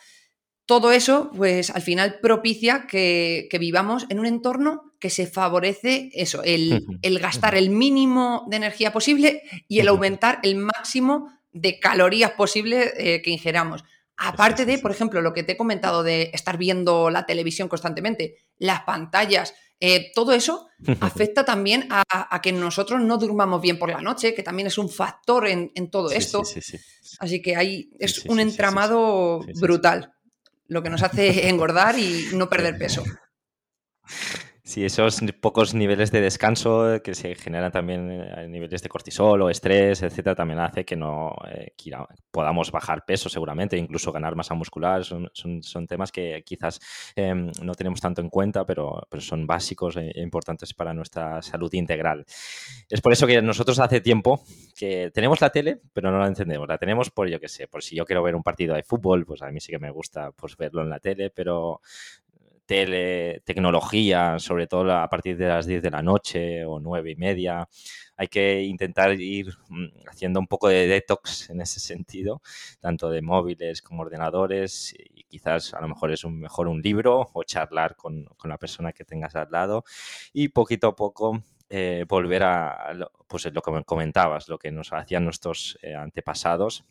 Todo 0.66 0.92
eso, 0.92 1.32
pues 1.36 1.70
al 1.70 1.82
final 1.82 2.20
propicia 2.22 2.86
que, 2.86 3.48
vivamos 3.58 4.06
en 4.08 4.20
un 4.20 4.26
entorno 4.26 4.94
que 5.00 5.10
se 5.10 5.26
favorece 5.26 6.10
eso, 6.12 6.42
el, 6.44 6.86
gastar 7.18 7.56
el 7.56 7.70
mínimo 7.70 8.46
de 8.48 8.56
energía 8.56 8.92
posible 8.92 9.42
y 9.66 9.80
el 9.80 9.88
aumentar 9.88 10.38
el 10.44 10.56
máximo 10.56 11.32
de 11.52 11.80
calorías 11.80 12.30
posible 12.32 12.92
eh, 12.96 13.20
que 13.20 13.30
ingeramos. 13.30 13.82
Aparte 14.22 14.66
de, 14.66 14.78
por 14.78 14.90
ejemplo, 14.90 15.22
lo 15.22 15.32
que 15.32 15.42
te 15.44 15.52
he 15.52 15.56
comentado 15.56 16.02
de 16.02 16.30
estar 16.34 16.58
viendo 16.58 17.08
la 17.08 17.24
televisión 17.24 17.68
constantemente, 17.68 18.36
las 18.58 18.82
pantallas, 18.82 19.54
eh, 19.80 20.12
todo 20.14 20.32
eso 20.32 20.68
afecta 21.00 21.46
también 21.46 21.88
a, 21.88 22.40
que 22.42 22.52
nosotros 22.52 23.00
no 23.00 23.16
durmamos 23.16 23.62
bien 23.62 23.78
por 23.78 23.88
la 23.88 24.02
noche, 24.02 24.34
que 24.34 24.42
también 24.42 24.66
es 24.66 24.76
un 24.76 24.90
factor 24.90 25.48
en, 25.48 25.90
todo 25.90 26.10
esto. 26.10 26.42
Así 27.18 27.40
que 27.40 27.56
ahí 27.56 27.90
es 27.98 28.26
un 28.26 28.40
entramado 28.40 29.40
brutal. 29.58 30.12
lo 30.66 30.82
que 30.82 30.90
nos 30.90 31.02
hace 31.02 31.48
engordar 31.48 31.98
y 31.98 32.26
no 32.34 32.50
perder 32.50 32.76
peso. 32.76 33.02
Sí, 34.70 34.84
esos 34.84 35.20
pocos 35.40 35.74
niveles 35.74 36.12
de 36.12 36.20
descanso 36.20 37.02
que 37.02 37.12
se 37.12 37.34
generan 37.34 37.72
también 37.72 38.08
a 38.08 38.44
eh, 38.44 38.48
niveles 38.48 38.80
de 38.80 38.88
cortisol 38.88 39.42
o 39.42 39.50
estrés, 39.50 40.00
etcétera, 40.00 40.36
también 40.36 40.60
hace 40.60 40.84
que 40.84 40.94
no 40.94 41.34
eh, 41.50 41.74
podamos 42.30 42.70
bajar 42.70 43.04
peso 43.04 43.28
seguramente, 43.28 43.76
incluso 43.76 44.12
ganar 44.12 44.36
masa 44.36 44.54
muscular. 44.54 45.04
Son, 45.04 45.28
son, 45.34 45.86
temas 45.88 46.12
que 46.12 46.44
quizás 46.46 46.78
em, 47.16 47.50
no 47.60 47.74
tenemos 47.74 48.00
tanto 48.00 48.20
en 48.20 48.28
cuenta, 48.28 48.64
pero, 48.64 49.08
pero 49.10 49.20
son 49.20 49.44
básicos 49.44 49.96
e 49.96 50.12
importantes 50.20 50.72
para 50.72 50.94
nuestra 50.94 51.42
salud 51.42 51.74
integral. 51.74 52.24
Es 52.88 53.00
por 53.00 53.12
eso 53.12 53.26
que 53.26 53.42
nosotros 53.42 53.80
hace 53.80 54.00
tiempo 54.00 54.44
que 54.76 55.10
tenemos 55.12 55.40
la 55.40 55.50
tele, 55.50 55.80
pero 55.92 56.12
no 56.12 56.20
la 56.20 56.28
encendemos. 56.28 56.68
La 56.68 56.78
tenemos 56.78 57.10
por, 57.10 57.28
yo 57.28 57.40
qué 57.40 57.48
sé, 57.48 57.66
por 57.66 57.82
si 57.82 57.96
yo 57.96 58.04
quiero 58.04 58.22
ver 58.22 58.36
un 58.36 58.44
partido 58.44 58.76
de 58.76 58.84
fútbol, 58.84 59.26
pues 59.26 59.42
a 59.42 59.50
mí 59.50 59.58
sí 59.58 59.72
que 59.72 59.80
me 59.80 59.90
gusta 59.90 60.30
pues, 60.30 60.56
verlo 60.56 60.82
en 60.82 60.90
la 60.90 61.00
tele, 61.00 61.30
pero 61.30 61.80
tele, 62.70 63.42
tecnología, 63.44 64.38
sobre 64.38 64.68
todo 64.68 64.92
a 64.92 65.08
partir 65.08 65.36
de 65.36 65.48
las 65.48 65.66
10 65.66 65.82
de 65.82 65.90
la 65.90 66.02
noche 66.02 66.64
o 66.64 66.78
9 66.78 67.10
y 67.10 67.16
media. 67.16 67.68
Hay 68.16 68.28
que 68.28 68.62
intentar 68.62 69.20
ir 69.20 69.48
mm, 69.68 69.86
haciendo 70.08 70.38
un 70.38 70.46
poco 70.46 70.68
de 70.68 70.86
detox 70.86 71.50
en 71.50 71.60
ese 71.62 71.80
sentido, 71.80 72.40
tanto 72.78 73.10
de 73.10 73.22
móviles 73.22 73.82
como 73.82 74.02
ordenadores, 74.02 74.94
y 74.96 75.24
quizás 75.24 75.74
a 75.74 75.80
lo 75.80 75.88
mejor 75.88 76.12
es 76.12 76.22
un, 76.22 76.38
mejor 76.38 76.68
un 76.68 76.80
libro 76.80 77.30
o 77.32 77.42
charlar 77.42 77.96
con, 77.96 78.28
la 78.44 78.56
persona 78.56 78.92
que 78.92 79.04
tengas 79.04 79.34
al 79.34 79.50
lado 79.50 79.82
y 80.32 80.50
poquito 80.50 80.86
a 80.86 80.94
poco 80.94 81.42
eh, 81.68 82.04
volver 82.08 82.44
a, 82.44 82.96
pues 83.26 83.52
lo 83.52 83.62
que 83.62 83.82
comentabas, 83.84 84.48
lo 84.48 84.58
que 84.60 84.70
nos 84.70 84.92
hacían 84.92 85.24
nuestros 85.24 85.76
eh, 85.82 85.96
antepasados. 85.96 86.84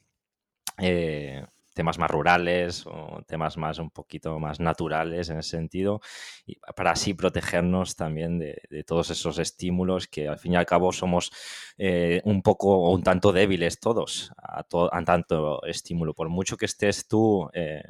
Eh, 0.77 1.41
temas 1.79 1.97
más 1.97 2.11
rurales 2.11 2.85
o 2.87 3.23
temas 3.25 3.55
más 3.55 3.79
un 3.79 3.89
poquito 3.89 4.37
más 4.37 4.59
naturales 4.59 5.29
en 5.29 5.37
ese 5.37 5.51
sentido, 5.51 6.01
y 6.45 6.57
para 6.75 6.91
así 6.91 7.13
protegernos 7.13 7.95
también 7.95 8.37
de, 8.37 8.83
todos 8.85 9.11
esos 9.11 9.39
estímulos 9.39 10.09
que 10.09 10.27
al 10.27 10.37
fin 10.37 10.53
y 10.53 10.55
al 10.57 10.65
cabo 10.65 10.91
somos 10.91 11.31
eh, 11.77 12.19
un 12.25 12.41
poco 12.41 12.67
o 12.79 12.93
un 12.93 13.01
tanto 13.01 13.31
débiles 13.31 13.79
todos 13.79 14.33
a, 14.37 14.65
tanto 15.05 15.63
estímulo. 15.63 16.13
Por 16.13 16.27
mucho 16.27 16.57
que 16.57 16.65
estés 16.65 17.07
tú 17.07 17.49
eh, 17.53 17.81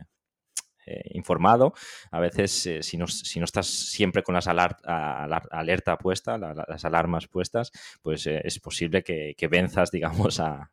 eh, 0.89 1.01
informado. 1.11 1.73
A 2.11 2.19
veces, 2.19 2.51
si, 2.81 2.97
no, 2.97 3.07
si, 3.07 3.39
no, 3.39 3.45
estás 3.45 3.67
siempre 3.67 4.23
con 4.23 4.35
las 4.35 4.47
alerta 4.47 5.97
puesta, 5.97 6.37
las 6.37 6.85
alarmas 6.85 7.27
puestas, 7.27 7.71
pues 8.01 8.27
es 8.27 8.59
posible 8.59 9.03
que, 9.03 9.35
que, 9.37 9.47
venzas, 9.47 9.91
digamos, 9.91 10.39
a, 10.39 10.71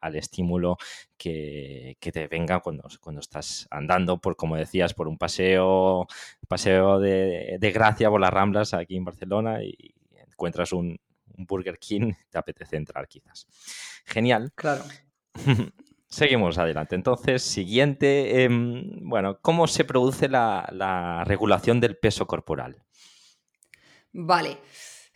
al 0.00 0.16
estímulo 0.16 0.76
que, 1.16 1.96
te 2.00 2.26
venga 2.26 2.60
cuando, 2.60 2.88
cuando 3.00 3.20
estás 3.20 3.66
andando, 3.70 4.18
por 4.18 4.36
como 4.36 4.56
decías, 4.56 4.94
por 4.94 5.08
un 5.08 5.18
paseo, 5.18 6.06
paseo 6.48 6.98
de, 6.98 7.58
gracia 7.72 8.10
por 8.10 8.20
las 8.20 8.30
Ramblas 8.30 8.74
aquí 8.74 8.96
en 8.96 9.04
Barcelona 9.04 9.62
y 9.62 9.94
encuentras 10.30 10.72
un, 10.72 10.98
Burger 11.38 11.78
King, 11.78 12.12
te 12.30 12.38
apetece 12.38 12.76
entrar 12.76 13.06
quizás. 13.06 13.46
Genial. 14.06 14.52
Claro. 14.54 14.84
Seguimos 16.08 16.56
adelante. 16.58 16.94
Entonces, 16.94 17.42
siguiente, 17.42 18.44
em, 18.44 19.00
bueno, 19.02 19.38
¿cómo 19.42 19.66
se 19.66 19.84
produce 19.84 20.28
la, 20.28 21.24
regulación 21.26 21.80
del 21.80 21.96
peso 21.96 22.26
corporal? 22.26 22.82
Vale. 24.12 24.58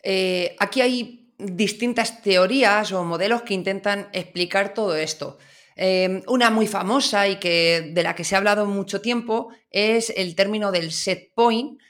Eh, 0.03 0.57
aquí 0.59 0.81
hay 0.81 1.33
distintas 1.39 2.23
teorías 2.23 2.93
o 2.93 3.05
modelos 3.05 3.43
que 3.43 3.55
intentan 3.55 4.09
explicar 4.13 4.75
todo 4.75 4.97
esto. 4.97 5.39
Em, 5.77 6.23
una 6.27 6.51
muy 6.51 6.67
famosa 6.67 7.29
y 7.29 7.37
que, 7.37 7.93
de 7.95 8.03
la 8.03 8.15
que 8.15 8.25
se 8.25 8.35
ha 8.35 8.39
hablado 8.39 8.67
mucho 8.67 9.01
tiempo 9.01 9.49
es 9.71 10.13
el 10.15 10.35
término 10.35 10.73
del 10.73 10.93
set 10.93 11.33
point, 11.35 11.81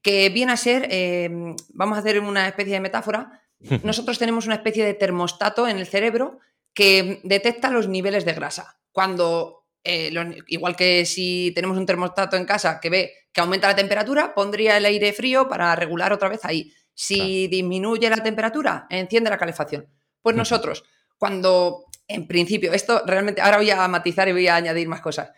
que 0.00 0.30
viene 0.30 0.52
a 0.52 0.56
ser, 0.56 0.88
em, 0.90 1.54
vamos 1.74 1.98
a 1.98 2.00
hacer 2.00 2.20
una 2.20 2.48
especie 2.48 2.74
de 2.74 2.80
metáfora, 2.80 3.42
nosotros 3.82 4.18
tenemos 4.18 4.46
una 4.46 4.54
especie 4.54 4.84
de 4.84 4.94
termostato 4.94 5.68
en 5.68 5.78
el 5.78 5.86
cerebro 5.86 6.38
que 6.74 7.20
detecta 7.22 7.70
los 7.70 7.88
niveles 7.88 8.24
de 8.24 8.32
grasa. 8.34 8.78
Cuando, 8.92 9.66
eh, 9.82 10.12
igual 10.48 10.76
que 10.76 11.06
si 11.06 11.52
tenemos 11.54 11.78
un 11.78 11.86
termostato 11.86 12.36
en 12.36 12.44
casa 12.44 12.80
que 12.80 12.90
ve 12.90 13.12
que 13.32 13.40
aumenta 13.40 13.68
la 13.68 13.76
temperatura, 13.76 14.34
pondría 14.34 14.76
el 14.76 14.84
aire 14.84 15.12
frío 15.12 15.48
para 15.48 15.74
regular 15.74 16.12
otra 16.12 16.28
vez 16.28 16.44
ahí. 16.44 16.72
Si 16.94 17.48
disminuye 17.48 18.08
la 18.08 18.22
temperatura, 18.22 18.86
enciende 18.90 19.30
la 19.30 19.38
calefacción. 19.38 19.88
Pues 20.22 20.36
nosotros, 20.36 20.84
cuando 21.18 21.86
en 22.06 22.26
principio, 22.26 22.72
esto 22.72 23.02
realmente, 23.06 23.40
ahora 23.40 23.56
voy 23.56 23.70
a 23.70 23.88
matizar 23.88 24.28
y 24.28 24.32
voy 24.32 24.46
a 24.46 24.56
añadir 24.56 24.88
más 24.88 25.00
cosas. 25.00 25.30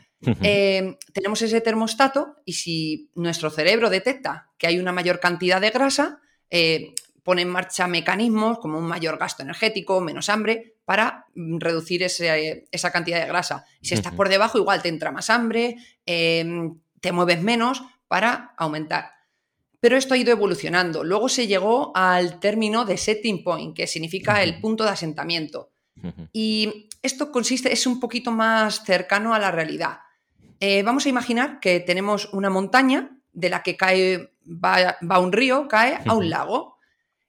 Eh, 0.42 0.96
tenemos 1.12 1.40
ese 1.42 1.61
termostato 1.61 2.37
y 2.44 2.55
si 2.55 3.11
nuestro 3.14 3.51
cerebro 3.51 3.90
detecta 3.90 4.51
que 4.59 4.66
hay 4.66 4.79
una 4.79 4.92
mayor 4.92 5.20
cantidad 5.20 5.61
de 5.61 5.70
grasa, 5.70 6.20
eh, 6.51 6.94
pone 7.26 7.42
en 7.42 7.50
marcha 7.50 7.86
mecanismos 7.86 8.58
como 8.58 8.78
un 8.78 8.86
mayor 8.86 9.18
gasto 9.18 9.42
energético, 9.42 10.00
menos 10.00 10.30
hambre, 10.30 10.76
para 10.86 11.26
mm, 11.34 11.58
reducir 11.58 12.02
esa 12.02 12.92
cantidad 12.92 13.20
de 13.20 13.26
grasa. 13.26 13.66
Si 13.82 13.92
estás 13.92 14.14
por 14.14 14.30
debajo, 14.30 14.56
igual 14.56 14.80
te 14.80 14.88
entra 14.88 15.12
más 15.12 15.28
hambre, 15.28 15.76
em, 16.06 16.78
te 17.00 17.12
mueves 17.12 17.42
menos 17.42 17.82
para 18.08 18.54
aumentar 18.56 19.16
pero 19.86 19.96
esto 19.96 20.14
ha 20.14 20.16
ido 20.16 20.32
evolucionando. 20.32 21.04
Luego 21.04 21.28
se 21.28 21.46
llegó 21.46 21.92
al 21.94 22.40
término 22.40 22.84
de 22.84 22.96
setting 22.96 23.44
point, 23.44 23.76
que 23.76 23.86
significa 23.86 24.42
el 24.42 24.58
punto 24.60 24.82
de 24.82 24.90
asentamiento. 24.90 25.70
Y 26.32 26.88
esto 27.02 27.30
consiste, 27.30 27.72
es 27.72 27.86
un 27.86 28.00
poquito 28.00 28.32
más 28.32 28.82
cercano 28.84 29.32
a 29.32 29.38
la 29.38 29.52
realidad. 29.52 29.98
Eh, 30.58 30.82
vamos 30.82 31.06
a 31.06 31.08
imaginar 31.08 31.60
que 31.60 31.78
tenemos 31.78 32.28
una 32.32 32.50
montaña 32.50 33.16
de 33.32 33.48
la 33.48 33.62
que 33.62 33.76
cae, 33.76 34.32
va, 34.44 35.18
un 35.20 35.32
río, 35.32 35.68
cae 35.68 36.00
a 36.04 36.14
un 36.14 36.30
lago. 36.30 36.75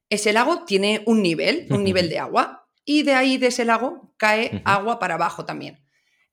Ese 0.10 0.34
lago 0.34 0.64
tiene 0.66 1.04
un 1.06 1.22
nivel, 1.22 1.68
un 1.70 1.84
nivel 1.84 2.10
de 2.10 2.20
agua, 2.20 2.68
y 2.86 3.04
de 3.04 3.14
ahí 3.14 3.38
de 3.38 3.48
ese 3.48 3.66
lago 3.66 4.14
cae 4.18 4.62
agua 4.66 5.00
para 5.00 5.16
abajo 5.16 5.46
también. 5.46 5.84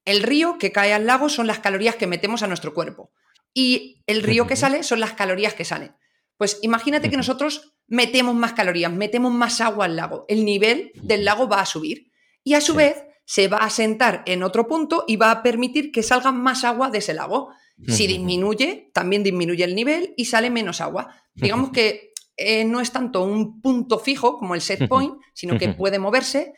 El 0.05 0.23
río 0.23 0.59
que 0.59 0.71
cae 0.71 0.93
al 0.93 1.07
lago 1.07 1.29
son 1.29 1.47
las 1.47 1.59
calorías 1.59 1.97
que 1.97 2.07
metemos 2.07 2.43
a 2.43 2.47
nuestro 2.47 2.75
cuerpo. 2.75 3.11
Y 3.53 4.03
el 4.07 4.23
río 4.23 4.47
que 4.47 4.57
sale 4.57 4.83
son 4.83 5.01
las 5.01 5.15
calorías 5.15 5.55
que 5.55 5.65
salen. 5.65 5.97
Pues 6.37 6.59
imagínate 6.63 7.11
que 7.11 7.17
nosotros 7.17 7.75
metemos 7.87 8.35
más 8.35 8.53
calorías, 8.53 8.93
metemos 8.93 9.33
más 9.33 9.61
agua 9.61 9.85
al 9.87 9.97
lago, 9.97 10.25
el 10.29 10.45
nivel 10.45 10.93
del 10.95 11.25
lago 11.25 11.49
va 11.49 11.61
a 11.61 11.67
subir 11.67 12.11
y 12.43 12.55
a 12.55 12.61
su 12.61 12.75
vez 12.75 13.05
se 13.25 13.49
va 13.49 13.59
a 13.59 13.71
sentar 13.71 14.23
en 14.27 14.43
otro 14.43 14.67
punto 14.67 15.05
y 15.07 15.17
va 15.17 15.31
a 15.31 15.43
permitir 15.43 15.93
que 15.93 16.03
salga 16.03 16.33
más 16.33 16.65
agua 16.65 16.91
de 16.91 16.99
ese 16.99 17.15
lago. 17.15 17.51
Si 17.89 18.07
disminuye, 18.07 18.91
también 18.95 19.25
disminuye 19.25 19.65
el 19.65 19.75
nivel 19.75 20.15
y 20.17 20.27
sale 20.27 20.49
menos 20.49 20.81
agua. 20.81 21.23
Digamos 21.35 21.71
que 21.71 22.13
eh, 22.37 22.65
no 22.65 22.81
es 22.81 22.91
tanto 22.91 23.23
un 23.23 23.61
punto 23.61 23.99
fijo 23.99 24.39
como 24.39 24.55
el 24.55 24.61
set 24.61 24.89
point, 24.89 25.15
sino 25.33 25.59
que 25.59 25.69
puede 25.69 25.99
moverse 25.99 26.55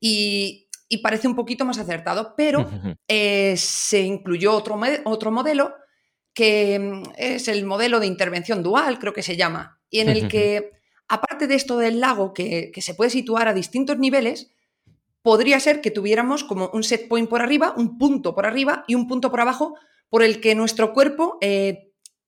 y, 0.00 0.68
parece 1.02 1.28
un 1.28 1.34
poquito 1.34 1.64
más 1.64 1.78
acertado, 1.78 2.34
pero 2.36 2.68
eh, 3.08 3.54
se 3.56 4.02
incluyó 4.02 4.52
otro, 4.54 4.78
otro 5.04 5.30
modelo 5.30 5.74
que 6.32 6.78
mm, 6.78 7.02
es 7.16 7.48
el 7.48 7.64
modelo 7.64 7.98
de 7.98 8.06
intervención 8.06 8.62
dual, 8.62 8.98
creo 8.98 9.12
que 9.12 9.22
se 9.22 9.36
llama, 9.36 9.80
y 9.90 10.00
en 10.00 10.08
el 10.10 10.28
que, 10.28 10.72
aparte 11.08 11.46
de 11.46 11.54
esto 11.54 11.78
del 11.78 11.98
lago, 11.98 12.32
que, 12.32 12.70
se 12.76 12.94
puede 12.94 13.10
situar 13.10 13.48
a 13.48 13.54
distintos 13.54 13.98
niveles, 13.98 14.52
podría 15.22 15.58
ser 15.58 15.80
que 15.80 15.90
tuviéramos 15.90 16.44
como 16.44 16.70
un 16.72 16.84
set 16.84 17.08
point 17.08 17.28
por 17.28 17.42
arriba, 17.42 17.74
un 17.76 17.98
punto 17.98 18.34
por 18.34 18.46
arriba 18.46 18.84
y 18.86 18.94
un 18.94 19.08
punto 19.08 19.30
por 19.30 19.40
abajo 19.40 19.74
por 20.08 20.22
el 20.22 20.40
que 20.40 20.54
nuestro 20.54 20.92
cuerpo 20.92 21.38
eh, 21.40 21.85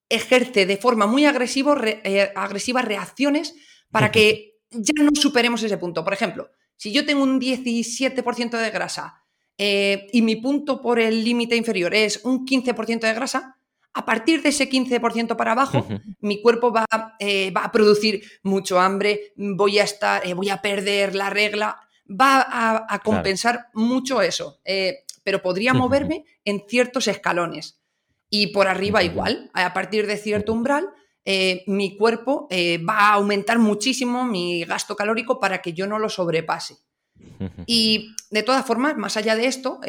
ejerce 0.09 0.67
de 0.67 0.77
forma 0.77 1.07
muy 1.07 1.27
agresivo, 1.27 1.77
eh, 1.85 2.33
agresiva 2.35 2.83
reacciones 2.83 3.55
para 3.91 4.11
que 4.11 4.59
ya 4.71 5.03
no 5.03 5.11
superemos 5.15 5.63
ese 5.63 5.79
punto. 5.79 6.05
Por 6.05 6.13
ejemplo, 6.13 6.51
si 6.77 6.93
yo 6.93 7.05
tengo 7.05 7.23
un 7.23 7.41
17% 7.41 8.57
de 8.57 8.71
grasa 8.71 9.25
eh, 9.59 10.07
y 10.13 10.23
mi 10.23 10.37
punto 10.37 10.81
por 10.81 11.01
el 11.01 11.25
límite 11.25 11.57
inferior 11.57 11.95
es 11.95 12.25
un 12.25 12.47
15% 12.47 13.01
de 13.01 13.15
grasa, 13.15 13.57
a 13.95 14.05
partir 14.07 14.43
de 14.43 14.51
ese 14.51 14.71
15% 14.71 15.35
para 15.35 15.53
abajo, 15.53 15.87
mi 16.21 16.41
cuerpo 16.41 16.73
va, 16.73 16.87
eh, 17.19 17.51
va, 17.51 17.65
a 17.65 17.73
producir 17.73 18.23
mucho 18.45 18.79
hambre, 18.79 19.33
voy 19.37 19.81
a 19.81 19.85
estar, 19.85 20.25
eh, 20.25 20.35
voy 20.35 20.51
a 20.51 20.63
perder 20.63 21.17
la 21.17 21.31
regla, 21.31 21.81
va 22.09 22.85
a, 22.89 22.99
compensar 23.01 23.67
mucho 23.75 24.23
eso. 24.23 24.61
Pero 25.25 25.43
podría 25.43 25.75
moverme 25.75 26.25
en 26.45 26.63
ciertos 26.69 27.09
escalones. 27.09 27.78
Y 28.31 28.49
por 28.49 28.69
arriba 28.69 29.03
igual, 29.03 29.51
a 29.55 29.73
partir 29.73 30.07
de 30.07 30.17
cierto 30.17 30.53
umbral, 30.53 30.91
mi 31.67 31.97
cuerpo 31.97 32.49
va 32.89 32.99
a 32.99 33.13
aumentar 33.15 33.59
muchísimo 33.59 34.25
mi 34.25 34.65
gasto 34.65 34.97
calórico 34.97 35.41
para 35.41 35.61
que 35.61 35.73
yo 35.73 35.87
no 35.87 35.99
lo 35.99 36.09
sobrepase. 36.09 36.77
Y 37.67 38.15
de 38.31 38.43
todas 38.43 38.65
formas, 38.65 38.97
más 38.97 39.17
allá 39.17 39.37
de 39.37 39.47
esto, 39.47 39.81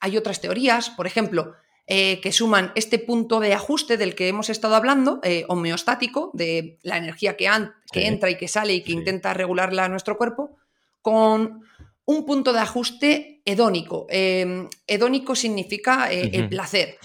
hay 0.00 0.16
otras 0.16 0.40
teorías, 0.40 0.90
por 0.90 1.06
ejemplo, 1.06 1.54
eh, 1.88 2.20
que 2.20 2.30
suman 2.30 2.72
este 2.76 3.00
punto 3.00 3.40
de 3.40 3.54
ajuste 3.54 3.96
del 3.96 4.14
que 4.14 4.28
hemos 4.28 4.50
estado 4.50 4.76
hablando, 4.76 5.18
eh, 5.24 5.44
homeostático, 5.48 6.30
de 6.32 6.78
la 6.82 6.96
energía 6.96 7.36
que, 7.36 7.50
que 7.92 8.06
entra 8.06 8.30
y 8.30 8.36
que 8.36 8.46
sale 8.46 8.72
y 8.72 8.82
que 8.82 8.92
intenta 8.92 9.34
regularla 9.34 9.86
a 9.86 9.88
nuestro 9.88 10.16
cuerpo, 10.16 10.56
con 11.02 11.62
un 12.04 12.24
punto 12.24 12.52
de 12.52 12.60
ajuste 12.60 13.42
hedónico. 13.44 14.06
Hedónico 14.08 15.34
significa 15.34 16.12
eh, 16.12 16.30
el 16.32 16.48
placer. 16.48 16.98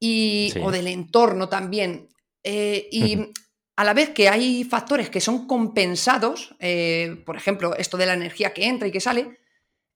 Y, 0.00 0.52
o 0.62 0.70
del 0.70 0.86
entorno 0.86 1.48
también. 1.48 2.08
Eh, 2.42 2.88
y 2.90 3.32
a 3.76 3.84
la 3.84 3.94
vez 3.94 4.10
que 4.10 4.28
hay 4.28 4.64
factores 4.64 5.10
que 5.10 5.20
son 5.20 5.46
compensados, 5.46 6.54
eh, 6.60 7.22
por 7.26 7.36
ejemplo, 7.36 7.76
esto 7.76 7.96
de 7.96 8.06
la 8.06 8.14
energía 8.14 8.52
que 8.52 8.66
entra 8.66 8.88
y 8.88 8.92
que 8.92 9.00
sale, 9.00 9.38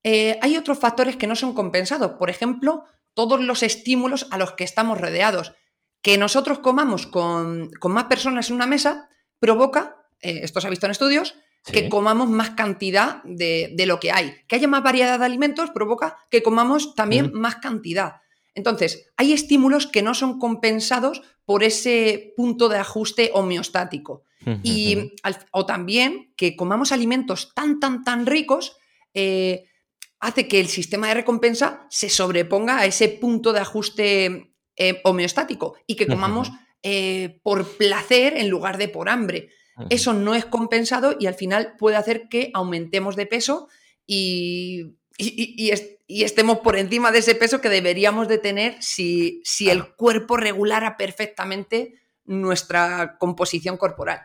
eh, 0.03 0.39
hay 0.43 0.57
otros 0.57 0.79
factores 0.79 1.17
que 1.17 1.27
no 1.27 1.37
son 1.37 1.55
compensados. 1.55 2.13
Por 2.13 2.31
ejemplo, 2.31 2.85
todos 3.15 3.41
los 3.41 3.63
estímulos 3.63 4.27
a 4.31 4.39
los 4.39 4.53
que 4.53 4.65
estamos 4.65 5.01
rodeados. 5.01 5.53
Que 6.03 6.19
nosotros 6.19 6.59
comamos 6.59 7.07
con, 7.07 7.71
más 7.85 8.05
personas 8.05 8.51
en 8.51 8.57
una 8.57 8.67
mesa 8.67 9.09
provoca, 9.39 9.97
esto 10.21 10.61
se 10.61 10.67
ha 10.67 10.71
visto 10.71 10.87
en 10.87 10.93
estudios, 10.93 11.37
que 11.65 11.89
comamos 11.89 12.29
más 12.29 12.51
cantidad 12.51 13.23
de, 13.25 13.75
lo 13.87 14.01
que 14.01 14.11
hay. 14.11 14.35
Que 14.49 14.57
haya 14.57 14.67
más 14.67 14.83
variedad 14.83 15.19
de 15.19 15.25
alimentos 15.25 15.71
provoca 15.71 16.17
que 16.31 16.43
comamos 16.43 16.95
también 16.95 17.31
más 17.33 17.57
cantidad. 17.57 18.23
Entonces, 18.55 19.11
hay 19.17 19.33
estímulos 19.33 19.87
que 19.87 20.03
no 20.03 20.15
son 20.15 20.39
compensados 20.39 21.23
por 21.45 21.65
ese 21.65 22.35
punto 22.37 22.69
de 22.69 22.79
ajuste 22.79 23.31
homeostático. 23.35 24.25
y, 24.65 25.13
o 25.53 25.67
también 25.67 26.35
que 26.37 26.57
comamos 26.57 26.91
alimentos 26.91 27.55
tan, 27.55 27.79
tan, 27.79 28.03
tan 28.03 28.27
ricos 28.27 28.77
eh, 29.15 29.67
hace 30.19 30.49
que 30.49 30.59
el 30.59 30.67
sistema 30.67 31.09
de 31.09 31.15
recompensa 31.15 31.87
se 31.91 32.09
sobreponga 32.09 32.79
a 32.79 32.87
ese 32.87 33.09
punto 33.09 33.53
de 33.53 33.61
ajuste 33.61 34.55
eh, 34.77 35.01
homeostático 35.05 35.77
y 35.87 35.95
que 35.95 36.07
comamos 36.07 36.51
eh, 36.83 37.41
por 37.43 37.77
placer 37.77 38.37
en 38.37 38.49
lugar 38.49 38.79
de 38.79 38.89
por 38.89 39.09
hambre. 39.09 39.51
Eso 39.91 40.13
no 40.13 40.35
es 40.35 40.45
compensado 40.45 41.17
y 41.19 41.27
al 41.27 41.35
final 41.35 41.75
puede 41.79 41.97
hacer 41.97 42.29
que 42.29 42.51
aumentemos 42.55 43.17
de 43.17 43.27
peso 43.27 43.69
y, 44.07 44.97
estemos 45.19 46.59
por 46.59 46.77
encima 46.77 47.13
de 47.13 47.19
ese 47.19 47.35
peso 47.35 47.61
que 47.61 47.69
deberíamos 47.69 48.29
de 48.29 48.39
tener 48.39 48.83
si, 48.83 49.41
si 49.45 49.71
el 49.71 49.95
cuerpo 49.95 50.37
regulara 50.37 50.97
perfectamente 50.97 51.95
nuestra 52.25 53.17
composición 53.19 53.77
corporal. 53.77 54.21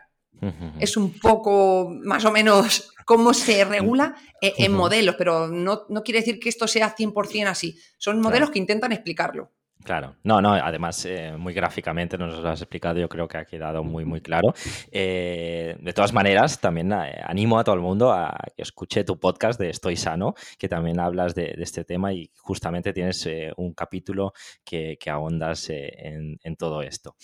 Es 0.78 0.96
un 0.96 1.18
poco 1.18 1.90
más 2.04 2.24
o 2.24 2.30
menos 2.30 2.92
cómo 3.04 3.34
se 3.34 3.64
regula 3.64 4.14
e, 4.40 4.54
en, 4.58 4.72
modelos, 4.72 5.16
pero 5.16 5.48
no, 5.48 5.82
no, 5.88 6.04
quiere 6.04 6.20
decir 6.20 6.38
que 6.38 6.48
esto 6.48 6.68
sea 6.68 6.94
100% 6.94 7.48
así. 7.48 7.76
Son 7.96 8.20
modelos 8.20 8.50
que 8.50 8.60
intentan 8.60 8.92
explicarlo. 8.92 9.50
Claro, 9.88 10.16
no, 10.22 10.42
no, 10.42 10.52
además 10.52 11.02
eh, 11.06 11.34
muy 11.38 11.54
gráficamente 11.54 12.18
nos 12.18 12.40
lo 12.40 12.48
has 12.50 12.60
explicado, 12.60 12.98
yo 12.98 13.08
creo 13.08 13.26
que 13.26 13.38
ha 13.38 13.46
quedado 13.46 13.82
muy, 13.82 14.04
muy 14.04 14.20
claro. 14.20 14.52
Eh, 14.92 15.78
de 15.80 15.92
todas 15.94 16.12
maneras, 16.12 16.60
también 16.60 16.92
eh, 16.92 17.18
animo 17.24 17.58
a 17.58 17.64
todo 17.64 17.74
el 17.74 17.80
mundo 17.80 18.12
a 18.12 18.36
que 18.54 18.60
escuche 18.60 19.02
tu 19.04 19.18
podcast 19.18 19.58
de 19.58 19.70
Estoy 19.70 19.96
Sano, 19.96 20.34
que 20.58 20.68
también 20.68 21.00
hablas 21.00 21.34
de, 21.34 21.54
este 21.56 21.84
tema 21.84 22.12
y 22.12 22.30
justamente 22.36 22.92
tienes 22.92 23.26
un 23.56 23.72
capítulo 23.72 24.34
que, 24.62 24.98
ahondas 25.06 25.70
en, 25.70 26.38
en 26.42 26.56
todo 26.56 26.82
esto. 26.82 27.16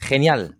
Genial. 0.00 0.58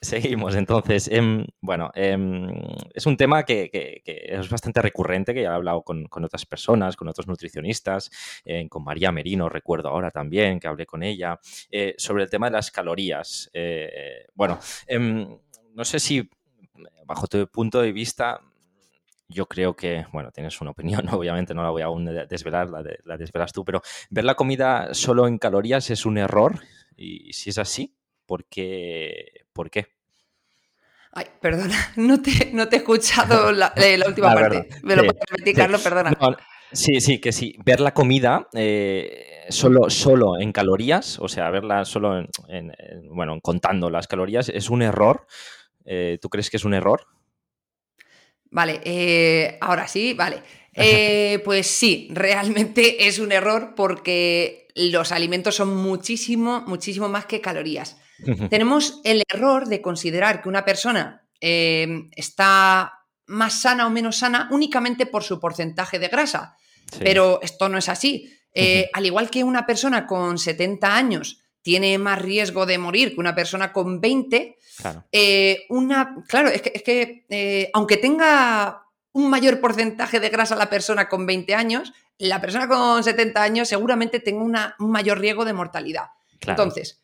Seguimos, 0.00 0.54
entonces. 0.54 1.08
Em, 1.08 1.44
bueno, 1.60 1.90
em, 1.94 2.48
es 2.94 3.04
un 3.06 3.16
tema 3.16 3.42
que, 3.44 4.02
es 4.04 4.48
bastante 4.48 4.80
recurrente, 4.80 5.34
que 5.34 5.42
ya 5.42 5.50
he 5.50 5.54
hablado 5.54 5.82
con, 5.82 6.06
otras 6.24 6.46
personas, 6.46 6.96
con 6.96 7.08
otros 7.08 7.26
nutricionistas, 7.26 8.10
eh, 8.44 8.68
con 8.68 8.84
María 8.84 9.10
Merino, 9.10 9.48
recuerdo 9.48 9.88
ahora 9.88 10.12
también, 10.12 10.60
que 10.60 10.68
hablé 10.68 10.86
con 10.86 11.02
ella, 11.02 11.40
eh, 11.70 11.94
sobre 11.98 12.22
el 12.22 12.30
tema 12.30 12.46
de 12.46 12.52
las 12.52 12.70
calorías. 12.70 13.50
Eh, 13.52 14.26
bueno, 14.34 14.60
em, 14.86 15.36
no 15.74 15.84
sé 15.84 15.98
si, 15.98 16.30
bajo 17.04 17.26
tu 17.26 17.48
punto 17.48 17.80
de 17.80 17.90
vista, 17.90 18.40
yo 19.26 19.46
creo 19.46 19.74
que, 19.74 20.06
bueno, 20.12 20.30
tienes 20.30 20.60
una 20.60 20.70
opinión, 20.70 21.06
obviamente 21.12 21.54
no 21.54 21.64
la 21.64 21.70
voy 21.70 21.82
a 21.82 22.26
desvelar, 22.26 22.70
la, 22.70 22.84
la 23.04 23.16
desvelas 23.16 23.52
tú, 23.52 23.64
pero 23.64 23.82
ver 24.10 24.24
la 24.24 24.36
comida 24.36 24.94
solo 24.94 25.26
en 25.26 25.38
calorías 25.38 25.90
es 25.90 26.06
un 26.06 26.18
error. 26.18 26.60
Y 26.96 27.32
si 27.32 27.50
es 27.50 27.58
así, 27.58 27.94
¿Por 28.28 28.44
qué? 28.44 29.46
¿Por 29.58 29.72
qué? 29.72 29.88
Ay, 31.10 31.26
perdona, 31.40 31.92
no 31.96 32.22
te, 32.22 32.52
no 32.52 32.68
te 32.68 32.76
he 32.76 32.78
escuchado 32.78 33.50
la, 33.60 33.72
eh, 33.74 34.00
última 34.06 34.32
parte. 34.32 34.68
¿Me 34.84 34.94
lo 34.94 35.02
puedes 35.02 35.20
repetir, 35.28 35.56
Carlos? 35.56 35.82
Perdona. 35.82 36.16
sí, 36.70 37.00
sí, 37.00 37.20
que 37.20 37.32
sí. 37.32 37.56
Ver 37.64 37.80
la 37.80 37.92
comida 37.92 38.46
eh, 38.52 39.46
solo, 39.48 39.90
solo 39.90 40.38
en 40.38 40.52
calorías, 40.52 41.18
o 41.18 41.26
sea, 41.26 41.50
verla 41.50 41.84
solo 41.84 42.20
en, 42.46 42.72
bueno, 43.10 43.40
contando 43.40 43.90
las 43.90 44.06
calorías, 44.06 44.48
es 44.48 44.70
un 44.70 44.82
error. 44.82 45.26
Eh, 45.84 46.18
¿Tú 46.22 46.28
crees 46.28 46.50
que 46.50 46.58
es 46.58 46.64
un 46.64 46.74
error? 46.74 47.08
Vale, 48.52 49.58
ahora 49.60 49.88
sí, 49.88 50.14
vale. 50.14 50.40
pues 51.44 51.66
sí, 51.66 52.06
realmente 52.12 53.08
es 53.08 53.18
un 53.18 53.32
error 53.32 53.72
porque 53.74 54.68
los 54.76 55.10
alimentos 55.10 55.56
son 55.56 55.74
muchísimo, 55.74 56.62
muchísimo 56.68 57.08
más 57.08 57.26
que 57.26 57.40
calorías. 57.40 57.96
Tenemos 58.50 59.00
el 59.04 59.22
error 59.32 59.66
de 59.66 59.80
considerar 59.80 60.42
que 60.42 60.48
una 60.48 60.64
persona 60.64 61.22
em, 61.40 62.10
está 62.16 62.94
más 63.26 63.60
sana 63.60 63.86
o 63.86 63.90
menos 63.90 64.16
sana 64.16 64.48
únicamente 64.50 65.06
por 65.06 65.22
su 65.22 65.38
porcentaje 65.38 65.98
de 65.98 66.08
grasa. 66.08 66.56
Pero 66.98 67.40
esto 67.42 67.68
no 67.68 67.78
es 67.78 67.88
así. 67.88 68.32
Eh, 68.54 68.90
al 68.92 69.06
igual 69.06 69.30
que 69.30 69.44
una 69.44 69.66
persona 69.66 70.06
con 70.06 70.38
70 70.38 70.96
años 70.96 71.42
tiene 71.62 71.98
más 71.98 72.20
riesgo 72.20 72.66
de 72.66 72.78
morir 72.78 73.14
que 73.14 73.20
una 73.20 73.34
persona 73.34 73.72
con 73.72 74.00
20, 74.00 74.56
claro, 74.78 75.04
eh, 75.12 75.66
una, 75.68 76.16
claro 76.26 76.48
es 76.48 76.62
que, 76.62 77.26
eh, 77.28 77.70
aunque 77.74 77.98
tenga 77.98 78.84
un 79.12 79.28
mayor 79.28 79.60
porcentaje 79.60 80.18
de 80.18 80.30
grasa 80.30 80.56
la 80.56 80.70
persona 80.70 81.08
con 81.08 81.26
20 81.26 81.54
años, 81.54 81.92
la 82.16 82.40
persona 82.40 82.68
con 82.68 83.04
70 83.04 83.42
años 83.42 83.68
seguramente 83.68 84.18
tenga 84.18 84.76
un 84.78 84.90
mayor 84.90 85.18
riesgo 85.18 85.44
de 85.44 85.52
mortalidad. 85.52 86.06
Entonces, 86.40 87.02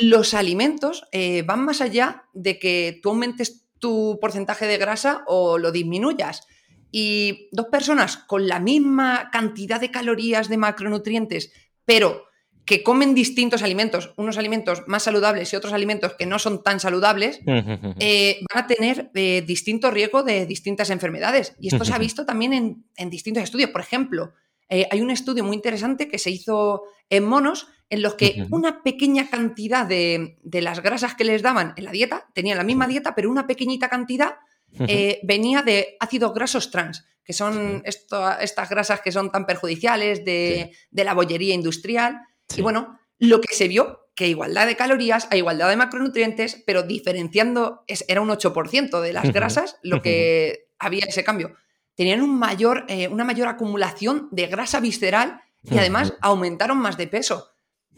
los 0.00 0.34
alimentos 0.34 1.04
eh, 1.12 1.42
van 1.42 1.64
más 1.64 1.80
allá 1.80 2.24
de 2.34 2.58
que 2.58 3.00
tú 3.02 3.10
aumentes 3.10 3.66
tu 3.78 4.18
porcentaje 4.20 4.66
de 4.66 4.78
grasa 4.78 5.24
o 5.26 5.58
lo 5.58 5.72
disminuyas. 5.72 6.46
Y 6.90 7.48
dos 7.52 7.66
personas 7.66 8.16
con 8.16 8.46
la 8.46 8.60
misma 8.60 9.30
cantidad 9.30 9.80
de 9.80 9.90
calorías 9.90 10.48
de 10.48 10.56
macronutrientes, 10.56 11.52
pero 11.84 12.24
que 12.64 12.82
comen 12.82 13.14
distintos 13.14 13.62
alimentos, 13.62 14.12
unos 14.16 14.38
alimentos 14.38 14.82
más 14.86 15.04
saludables 15.04 15.52
y 15.52 15.56
otros 15.56 15.72
alimentos 15.72 16.14
que 16.14 16.26
no 16.26 16.38
son 16.38 16.64
tan 16.64 16.80
saludables, 16.80 17.40
eh, 17.46 18.40
van 18.52 18.64
a 18.64 18.66
tener 18.66 19.10
eh, 19.14 19.44
distinto 19.46 19.90
riesgo 19.90 20.24
de 20.24 20.46
distintas 20.46 20.90
enfermedades. 20.90 21.54
Y 21.60 21.68
esto 21.68 21.84
se 21.84 21.94
ha 21.94 21.98
visto 21.98 22.26
también 22.26 22.52
en, 22.52 22.84
en 22.96 23.08
distintos 23.08 23.44
estudios. 23.44 23.70
Por 23.70 23.82
ejemplo, 23.82 24.32
hay 24.68 25.00
un 25.00 25.10
estudio 25.10 25.44
muy 25.44 25.54
interesante 25.54 26.08
que 26.08 26.18
se 26.18 26.30
hizo 26.30 26.82
en 27.08 27.24
monos 27.24 27.68
en 27.88 28.02
los 28.02 28.14
que 28.14 28.46
una 28.50 28.82
pequeña 28.82 29.30
cantidad 29.30 29.86
de, 29.86 30.38
las 30.42 30.82
grasas 30.82 31.14
que 31.14 31.24
les 31.24 31.42
daban 31.42 31.72
en 31.76 31.84
la 31.84 31.92
dieta, 31.92 32.28
tenían 32.34 32.58
la 32.58 32.64
misma 32.64 32.88
dieta, 32.88 33.14
pero 33.14 33.30
una 33.30 33.46
pequeñita 33.46 33.88
cantidad 33.88 34.36
eh, 34.88 35.20
venía 35.22 35.62
de 35.62 35.96
ácidos 36.00 36.34
grasos 36.34 36.70
trans, 36.70 37.04
que 37.24 37.32
son 37.32 37.82
estas 37.84 38.70
grasas 38.70 39.00
que 39.00 39.12
son 39.12 39.30
tan 39.30 39.46
perjudiciales 39.46 40.24
de, 40.24 40.72
la 40.92 41.14
bollería 41.14 41.54
industrial. 41.54 42.20
Y 42.56 42.62
bueno, 42.62 42.98
lo 43.18 43.40
que 43.40 43.54
se 43.54 43.68
vio, 43.68 44.10
que 44.16 44.28
igualdad 44.28 44.66
de 44.66 44.76
calorías 44.76 45.28
a 45.30 45.36
igualdad 45.36 45.68
de 45.68 45.76
macronutrientes, 45.76 46.62
pero 46.66 46.82
diferenciando, 46.82 47.84
era 48.08 48.20
un 48.20 48.30
8% 48.30 49.00
de 49.00 49.12
las 49.12 49.32
grasas 49.32 49.76
lo 49.82 50.02
que 50.02 50.70
había 50.78 51.04
ese 51.06 51.22
cambio. 51.22 51.54
Tenían 51.96 52.22
un 52.22 52.38
mayor, 52.38 52.84
eh, 52.88 53.08
una 53.08 53.24
mayor 53.24 53.48
acumulación 53.48 54.28
de 54.30 54.46
grasa 54.46 54.78
visceral 54.80 55.40
y 55.64 55.78
además 55.78 56.14
aumentaron 56.20 56.78
más 56.78 56.96
de 56.96 57.08
peso. 57.08 57.48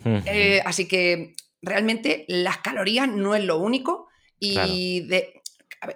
Eh, 0.05 0.63
así 0.65 0.87
que 0.87 1.35
realmente 1.61 2.25
las 2.29 2.59
calorías 2.59 3.09
no 3.09 3.35
es 3.35 3.45
lo 3.45 3.59
único 3.59 4.07
y 4.39 5.09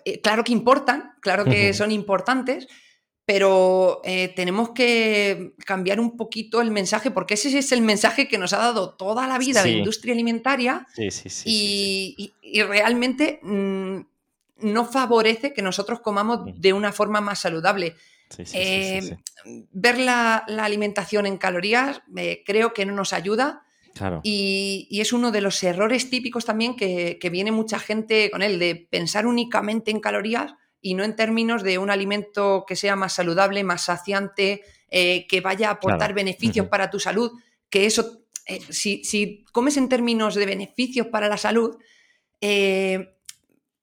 eh, 0.04 0.20
claro, 0.20 0.44
que 0.44 0.52
importan, 0.52 1.12
claro 1.20 1.44
que 1.44 1.72
son 1.72 1.92
importantes, 1.92 2.66
pero 3.24 4.00
eh, 4.04 4.32
tenemos 4.34 4.70
que 4.70 5.54
cambiar 5.64 6.00
un 6.00 6.16
poquito 6.16 6.60
el 6.60 6.70
mensaje 6.70 7.10
porque 7.10 7.34
ese 7.34 7.56
es 7.56 7.72
el 7.72 7.82
mensaje 7.82 8.26
que 8.26 8.38
nos 8.38 8.52
ha 8.52 8.58
dado 8.58 8.94
toda 8.94 9.26
la 9.28 9.38
vida 9.38 9.62
la 9.62 9.70
industria 9.70 10.12
alimentaria 10.12 10.86
y, 11.44 12.32
realmente 12.66 13.40
mm, 13.42 14.00
no 14.62 14.85
favorece 14.85 15.53
que 15.53 15.62
nosotros 15.62 16.01
comamos 16.01 16.40
de 16.55 16.72
una 16.72 16.92
forma 16.92 17.20
más 17.20 17.40
saludable. 17.40 17.96
ver 19.72 19.98
la, 19.98 20.37
alimentación 20.37 21.27
en 21.27 21.37
calorías 21.37 22.03
creo 22.46 22.72
que 22.72 22.87
no 22.87 22.94
nos 22.94 23.12
ayuda 23.12 23.64
y, 24.22 25.01
es 25.01 25.12
uno 25.12 25.31
de 25.31 25.40
los 25.40 25.62
errores 25.62 26.09
típicos 26.11 26.44
también 26.44 26.77
que, 26.77 27.18
viene 27.31 27.53
mucha 27.53 27.79
gente 27.79 28.31
con 28.31 28.42
él, 28.42 28.59
de 28.59 28.88
pensar 28.90 29.27
únicamente 29.27 29.90
en 29.90 30.01
calorías 30.01 30.55
y 30.81 30.94
no 30.94 31.05
en 31.05 31.14
términos 31.14 31.62
de 31.62 31.79
un 31.79 31.90
alimento 31.90 32.64
que 32.66 32.77
sea 32.77 32.96
más 32.96 33.12
saludable, 33.12 33.62
más 33.62 33.83
saciante, 33.83 34.62
eh, 34.90 35.27
que 35.29 35.40
vaya 35.40 35.69
a 35.69 35.73
aportar 35.73 36.13
beneficios 36.13 36.67
para 36.67 36.90
tu 36.90 36.98
salud, 36.98 37.33
que 37.71 37.87
eso, 37.87 38.25
eh, 38.46 38.60
si, 38.71 39.44
comes 39.52 39.77
en 39.77 39.88
términos 39.88 40.35
de 40.35 40.46
beneficios 40.46 41.06
para 41.06 41.29
la 41.29 41.37
salud, 41.37 41.77
eh, 42.40 43.15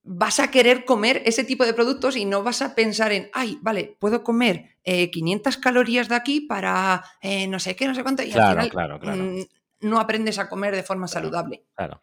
vas 0.04 0.40
a 0.40 0.50
querer 0.50 0.86
comer 0.86 1.22
ese 1.26 1.44
tipo 1.44 1.66
de 1.66 1.74
productos 1.74 2.16
y 2.16 2.26
no 2.26 2.44
vas 2.44 2.62
a 2.62 2.76
pensar 2.76 3.12
en, 3.12 3.30
ay, 3.34 3.58
vale, 3.62 3.98
puedo 4.00 4.24
comer 4.24 4.78
500 4.84 5.58
calorías 5.58 6.10
de 6.10 6.16
aquí 6.16 6.42
para 6.42 7.04
no 7.48 7.60
sé 7.60 7.76
qué, 7.76 7.88
no 7.88 7.96
sé 7.96 8.04
cuánto. 8.04 8.24
Y 8.24 8.32
claro, 8.32 8.68
claro, 8.70 9.00
claro. 9.00 9.24
Mm, 9.24 9.44
no 9.82 10.00
aprendes 10.00 10.40
a 10.40 10.50
comer 10.50 10.76
de 10.76 10.84
forma 10.84 11.08
saludable. 11.08 11.66
Claro. 11.76 12.02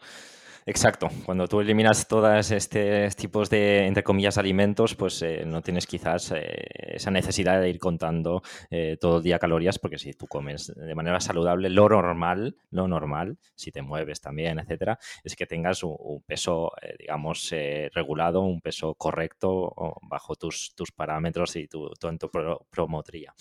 Exacto. 0.68 1.08
Cuando 1.24 1.46
tú 1.46 1.60
eliminas 1.60 2.08
todos 2.08 2.50
estos 2.50 3.14
tipos 3.14 3.48
de, 3.48 3.86
entre 3.86 4.02
comillas, 4.02 4.36
alimentos, 4.36 4.96
pues 4.96 5.22
eh, 5.22 5.44
no 5.46 5.62
tienes 5.62 5.86
quizás 5.86 6.32
eh, 6.32 6.42
esa 6.88 7.12
necesidad 7.12 7.60
de 7.60 7.70
ir 7.70 7.78
contando 7.78 8.42
eh, 8.68 8.96
todo 9.00 9.18
el 9.18 9.22
día 9.22 9.38
calorías, 9.38 9.78
porque 9.78 9.96
si 9.96 10.12
tú 10.14 10.26
comes 10.26 10.72
de 10.74 10.94
manera 10.96 11.20
saludable, 11.20 11.70
lo 11.70 11.88
normal, 11.88 12.56
lo 12.70 12.88
normal, 12.88 13.38
si 13.54 13.70
te 13.70 13.80
mueves 13.80 14.20
también, 14.20 14.58
etcétera, 14.58 14.98
es 15.22 15.36
que 15.36 15.46
tengas 15.46 15.84
un, 15.84 16.24
peso, 16.26 16.72
digamos, 16.98 17.54
regulado, 17.94 18.40
un 18.40 18.60
peso 18.60 18.94
correcto 18.94 19.72
bajo 20.02 20.34
tus, 20.34 20.74
tus 20.74 20.90
parámetros 20.90 21.54
y 21.54 21.68
tu, 21.68 21.90
tu, 21.90 22.18
tu 22.18 22.28
promotría. 22.70 23.32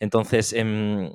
Entonces, 0.00 0.52
em, 0.52 1.10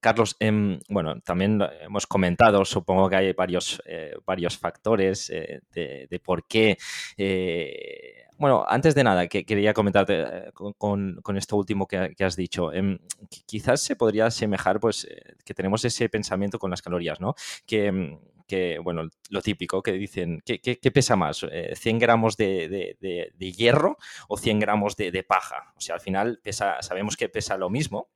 Carlos, 0.00 0.36
em, 0.40 0.80
bueno, 0.88 1.20
también 1.20 1.60
hemos 1.82 2.06
comentado, 2.06 2.64
supongo 2.64 3.10
que 3.10 3.16
hay 3.16 3.32
varios, 3.34 3.82
eh, 3.84 4.14
varios 4.24 4.56
factores 4.56 5.28
eh, 5.28 5.60
de, 5.72 6.20
por 6.24 6.46
qué. 6.46 6.78
Eh, 7.18 8.24
bueno, 8.38 8.64
antes 8.66 8.94
de 8.94 9.04
nada, 9.04 9.28
que 9.28 9.44
quería 9.44 9.74
comentarte 9.74 10.52
con, 10.54 11.36
esto 11.36 11.56
último 11.56 11.86
que, 11.86 12.14
has 12.24 12.36
dicho. 12.36 12.72
Em, 12.72 12.98
quizás 13.44 13.82
se 13.82 13.94
podría 13.96 14.26
asemejar, 14.26 14.80
pues, 14.80 15.06
que 15.44 15.52
tenemos 15.52 15.84
ese 15.84 16.08
pensamiento 16.08 16.58
con 16.58 16.70
las 16.70 16.80
calorías, 16.80 17.20
¿no? 17.20 17.34
Que, 17.66 17.86
em, 17.86 18.18
bueno, 18.82 19.08
lo 19.28 19.42
típico, 19.42 19.82
que 19.82 19.92
dicen, 19.92 20.42
¿qué, 20.44 20.90
pesa 20.92 21.14
más? 21.16 21.42
¿100 21.42 21.98
gramos 21.98 22.36
de, 22.38 22.96
hierro 23.38 23.98
o 24.28 24.38
100 24.38 24.58
gramos 24.60 24.96
de, 24.96 25.22
paja? 25.22 25.74
O 25.76 25.80
sea, 25.80 25.96
al 25.96 26.00
final 26.00 26.40
pesa, 26.42 26.80
sabemos 26.80 27.16
que 27.18 27.28
pesa 27.28 27.58
lo 27.58 27.68
mismo, 27.68 28.08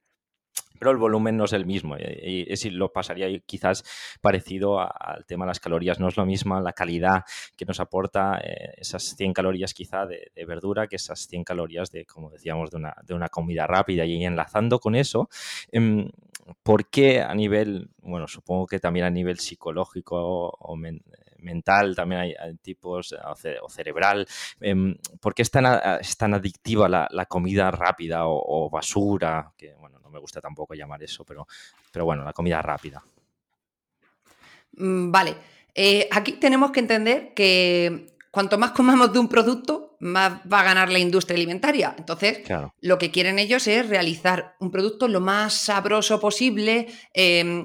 pero 0.79 0.91
el 0.91 0.99
volumen 0.99 1.37
no 1.37 1.45
es 1.45 1.53
el 1.53 1.67
mismo. 1.67 1.97
Y, 1.97 2.47
y, 2.53 2.71
lo 2.71 2.93
pasaría 2.93 3.39
quizás 3.41 3.85
parecido 4.21 4.81
al 4.81 5.25
tema 5.25 5.45
de 5.45 5.51
las 5.51 5.61
calorías. 5.61 6.01
No 6.01 6.09
es 6.09 6.17
lo 6.17 6.27
mismo 6.27 6.61
la 6.61 6.73
calidad 6.73 7.25
que 7.57 7.65
nos 7.65 7.81
aporta 7.81 8.39
eh, 8.43 8.75
esas 8.77 9.17
100 9.17 9.33
calorías 9.33 9.73
quizá 9.73 10.05
de, 10.07 10.31
verdura 10.47 10.87
que 10.87 10.97
esas 10.97 11.21
100 11.21 11.45
calorías 11.45 11.91
de, 11.91 12.05
como 12.05 12.31
decíamos, 12.31 12.71
de 12.71 12.77
una, 12.77 12.95
de 13.03 13.15
una 13.15 13.29
comida 13.29 13.67
rápida. 13.67 14.05
Y 14.05 14.25
enlazando 14.25 14.79
con 14.79 14.95
eso, 14.95 15.29
em, 15.73 16.11
¿por 16.63 16.87
qué 16.91 17.23
a 17.23 17.35
nivel, 17.35 17.89
bueno, 18.03 18.29
supongo 18.29 18.67
que 18.67 18.81
también 18.81 19.07
a 19.07 19.11
nivel 19.11 19.39
psicológico 19.39 20.17
o, 20.59 20.77
mental, 21.45 21.95
también 21.95 22.20
hay, 22.20 22.34
tipos, 22.62 23.12
o, 23.12 23.68
cerebral, 23.68 24.26
em, 24.61 24.97
¿por 25.20 25.34
qué 25.34 25.42
es 25.42 25.51
tan, 25.51 25.66
adictiva 26.34 26.88
la, 26.88 27.26
comida 27.26 27.70
rápida 27.70 28.26
o, 28.26 28.66
o 28.66 28.70
basura? 28.70 29.53
Que, 29.57 29.74
bueno, 29.74 30.01
me 30.14 30.20
gusta 30.20 30.40
tampoco 30.40 30.74
llamar 30.74 31.03
eso, 31.03 31.24
pero, 31.24 31.47
pero 31.92 32.07
bueno, 32.07 32.24
la 32.24 32.32
comida 32.32 32.62
rápida. 32.62 33.05
Mm, 34.76 35.11
vale, 35.11 35.36
eh, 35.74 36.09
aquí 36.11 36.32
tenemos 36.32 36.70
que 36.70 36.80
entender 36.80 37.34
que 37.34 38.16
cuanto 38.30 38.57
más 38.57 38.70
comamos 38.70 39.12
de 39.12 39.18
un 39.18 39.28
producto, 39.28 39.97
más 40.01 40.40
va 40.51 40.61
a 40.61 40.64
ganar 40.64 40.90
la 40.90 40.99
industria 40.99 41.36
alimentaria. 41.36 41.95
Entonces, 41.99 42.40
lo 42.80 42.99
que 42.99 43.11
quieren 43.11 43.38
ellos 43.38 43.66
es 43.66 43.88
realizar 43.88 44.55
un 44.61 44.70
producto 44.70 45.09
lo 45.09 45.20
más 45.20 45.55
sabroso 45.55 46.20
posible, 46.20 46.88
em, 47.12 47.64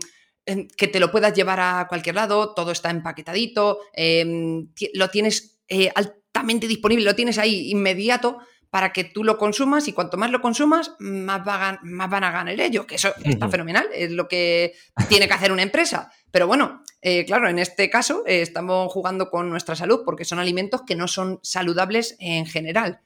que 0.78 0.88
te 0.88 1.00
lo 1.00 1.12
puedas 1.12 1.34
llevar 1.34 1.60
a 1.60 1.88
cualquier 1.88 2.16
lado, 2.16 2.54
todo 2.54 2.72
está 2.72 2.90
empaquetadito, 2.90 3.80
em, 3.94 4.70
lo 4.94 5.10
tienes 5.10 5.60
eh, 5.68 5.92
altamente 5.94 6.68
disponible, 6.68 7.06
lo 7.06 7.16
tienes 7.16 7.38
ahí 7.38 7.70
inmediato 7.72 8.40
para 8.70 8.94
que 8.94 9.04
tú 9.04 9.24
lo 9.24 9.38
consumas 9.38 9.88
y 9.88 9.94
cuanto 9.94 10.18
más 10.18 10.30
lo 10.30 10.42
consumas, 10.42 10.94
más, 11.00 11.42
más 11.82 12.10
van 12.10 12.24
a 12.24 12.32
ganar 12.32 12.60
ellos, 12.60 12.86
que 12.86 12.96
eso 12.96 13.14
está 13.24 13.50
fenomenal, 13.50 13.88
es 13.94 14.12
lo 14.12 14.28
que 14.28 14.74
tiene 15.08 15.28
que 15.28 15.34
hacer 15.34 15.52
una 15.52 15.64
empresa. 15.64 16.12
Pero 16.32 16.46
bueno, 16.46 16.84
eh, 17.02 17.26
claro, 17.26 17.50
en 17.50 17.58
este 17.58 17.90
caso 17.90 18.24
eh, 18.28 18.42
estamos 18.42 18.92
jugando 18.92 19.32
con 19.32 19.50
nuestra 19.50 19.76
salud 19.76 20.02
porque 20.06 20.26
son 20.26 20.38
alimentos 20.38 20.84
que 20.86 20.96
no 20.96 21.08
son 21.08 21.40
saludables 21.42 22.16
en 22.20 22.46
general. 22.46 23.02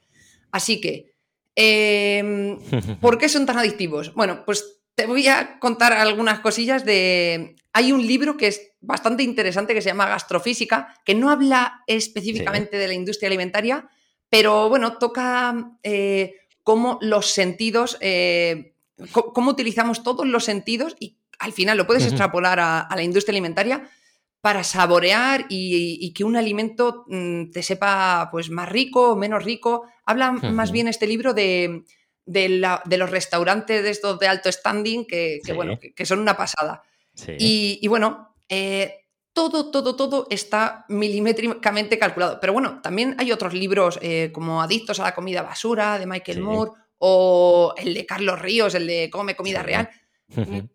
Así 0.50 0.80
que, 0.80 1.14
em, 1.54 2.58
¿por 3.00 3.16
qué 3.16 3.30
son 3.30 3.46
tan 3.46 3.56
adictivos? 3.56 4.12
Bueno, 4.14 4.44
pues 4.44 4.82
te 4.94 5.06
voy 5.06 5.26
a 5.28 5.58
contar 5.58 5.92
algunas 5.92 6.40
cosillas 6.40 6.84
de... 6.84 7.56
Hay 7.72 7.90
un 7.90 8.06
libro 8.06 8.36
que 8.36 8.46
es 8.46 8.72
bastante 8.80 9.24
interesante 9.24 9.74
que 9.74 9.82
se 9.82 9.88
llama 9.88 10.08
Gastrofísica, 10.08 10.94
que 11.04 11.14
no 11.14 11.30
habla 11.30 11.82
específicamente 11.86 12.76
de 12.76 12.86
la 12.86 12.94
industria 12.94 13.26
alimentaria, 13.28 13.88
pero 14.28 14.68
bueno, 14.68 14.98
toca 14.98 15.72
eh, 15.82 16.36
cómo 16.62 16.98
los 17.00 17.30
sentidos, 17.30 17.98
eh, 18.00 18.74
cómo 19.10 19.50
utilizamos 19.50 20.04
todos 20.04 20.26
los 20.26 20.44
sentidos 20.44 20.94
y 21.00 21.18
al 21.40 21.52
final 21.52 21.76
lo 21.76 21.86
puedes 21.86 22.06
extrapolar 22.06 22.60
a, 22.60 22.88
la 22.94 23.02
industria 23.02 23.32
alimentaria 23.32 23.90
para 24.40 24.62
saborear 24.62 25.46
y, 25.48 26.12
que 26.12 26.22
un 26.22 26.36
alimento 26.36 27.04
mm, 27.08 27.50
te 27.50 27.62
sepa 27.64 28.28
pues 28.30 28.50
más 28.50 28.68
rico 28.68 29.12
o 29.12 29.16
menos 29.16 29.42
rico. 29.42 29.84
Habla 30.06 30.32
más 30.32 30.70
bien 30.70 30.86
este 30.86 31.08
libro 31.08 31.34
de, 31.34 31.84
los 32.26 33.10
restaurantes 33.10 33.82
de 33.82 33.90
estos 33.90 34.18
de 34.18 34.28
alto 34.28 34.50
standing 34.50 35.06
que, 35.06 35.40
bueno, 35.54 35.78
que, 35.78 36.06
son 36.06 36.20
una 36.20 36.36
pasada. 36.36 36.82
Y, 37.38 37.86
bueno, 37.88 38.34
eh, 38.48 39.04
todo, 39.32 39.70
todo, 39.70 39.96
todo 39.96 40.26
está 40.30 40.84
milimétricamente 40.88 41.98
calculado. 41.98 42.38
Pero 42.40 42.52
bueno, 42.52 42.80
también 42.82 43.16
hay 43.18 43.32
otros 43.32 43.52
libros 43.52 43.98
eh, 44.00 44.30
como 44.32 44.62
Adictos 44.62 45.00
a 45.00 45.04
la 45.04 45.14
comida 45.14 45.42
basura 45.42 45.98
de 45.98 46.06
Michael 46.06 46.40
Moore 46.40 46.72
o 46.98 47.74
el 47.76 47.94
de 47.94 48.06
Carlos 48.06 48.40
Ríos, 48.40 48.74
el 48.74 48.86
de 48.86 49.10
Come 49.10 49.36
comida 49.36 49.62
real, 49.62 49.90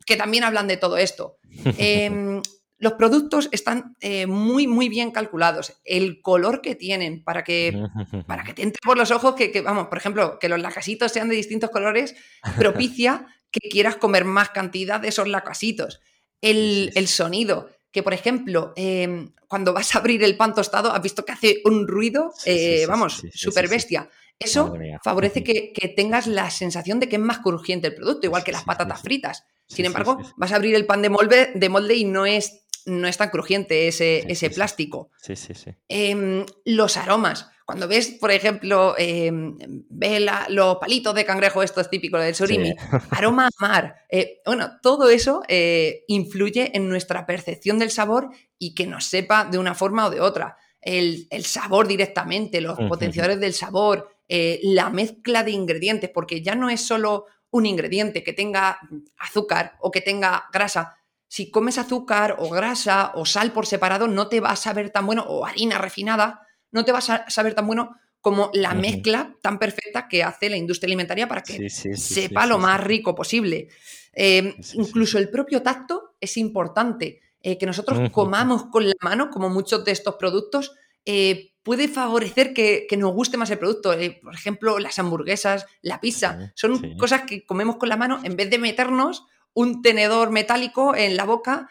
que 0.06 0.16
también 0.16 0.44
hablan 0.44 0.68
de 0.68 0.78
todo 0.78 0.98
esto. 0.98 1.38
Em, 1.78 2.39
los 2.80 2.94
productos 2.94 3.50
están 3.52 3.96
eh, 4.00 4.26
muy, 4.26 4.66
muy 4.66 4.90
bien 4.90 5.12
calculados. 5.12 5.80
El 5.84 6.22
color 6.22 6.62
que 6.62 6.76
tienen 6.76 7.24
para 7.24 7.44
que, 7.44 7.88
para 8.26 8.44
que 8.44 8.54
te 8.54 8.64
entre 8.64 8.80
por 8.84 8.98
los 8.98 9.12
ojos, 9.12 9.36
que, 9.36 9.62
vamos, 9.62 9.88
por 9.88 9.98
ejemplo, 9.98 10.40
que 10.40 10.50
los 10.50 10.60
lacasitos 10.60 11.12
sean 11.12 11.30
de 11.30 11.36
distintos 11.36 11.70
colores, 11.70 12.16
propicia 12.58 13.28
que 13.52 13.70
quieras 13.70 13.98
comer 13.98 14.26
más 14.26 14.50
cantidad 14.50 15.00
de 15.00 15.10
esos 15.10 15.28
lacasitos. 15.28 16.00
El, 16.42 16.92
el 16.96 17.08
sonido, 17.08 17.70
que, 17.92 18.02
por 18.02 18.14
ejemplo, 18.14 18.74
em, 18.76 19.34
cuando 19.48 19.74
vas 19.74 19.96
a 19.96 20.00
abrir 20.00 20.24
el 20.24 20.38
pan 20.38 20.54
tostado, 20.54 20.94
has 20.94 21.02
visto 21.02 21.26
que 21.26 21.34
hace 21.34 21.62
un 21.66 21.88
ruido, 21.88 22.32
eh, 22.46 22.86
vamos, 22.88 23.24
súper 23.34 23.68
bestia. 23.68 24.10
Eso 24.40 24.74
favorece 25.04 25.44
que, 25.44 25.94
tengas 25.98 26.26
la 26.26 26.50
sensación 26.50 27.00
de 27.00 27.10
que 27.10 27.18
es 27.18 27.22
más 27.22 27.40
crujiente 27.40 27.88
el 27.88 27.96
producto, 27.96 28.26
igual 28.26 28.44
que 28.44 28.54
las 28.54 28.64
patatas 28.64 29.02
fritas. 29.02 29.44
Sin 29.68 29.86
embargo, 29.86 30.18
vas 30.38 30.54
a 30.54 30.56
abrir 30.56 30.76
el 30.76 30.86
pan 30.86 31.02
de 31.02 31.10
molde, 31.10 31.52
de 31.54 31.70
molde 31.70 31.96
y 31.96 32.06
no 32.06 32.26
es, 32.26 32.64
no 32.86 33.08
es 33.08 33.18
tan 33.18 33.30
crujiente 33.30 33.88
ese, 33.88 34.24
ese 34.32 34.50
plástico. 34.50 35.10
Sí, 35.22 35.36
sí, 35.36 35.54
sí. 35.54 35.72
Em, 35.88 36.46
los 36.66 36.98
aromas. 36.98 37.50
Cuando 37.70 37.88
ves, 37.88 38.18
por 38.20 38.32
ejemplo, 38.32 38.96
em, 38.98 39.56
ves 39.90 40.24
los 40.50 40.78
palitos 40.78 41.14
de 41.14 41.24
cangrejo, 41.24 41.62
esto 41.62 41.82
es 41.82 41.90
típico 41.90 42.18
del 42.18 42.34
surimi, 42.34 42.74
aroma 43.12 43.46
a 43.48 43.50
mar. 43.62 43.96
Eh, 44.10 44.42
bueno, 44.44 44.80
todo 44.82 45.10
eso 45.12 45.44
eh, 45.48 46.04
influye 46.08 46.76
en 46.76 46.90
nuestra 46.90 47.28
percepción 47.28 47.78
del 47.78 47.92
sabor 47.92 48.30
y 48.58 48.74
que 48.74 48.88
nos 48.88 49.06
sepa 49.06 49.46
de 49.46 49.60
una 49.60 49.76
forma 49.76 50.08
o 50.08 50.10
de 50.10 50.20
otra. 50.20 50.58
El, 50.82 51.28
sabor 51.44 51.88
directamente, 51.88 52.60
los 52.60 52.76
potenciadores 52.80 53.40
del 53.40 53.54
sabor, 53.54 54.10
eh, 54.28 54.60
la 54.64 54.90
mezcla 54.90 55.44
de 55.44 55.52
ingredientes, 55.52 56.10
porque 56.12 56.42
ya 56.42 56.56
no 56.56 56.72
es 56.72 56.82
solo 56.82 57.26
un 57.52 57.66
ingrediente 57.66 58.24
que 58.24 58.34
tenga 58.34 58.80
azúcar 59.18 59.76
o 59.80 59.92
que 59.92 60.02
tenga 60.02 60.46
grasa. 60.52 60.98
Si 61.30 61.50
comes 61.50 61.78
azúcar 61.78 62.36
o 62.40 62.50
grasa 62.50 63.14
o 63.16 63.26
sal 63.26 63.54
por 63.54 63.66
separado, 63.66 64.08
no 64.08 64.28
te 64.28 64.42
va 64.42 64.50
a 64.50 64.56
saber 64.58 64.90
tan 64.90 65.06
bueno, 65.06 65.24
o 65.28 65.46
harina 65.46 65.78
refinada, 65.78 66.42
no 66.72 66.84
te 66.84 66.92
vas 66.92 67.10
a 67.10 67.30
saber 67.30 67.54
tan 67.54 67.68
bueno 67.68 67.96
como 68.20 68.50
la 68.54 68.74
mezcla 68.74 69.34
tan 69.42 69.58
perfecta 69.58 70.10
que 70.10 70.24
hace 70.24 70.50
la 70.50 70.58
industria 70.58 70.88
alimentaria 70.88 71.28
para 71.28 71.42
que 71.42 71.70
sepa 71.70 72.46
lo 72.46 72.58
más 72.58 72.84
rico 72.84 73.16
posible. 73.16 73.70
Em, 74.12 74.54
incluso 74.74 75.18
el 75.18 75.30
propio 75.30 75.62
tacto 75.62 76.16
es 76.20 76.36
importante. 76.36 77.22
Eh, 77.42 77.58
que 77.58 77.66
nosotros 77.66 78.10
comamos 78.10 78.66
con 78.66 78.86
la 78.86 78.96
mano, 79.00 79.30
como 79.30 79.48
muchos 79.48 79.86
de 79.86 79.94
estos 79.94 80.16
productos, 80.16 80.74
eh, 81.06 81.54
puede 81.64 81.88
favorecer 81.88 82.54
que, 82.54 82.86
nos 82.98 83.14
guste 83.14 83.38
más 83.38 83.50
el 83.50 83.60
producto. 83.60 83.94
Eh, 83.94 84.20
por 84.22 84.34
ejemplo, 84.34 84.78
las 84.78 85.00
hamburguesas, 85.00 85.66
la 85.82 86.02
pizza, 86.02 86.52
son 86.56 86.98
cosas 86.98 87.22
que 87.22 87.46
comemos 87.46 87.78
con 87.78 87.88
la 87.88 87.96
mano 87.96 88.20
en 88.26 88.36
vez 88.36 88.50
de 88.50 88.58
meternos 88.58 89.26
un 89.54 89.82
tenedor 89.82 90.32
metálico 90.32 90.96
en 90.96 91.18
la 91.18 91.26
boca 91.26 91.70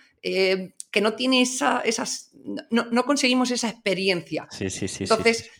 que 0.91 1.01
no 1.01 1.15
tiene 1.15 1.43
esa, 1.43 1.81
esas, 1.81 2.31
no, 2.71 3.05
conseguimos 3.05 3.51
esa 3.51 3.69
experiencia. 3.69 4.49
Sí, 4.51 4.71
sí, 4.71 4.89
sí. 4.89 5.05
Entonces, 5.05 5.51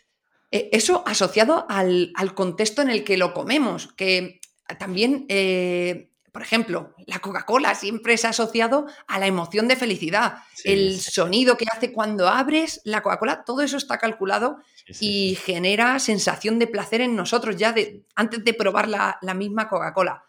eh, 0.51 0.71
eso 0.73 1.03
asociado 1.07 1.67
al, 1.69 2.13
contexto 2.35 2.83
en 2.83 2.91
el 2.91 3.05
que 3.05 3.19
lo 3.19 3.35
comemos, 3.35 3.93
que 3.93 4.41
también, 4.79 5.27
eh, 5.29 6.11
por 6.33 6.43
ejemplo, 6.43 6.95
la 7.07 7.19
Coca-Cola 7.19 7.75
siempre 7.75 8.17
se 8.17 8.27
ha 8.27 8.31
asociado 8.31 8.87
a 9.07 9.19
la 9.19 9.27
emoción 9.27 9.69
de 9.69 9.77
felicidad. 9.77 10.39
el 10.65 11.01
sonido 11.01 11.57
que 11.57 11.67
hace 11.71 11.93
cuando 11.93 12.29
abres 12.29 12.81
la 12.85 13.03
Coca-Cola, 13.03 13.45
todo 13.45 13.61
eso 13.63 13.77
está 13.77 13.99
calculado 13.99 14.59
y 15.01 15.37
genera 15.37 15.99
sensación 15.99 16.59
de 16.59 16.67
placer 16.67 17.03
en 17.03 17.15
nosotros 17.15 17.57
ya 17.57 17.73
de, 17.73 18.03
antes 18.15 18.43
de 18.43 18.55
probar 18.55 18.89
la, 18.89 19.19
la 19.21 19.35
misma 19.35 19.69
Coca-Cola. 19.69 20.25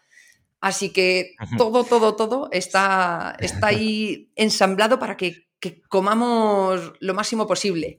Así 0.60 0.90
que 0.90 1.34
todo, 1.56 1.84
todo, 1.84 2.16
todo 2.16 2.48
está, 2.52 3.36
está 3.40 3.66
ahí 3.68 4.30
ensamblado 4.36 4.98
para 4.98 5.16
que, 5.16 5.48
comamos 5.88 6.92
lo 7.00 7.14
máximo 7.14 7.46
posible. 7.46 7.98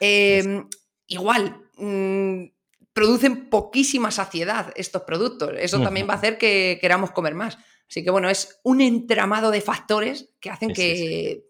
Em, 0.00 0.66
igual, 1.06 1.60
mm, 1.76 2.44
producen 2.92 3.48
poquísima 3.48 4.10
saciedad 4.10 4.72
estos 4.76 5.02
productos. 5.02 5.52
Eso 5.58 5.80
también 5.82 6.08
va 6.08 6.14
a 6.14 6.16
hacer 6.16 6.38
que 6.38 6.78
queramos 6.80 7.10
comer 7.10 7.34
más. 7.34 7.58
Así 7.88 8.02
que 8.02 8.10
bueno, 8.10 8.30
es 8.30 8.60
un 8.62 8.80
entramado 8.80 9.50
de 9.50 9.60
factores 9.60 10.30
que 10.40 10.50
hacen 10.50 10.72
que, 10.72 11.44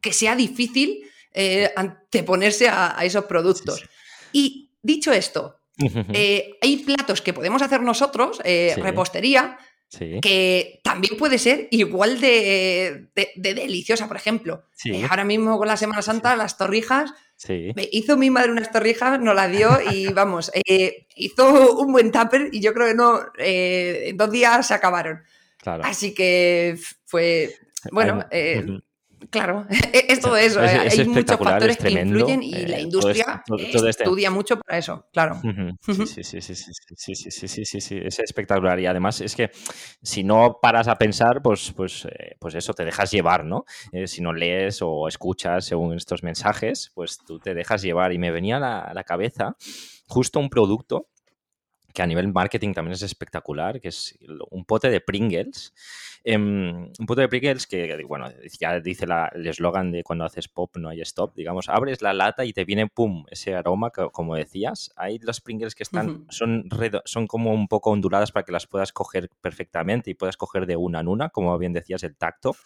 que, 0.00 0.12
sea 0.12 0.34
difícil 0.34 1.08
eh, 1.32 1.72
anteponerse 1.76 2.68
a, 2.68 2.96
esos 3.02 3.24
productos. 3.26 3.84
Y 4.32 4.70
dicho 4.82 5.12
esto, 5.12 5.60
eh, 6.12 6.56
hay 6.60 6.76
platos 6.78 7.22
que 7.22 7.32
podemos 7.32 7.62
hacer 7.62 7.80
nosotros, 7.82 8.40
eh, 8.44 8.74
que 10.22 10.80
también 10.82 11.16
puede 11.16 11.38
ser 11.38 11.68
igual 11.70 12.20
de, 12.20 13.08
deliciosa, 13.36 14.08
por 14.08 14.16
ejemplo. 14.16 14.64
ahora 15.08 15.24
mismo 15.24 15.58
con 15.58 15.68
la 15.68 15.76
Semana 15.76 16.02
Santa, 16.02 16.36
las 16.36 16.56
torrijas 16.56 17.12
me 17.48 17.88
hizo 17.92 18.16
mi 18.16 18.30
madre 18.30 18.52
unas 18.52 18.70
torrijas, 18.70 19.20
nos 19.20 19.34
las 19.34 19.50
dio 19.50 19.70
y 19.92 20.06
vamos, 20.14 20.50
eh, 20.54 21.06
hizo 21.16 21.76
un 21.78 21.92
buen 21.92 22.10
tupper 22.10 22.48
y 22.52 22.60
yo 22.60 22.72
creo 22.72 22.88
que 22.88 22.94
no, 22.94 23.20
eh, 23.38 24.04
en 24.08 24.16
dos 24.16 24.30
días 24.30 24.66
se 24.66 24.74
acabaron. 24.74 25.22
Así 25.82 26.12
que 26.14 26.78
fue, 27.06 27.54
bueno, 27.90 28.26
eh, 28.30 28.64
Claro, 29.30 29.66
es 29.92 30.20
todo 30.20 30.36
eso. 30.36 30.60
hay 30.60 31.06
muchos 31.06 31.38
factores 31.38 31.76
que 31.76 31.90
influyen 31.90 32.42
y 32.42 32.52
la 32.66 32.80
industria 32.80 33.42
estudia 33.88 34.30
mucho 34.30 34.58
para 34.58 34.78
eso, 34.78 35.06
claro. 35.12 35.40
Sí, 35.80 36.22
sí, 36.22 36.40
sí, 36.40 36.40
sí, 36.40 36.54
sí, 36.54 37.14
sí, 37.14 37.48
sí, 37.48 37.64
sí, 37.64 37.80
sí, 37.80 38.00
es 38.02 38.18
espectacular. 38.18 38.78
Y 38.80 38.86
además 38.86 39.20
es 39.20 39.34
que 39.34 39.50
si 40.02 40.24
no 40.24 40.58
paras 40.60 40.88
a 40.88 40.96
pensar, 40.96 41.42
pues, 41.42 41.72
pues, 41.72 42.06
pues 42.38 42.54
eso, 42.54 42.74
te 42.74 42.84
dejas 42.84 43.10
llevar, 43.10 43.44
¿no? 43.44 43.64
si 44.06 44.20
no 44.20 44.32
lees 44.32 44.80
o 44.82 45.08
escuchas 45.08 45.64
según 45.64 45.94
estos 45.94 46.22
mensajes, 46.22 46.90
pues 46.94 47.18
tú 47.18 47.38
te 47.38 47.54
dejas 47.54 47.82
llevar. 47.82 48.12
Y 48.12 48.18
me 48.18 48.30
venía 48.30 48.56
a 48.56 48.94
la 48.94 49.04
cabeza 49.04 49.56
justo 50.06 50.38
un 50.38 50.50
producto 50.50 51.08
que 51.94 52.02
a 52.02 52.06
nivel 52.06 52.30
marketing 52.32 52.74
también 52.74 52.94
es 52.94 53.02
espectacular, 53.02 53.80
que 53.80 53.88
es 53.88 54.18
un 54.50 54.64
pote 54.64 54.90
de 54.90 55.00
Pringles. 55.00 55.72
Em, 56.26 56.90
un 56.98 57.06
pote 57.06 57.20
de 57.20 57.28
Pringles 57.28 57.66
que, 57.66 58.02
bueno, 58.08 58.26
ya 58.58 58.80
dice 58.80 59.04
el 59.34 59.46
eslogan 59.46 59.92
de 59.92 60.02
cuando 60.02 60.24
haces 60.24 60.48
pop 60.48 60.74
no 60.78 60.88
hay 60.88 61.02
stop, 61.02 61.34
digamos, 61.34 61.68
abres 61.68 62.00
la 62.00 62.14
lata 62.14 62.46
y 62.46 62.54
te 62.54 62.64
viene, 62.64 62.86
pum, 62.88 63.26
ese 63.30 63.54
aroma, 63.54 63.90
como 63.90 64.34
decías. 64.34 64.90
Hay 64.96 65.18
las 65.18 65.42
Pringles 65.42 65.74
que 65.74 65.82
están, 65.82 66.24
son, 66.30 66.68
son 67.04 67.26
como 67.26 67.52
un 67.52 67.68
poco 67.68 67.90
onduladas 67.90 68.32
para 68.32 68.44
que 68.44 68.52
las 68.52 68.66
puedas 68.66 68.92
coger 68.92 69.28
perfectamente 69.42 70.10
y 70.10 70.14
puedas 70.14 70.38
coger 70.38 70.64
de 70.64 70.76
una 70.76 71.00
en 71.00 71.08
una, 71.08 71.28
como 71.28 71.56
bien 71.58 71.74
decías, 71.74 72.02
el 72.04 72.16
tacto 72.16 72.56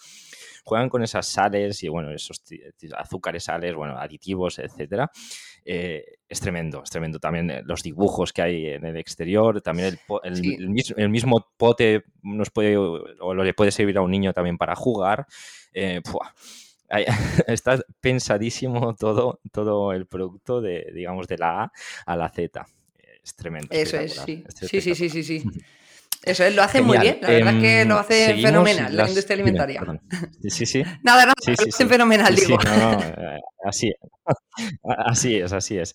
juegan 0.64 0.88
con 0.88 1.02
esas 1.02 1.26
sales 1.26 1.82
y 1.82 1.88
bueno, 1.88 2.12
esos 2.12 2.42
azúcares, 2.96 3.44
sales, 3.44 3.74
bueno, 3.74 3.98
aditivos, 3.98 4.58
etcétera. 4.58 5.10
Eh, 5.64 6.04
es 6.28 6.40
tremendo, 6.40 6.82
es 6.82 6.90
tremendo. 6.90 7.18
También 7.18 7.50
eh, 7.50 7.62
los 7.64 7.82
dibujos 7.82 8.32
que 8.32 8.42
hay 8.42 8.66
en 8.66 8.84
el 8.84 8.96
exterior, 8.96 9.60
también 9.60 9.98
el, 10.22 10.38
el, 10.96 11.08
mismo 11.08 11.46
pote 11.56 12.04
nos 12.22 12.50
puede 12.50 12.76
o 12.76 13.34
le 13.34 13.54
puede 13.54 13.70
servir 13.70 13.98
a 13.98 14.02
un 14.02 14.10
niño 14.10 14.32
también 14.32 14.56
para 14.56 14.74
jugar. 14.74 15.26
Eh, 15.74 16.00
está 17.46 17.78
pensadísimo 18.00 18.94
todo, 18.94 19.40
todo 19.52 19.92
el 19.92 20.06
producto 20.06 20.60
de, 20.60 20.90
digamos, 20.94 21.28
de 21.28 21.38
la 21.38 21.64
A 21.64 21.72
a 22.06 22.16
la 22.16 22.30
Z. 22.30 22.66
Es 23.22 23.34
tremendo. 23.34 23.68
Eso 23.70 23.98
es, 23.98 24.14
sí. 24.14 24.44
Sí, 24.54 24.80
sí, 24.80 24.94
sí, 24.94 25.10
sí, 25.10 25.22
sí. 25.22 25.44
Eso 26.22 26.44
él 26.44 26.56
lo 26.56 26.62
hace 26.62 26.82
muy 26.82 26.98
bien, 26.98 27.18
la 27.22 27.28
verdad 27.28 27.54
es 27.54 27.60
que 27.60 27.84
lo 27.84 27.94
em, 27.94 28.00
hace 28.00 28.42
fenomenal 28.42 28.96
la 28.96 29.08
industria 29.08 29.34
alimentaria. 29.34 29.82
sí, 30.48 30.66
sí. 30.66 30.82
nada, 31.02 31.26
nada, 31.26 31.34
lo 31.46 31.52
hace 31.52 31.86
fenomenal, 31.86 32.34
digo. 32.34 32.58
Eh, 32.60 33.38
así, 33.64 33.92
así 35.06 35.36
es, 35.36 35.52
así 35.52 35.78
es. 35.78 35.94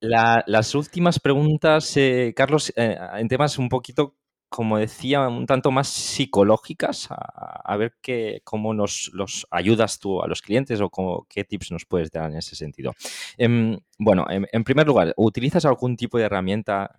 las 0.00 0.74
últimas 0.74 1.20
preguntas, 1.20 1.96
eh, 1.96 2.32
Carlos, 2.34 2.72
eh, 2.76 2.98
en 3.14 3.28
temas 3.28 3.58
un 3.58 3.68
poquito, 3.68 4.16
como 4.48 4.78
decía, 4.78 5.28
un 5.28 5.46
tanto 5.46 5.70
más 5.70 5.86
psicológicas, 5.86 7.08
a, 7.10 7.76
ver 7.76 7.94
qué, 8.02 8.42
cómo 8.42 8.74
nos 8.74 9.10
los 9.14 9.46
ayudas 9.52 10.00
tú 10.00 10.20
a 10.20 10.26
los 10.26 10.42
clientes 10.42 10.80
o 10.82 11.26
qué 11.28 11.44
tips 11.44 11.70
nos 11.70 11.84
puedes 11.84 12.10
dar 12.10 12.28
en 12.28 12.38
ese 12.38 12.56
sentido. 12.56 12.92
Em, 13.38 13.78
bueno, 13.98 14.26
en 14.28 14.64
primer 14.64 14.88
lugar, 14.88 15.14
¿utilizas 15.16 15.64
algún 15.64 15.96
tipo 15.96 16.18
de 16.18 16.24
herramienta 16.24 16.90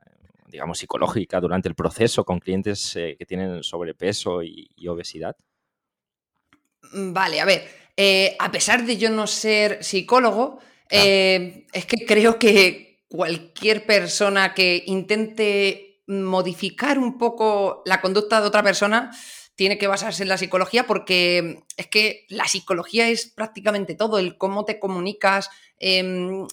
digamos, 0.51 0.77
psicológica 0.77 1.39
durante 1.39 1.69
el 1.69 1.75
proceso 1.75 2.25
con 2.25 2.39
clientes 2.39 2.95
eh, 2.95 3.15
que 3.17 3.25
tienen 3.25 3.63
sobrepeso 3.63 4.43
y, 4.43 4.69
obesidad? 4.87 5.35
Mm, 6.91 7.13
vale, 7.13 7.39
a 7.39 7.45
ver, 7.45 7.67
eh, 7.95 8.35
a 8.37 8.51
pesar 8.51 8.85
de 8.85 8.97
yo 8.97 9.09
no 9.09 9.25
ser 9.25 9.83
psicólogo, 9.83 10.59
eh, 10.89 11.65
es 11.71 11.85
que 11.85 12.05
creo 12.05 12.37
que 12.37 13.05
cualquier 13.07 13.85
persona 13.85 14.53
que 14.53 14.83
intente 14.85 16.01
modificar 16.07 16.99
un 16.99 17.17
poco 17.17 17.81
la 17.85 18.01
conducta 18.01 18.41
de 18.41 18.47
otra 18.47 18.63
persona 18.63 19.11
tiene 19.55 19.77
que 19.77 19.87
basarse 19.87 20.23
en 20.23 20.29
la 20.29 20.37
psicología 20.37 20.85
porque 20.85 21.63
es 21.77 21.87
que 21.87 22.25
la 22.29 22.47
psicología 22.47 23.07
es 23.07 23.27
prácticamente 23.27 23.95
todo, 23.95 24.19
el 24.19 24.37
cómo 24.37 24.65
te 24.65 24.79
comunicas, 24.79 25.49
em, 25.77 26.47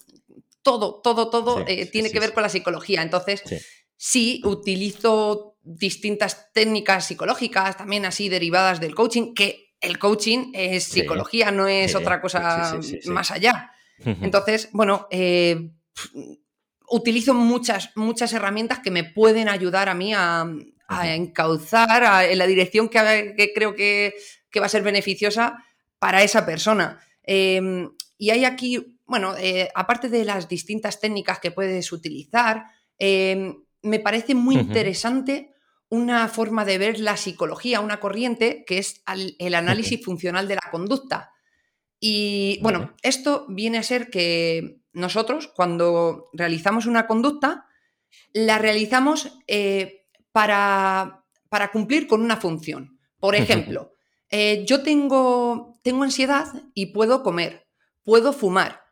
todo, 0.62 1.00
todo, 1.02 1.30
todo 1.30 1.64
tiene 1.64 2.10
que 2.10 2.20
ver 2.20 2.34
con 2.34 2.42
la 2.42 2.48
psicología. 2.48 3.02
Entonces, 3.02 3.42
sí 3.98 4.40
utilizo 4.44 5.56
distintas 5.62 6.50
técnicas 6.54 7.06
psicológicas, 7.06 7.76
también 7.76 8.06
así 8.06 8.30
derivadas 8.30 8.80
del 8.80 8.94
coaching, 8.94 9.34
que 9.34 9.74
el 9.80 9.98
coaching 9.98 10.52
es 10.54 10.84
psicología, 10.84 11.50
no 11.50 11.68
es 11.68 11.94
otra 11.94 12.20
cosa 12.20 12.78
más 13.06 13.30
allá. 13.30 13.70
Entonces, 13.98 14.70
bueno, 14.72 15.08
eh, 15.10 15.70
utilizo 16.88 17.34
muchas, 17.34 17.90
muchas 17.96 18.32
herramientas 18.32 18.78
que 18.78 18.90
me 18.90 19.04
pueden 19.04 19.48
ayudar 19.48 19.88
a 19.88 19.94
mí 19.94 20.14
a, 20.14 20.46
encauzar 20.90 22.24
en 22.30 22.38
la 22.38 22.46
dirección 22.46 22.88
que, 22.88 23.52
creo 23.54 23.74
que, 23.74 24.14
va 24.58 24.66
a 24.66 24.70
ser 24.70 24.82
beneficiosa 24.82 25.62
para 25.98 26.22
esa 26.22 26.46
persona. 26.46 26.98
Em, 27.22 27.90
y 28.16 28.30
hay 28.30 28.46
aquí, 28.46 28.98
bueno, 29.04 29.36
eh, 29.36 29.68
aparte 29.74 30.08
de 30.08 30.24
las 30.24 30.48
distintas 30.48 30.98
técnicas 30.98 31.40
que 31.40 31.50
puedes 31.50 31.92
utilizar, 31.92 32.64
em, 32.96 33.54
me 33.82 34.00
parece 34.00 34.34
muy 34.34 34.56
interesante 34.56 35.54
una 35.88 36.28
forma 36.28 36.64
de 36.64 36.78
ver 36.78 37.00
la 37.00 37.16
psicología, 37.16 37.80
una 37.80 38.00
corriente 38.00 38.64
que 38.66 38.78
es 38.78 39.02
el 39.38 39.54
análisis 39.54 40.04
funcional 40.04 40.46
de 40.48 40.56
la 40.56 40.70
conducta. 40.70 41.32
Y 42.00 42.60
bueno, 42.62 42.94
esto 43.02 43.46
viene 43.48 43.78
a 43.78 43.82
ser 43.82 44.10
que 44.10 44.80
nosotros 44.92 45.48
cuando 45.48 46.28
realizamos 46.32 46.86
una 46.86 47.06
conducta, 47.06 47.66
la 48.32 48.58
realizamos 48.58 49.32
eh, 49.46 50.06
para, 50.32 51.24
para, 51.48 51.70
cumplir 51.70 52.06
con 52.06 52.20
una 52.22 52.36
función. 52.36 52.98
Por 53.18 53.34
ejemplo, 53.34 53.94
eh, 54.30 54.64
yo 54.66 54.82
tengo, 54.82 55.80
tengo 55.82 56.04
ansiedad 56.04 56.46
y 56.74 56.86
puedo 56.86 57.22
comer, 57.22 57.66
puedo 58.04 58.32
fumar, 58.32 58.82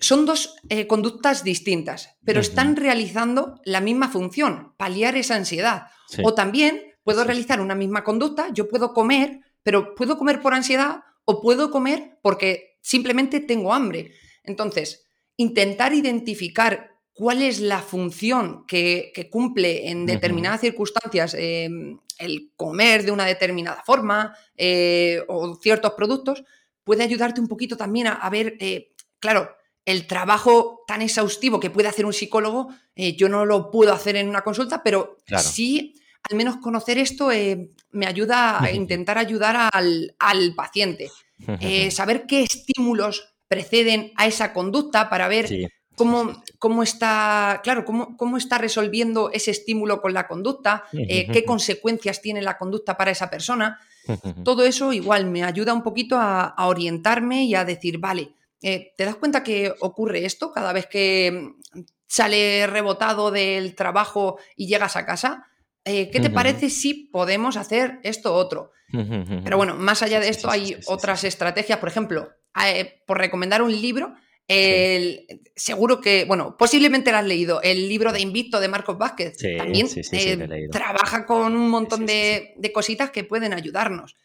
son 0.00 0.26
dos 0.26 0.56
eh, 0.68 0.86
conductas 0.86 1.44
distintas, 1.44 2.16
pero 2.24 2.40
están 2.40 2.76
realizando 2.76 3.60
la 3.64 3.80
misma 3.80 4.08
función, 4.08 4.74
paliar 4.76 5.16
esa 5.16 5.36
ansiedad. 5.36 5.88
O 6.22 6.34
también 6.34 6.94
puedo 7.02 7.24
realizar 7.24 7.60
una 7.60 7.74
misma 7.74 8.04
conducta, 8.04 8.48
yo 8.52 8.68
puedo 8.68 8.92
comer, 8.92 9.40
pero 9.62 9.94
puedo 9.94 10.16
comer 10.18 10.40
por 10.40 10.54
ansiedad 10.54 11.00
o 11.24 11.40
puedo 11.40 11.70
comer 11.70 12.18
porque 12.22 12.78
simplemente 12.80 13.40
tengo 13.40 13.72
hambre. 13.74 14.12
Entonces, 14.44 15.06
intentar 15.36 15.92
identificar 15.92 16.98
cuál 17.12 17.42
es 17.42 17.60
la 17.60 17.80
función 17.80 18.64
que, 18.66 19.28
cumple 19.30 19.90
en 19.90 20.06
determinadas 20.06 20.60
circunstancias 20.60 21.34
em, 21.34 21.98
el 22.18 22.52
comer 22.56 23.04
de 23.04 23.10
una 23.10 23.26
determinada 23.26 23.82
forma 23.84 24.36
eh, 24.56 25.22
o 25.28 25.56
ciertos 25.56 25.92
productos, 25.92 26.44
puede 26.84 27.02
ayudarte 27.02 27.40
un 27.40 27.48
poquito 27.48 27.76
también 27.76 28.06
a, 28.06 28.30
ver, 28.30 28.56
eh, 28.60 28.92
claro, 29.18 29.50
el 29.88 30.06
trabajo 30.06 30.84
tan 30.86 31.00
exhaustivo 31.00 31.58
que 31.58 31.70
puede 31.70 31.88
hacer 31.88 32.04
un 32.04 32.12
psicólogo, 32.12 32.68
eh, 32.94 33.16
yo 33.16 33.30
no 33.30 33.46
lo 33.46 33.70
puedo 33.70 33.94
hacer 33.94 34.16
en 34.16 34.28
una 34.28 34.42
consulta, 34.42 34.82
pero 34.82 35.16
sí, 35.38 35.94
al 36.28 36.36
menos 36.36 36.58
conocer 36.58 36.98
esto 36.98 37.32
eh, 37.32 37.70
me 37.92 38.06
ayuda 38.06 38.62
a 38.62 38.70
intentar 38.70 39.16
ayudar 39.16 39.70
al, 39.72 40.54
paciente. 40.54 41.10
Eh, 41.60 41.92
saber 41.92 42.26
qué 42.26 42.42
estímulos 42.42 43.36
preceden 43.46 44.10
a 44.16 44.26
esa 44.26 44.52
conducta 44.52 45.08
para 45.08 45.28
ver 45.28 45.48
cómo, 45.94 46.42
cómo, 46.58 46.82
está, 46.82 47.60
claro, 47.62 47.84
cómo, 47.84 48.16
cómo, 48.16 48.36
está 48.36 48.58
resolviendo 48.58 49.30
ese 49.32 49.52
estímulo 49.52 50.02
con 50.02 50.14
la 50.14 50.26
conducta, 50.26 50.82
qué 50.90 51.44
consecuencias 51.46 52.20
tiene 52.22 52.42
la 52.42 52.58
conducta 52.58 52.96
para 52.96 53.12
esa 53.12 53.30
persona. 53.30 53.78
Todo 54.44 54.64
eso 54.64 54.92
igual 54.92 55.26
me 55.26 55.44
ayuda 55.44 55.72
un 55.72 55.84
poquito 55.84 56.16
a 56.18 56.66
orientarme 56.66 57.44
y 57.44 57.54
a 57.54 57.64
decir, 57.64 57.98
vale, 57.98 58.32
eh, 58.62 58.92
¿te 58.96 59.04
das 59.04 59.16
cuenta 59.16 59.42
que 59.42 59.72
ocurre 59.80 60.24
esto 60.24 60.52
cada 60.52 60.72
vez 60.72 60.86
que 60.86 61.52
mm, 61.74 61.80
sale 62.06 62.66
rebotado 62.66 63.30
del 63.30 63.74
trabajo 63.74 64.38
y 64.56 64.66
llegas 64.66 64.96
a 64.96 65.06
casa? 65.06 65.48
eh, 65.88 66.10
¿qué 66.10 66.20
te 66.20 66.30
parece 66.30 66.70
si 66.70 66.94
podemos 66.94 67.56
hacer 67.56 67.98
esto 68.02 68.34
otro? 68.34 68.72
Pero 68.90 69.56
bueno, 69.56 69.74
más 69.74 70.02
allá 70.02 70.20
de 70.20 70.28
esto 70.28 70.50
hay 70.50 70.76
otras 70.86 71.24
estrategias, 71.24 71.78
por 71.78 71.88
ejemplo, 71.88 72.30
eh, 72.64 73.02
por 73.06 73.18
recomendar 73.18 73.62
un 73.62 73.72
libro, 73.72 74.14
el, 74.46 75.26
Seguro 75.54 76.00
que, 76.00 76.24
bueno, 76.24 76.56
posiblemente 76.56 77.10
lo 77.10 77.18
has 77.18 77.26
leído, 77.26 77.60
el 77.62 77.88
libro 77.88 78.12
de 78.12 78.20
Invicto 78.20 78.60
de 78.60 78.68
Marcos 78.68 78.96
Vázquez. 78.96 79.36
También 79.58 79.88
eh, 80.12 80.68
trabaja 80.70 81.26
con 81.26 81.54
un 81.54 81.68
montón 81.68 82.06
de, 82.06 82.54
de, 82.56 82.72
cositas 82.72 83.10
que 83.10 83.24
pueden 83.24 83.52
ayudarnos. 83.52 84.16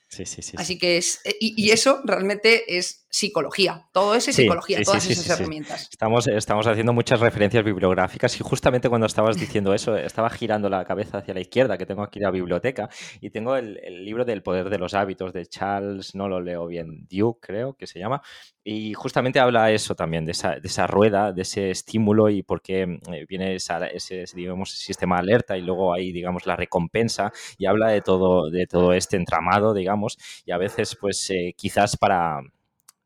Así 0.57 0.77
que 0.77 0.97
es, 0.97 1.21
eh, 1.25 1.35
y, 1.39 1.71
eso 1.71 2.01
realmente 2.03 2.77
es 2.77 3.05
psicología. 3.09 3.87
Todo 3.91 4.15
eso 4.15 4.31
es 4.31 4.35
psicología, 4.35 4.81
todas 4.83 5.07
esas 5.09 5.39
herramientas. 5.39 5.87
Estamos, 5.91 6.27
estamos 6.27 6.65
haciendo 6.65 6.93
muchas 6.93 7.19
referencias 7.19 7.63
bibliográficas 7.63 8.35
y 8.39 8.43
justamente 8.43 8.89
cuando 8.89 9.05
estabas 9.05 9.37
diciendo 9.37 9.73
eso, 9.73 9.95
estaba 9.95 10.29
girando 10.29 10.69
la 10.69 10.83
cabeza 10.83 11.19
hacia 11.19 11.33
la 11.33 11.41
izquierda, 11.41 11.77
que 11.77 11.85
tengo 11.85 12.01
aquí 12.01 12.19
la 12.19 12.31
biblioteca, 12.31 12.89
y 13.21 13.29
tengo 13.29 13.55
el, 13.55 13.79
libro 14.03 14.25
del 14.25 14.41
poder 14.41 14.69
de 14.69 14.79
los 14.79 14.93
hábitos 14.93 15.31
de 15.31 15.45
Charles, 15.45 16.15
no 16.15 16.27
lo 16.27 16.41
leo 16.41 16.65
bien, 16.65 17.07
Duke, 17.09 17.39
creo 17.47 17.73
que 17.75 17.85
se 17.85 17.99
llama, 17.99 18.21
y 18.63 18.93
justamente 18.93 19.39
habla 19.39 19.71
eso 19.71 19.93
también, 19.93 20.25
de 20.25 20.31
esa, 20.31 20.59
de 20.59 20.67
esa 20.67 20.87
rueda, 20.87 21.33
de 21.33 21.41
ese 21.41 21.69
estímulo 21.69 22.29
y 22.29 22.43
por 22.43 22.61
qué 22.61 22.83
eh, 23.11 23.25
viene 23.27 23.55
ese, 23.55 24.25
digamos, 24.33 24.71
sistema 24.71 25.19
alerta 25.19 25.57
y 25.57 25.61
luego 25.61 25.93
hay, 25.93 26.11
digamos, 26.11 26.45
la 26.45 26.55
recompensa 26.55 27.31
y 27.57 27.65
habla 27.65 27.89
de 27.89 28.01
todo, 28.01 28.49
de 28.49 28.65
todo 28.65 28.93
este 28.93 29.17
entramado, 29.17 29.73
digamos, 29.73 30.02
y 30.45 30.51
a 30.51 30.57
veces, 30.57 30.95
pues 30.99 31.29
eh, 31.29 31.53
quizás 31.57 31.97
para, 31.97 32.41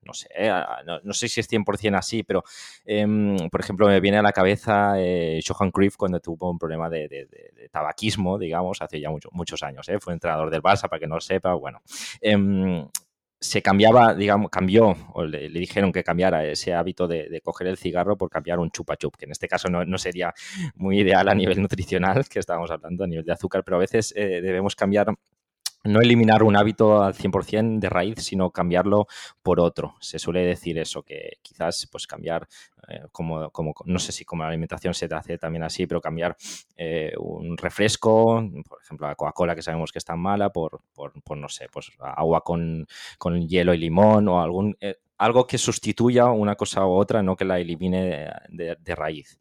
no 0.07 0.13
sé, 0.13 0.27
eh, 0.35 0.51
no, 1.03 1.13
sé 1.13 1.27
si 1.27 1.39
es 1.39 1.49
100% 1.51 1.97
así, 1.97 2.23
pero 2.23 2.43
em, 2.85 3.49
por 3.49 3.59
ejemplo 3.59 3.87
me 3.87 3.99
viene 3.99 4.17
a 4.17 4.21
la 4.21 4.31
cabeza 4.31 4.93
eh, 4.97 5.39
Johan 5.45 5.71
Cruyff 5.71 5.97
cuando 5.97 6.19
tuvo 6.19 6.49
un 6.49 6.57
problema 6.57 6.89
de, 6.89 7.27
tabaquismo, 7.71 8.37
digamos, 8.39 8.81
hace 8.81 8.99
ya 8.99 9.09
muchos 9.31 9.63
años, 9.63 9.87
fue 9.99 10.13
entrenador 10.13 10.49
del 10.49 10.61
Barça, 10.61 10.89
para 10.89 10.99
que 10.99 11.07
no 11.07 11.15
lo 11.15 11.21
sepa, 11.21 11.53
bueno. 11.53 11.81
Em, 12.21 12.87
se 13.39 13.61
cambiaba, 13.61 14.15
digamos, 14.15 14.49
cambió, 14.49 14.95
o 15.13 15.23
le, 15.23 15.49
dijeron 15.49 15.91
que 15.91 16.03
cambiara 16.03 16.43
ese 16.43 16.73
hábito 16.73 17.07
de, 17.07 17.39
coger 17.43 17.67
el 17.67 17.77
cigarro 17.77 18.17
por 18.17 18.31
cambiar 18.31 18.57
un 18.57 18.71
chupa 18.71 18.95
chup, 18.97 19.15
que 19.15 19.25
en 19.25 19.31
este 19.31 19.47
caso 19.47 19.69
no, 19.69 19.97
sería 19.99 20.33
muy 20.73 21.01
ideal 21.01 21.29
a 21.29 21.35
nivel 21.35 21.61
nutricional, 21.61 22.27
que 22.27 22.39
estábamos 22.39 22.71
hablando 22.71 23.03
a 23.03 23.07
nivel 23.07 23.25
de 23.25 23.33
azúcar, 23.33 23.63
pero 23.63 23.77
a 23.77 23.79
veces 23.79 24.11
debemos 24.15 24.75
cambiar 24.75 25.13
no 25.87 26.01
eliminar 26.01 26.43
un 26.43 26.55
hábito 26.55 27.01
al 27.01 27.13
100% 27.13 27.79
de 27.79 27.89
raíz, 27.89 28.19
sino 28.19 28.51
cambiarlo 28.51 29.07
por 29.41 29.59
otro. 29.59 29.95
Se 29.99 30.19
suele 30.19 30.41
decir 30.45 30.77
eso, 30.77 31.03
que 31.03 31.37
quizás 31.41 31.87
pues 31.91 32.07
cambiar, 32.07 32.47
eh, 32.87 33.01
como, 33.11 33.49
como, 33.51 33.73
no 33.85 33.99
sé 33.99 34.11
si 34.11 34.25
como 34.25 34.43
la 34.43 34.49
alimentación 34.49 34.93
se 34.93 35.07
te 35.07 35.15
hace 35.15 35.37
también 35.37 35.63
así, 35.63 35.87
pero 35.87 36.01
cambiar 36.01 36.35
eh, 36.75 37.13
un 37.17 37.57
refresco, 37.57 38.43
por 38.67 38.81
ejemplo 38.81 39.07
la 39.07 39.15
Coca-Cola 39.15 39.55
que 39.55 39.61
sabemos 39.61 39.91
que 39.91 39.99
es 39.99 40.05
tan 40.05 40.19
mala, 40.19 40.51
por, 40.51 40.81
por, 40.93 41.37
no 41.37 41.49
sé, 41.49 41.67
pues 41.71 41.91
agua 41.99 42.43
con, 42.43 42.87
hielo 43.47 43.73
y 43.73 43.77
limón 43.77 44.27
o 44.27 44.41
algún, 44.41 44.77
eh, 44.81 44.95
algo 45.17 45.47
que 45.47 45.57
sustituya 45.57 46.25
una 46.25 46.55
cosa 46.55 46.85
u 46.85 46.91
otra, 46.91 47.23
no 47.23 47.35
que 47.35 47.45
la 47.45 47.59
elimine 47.59 48.29
de 48.49 48.95
raíz. 48.95 49.39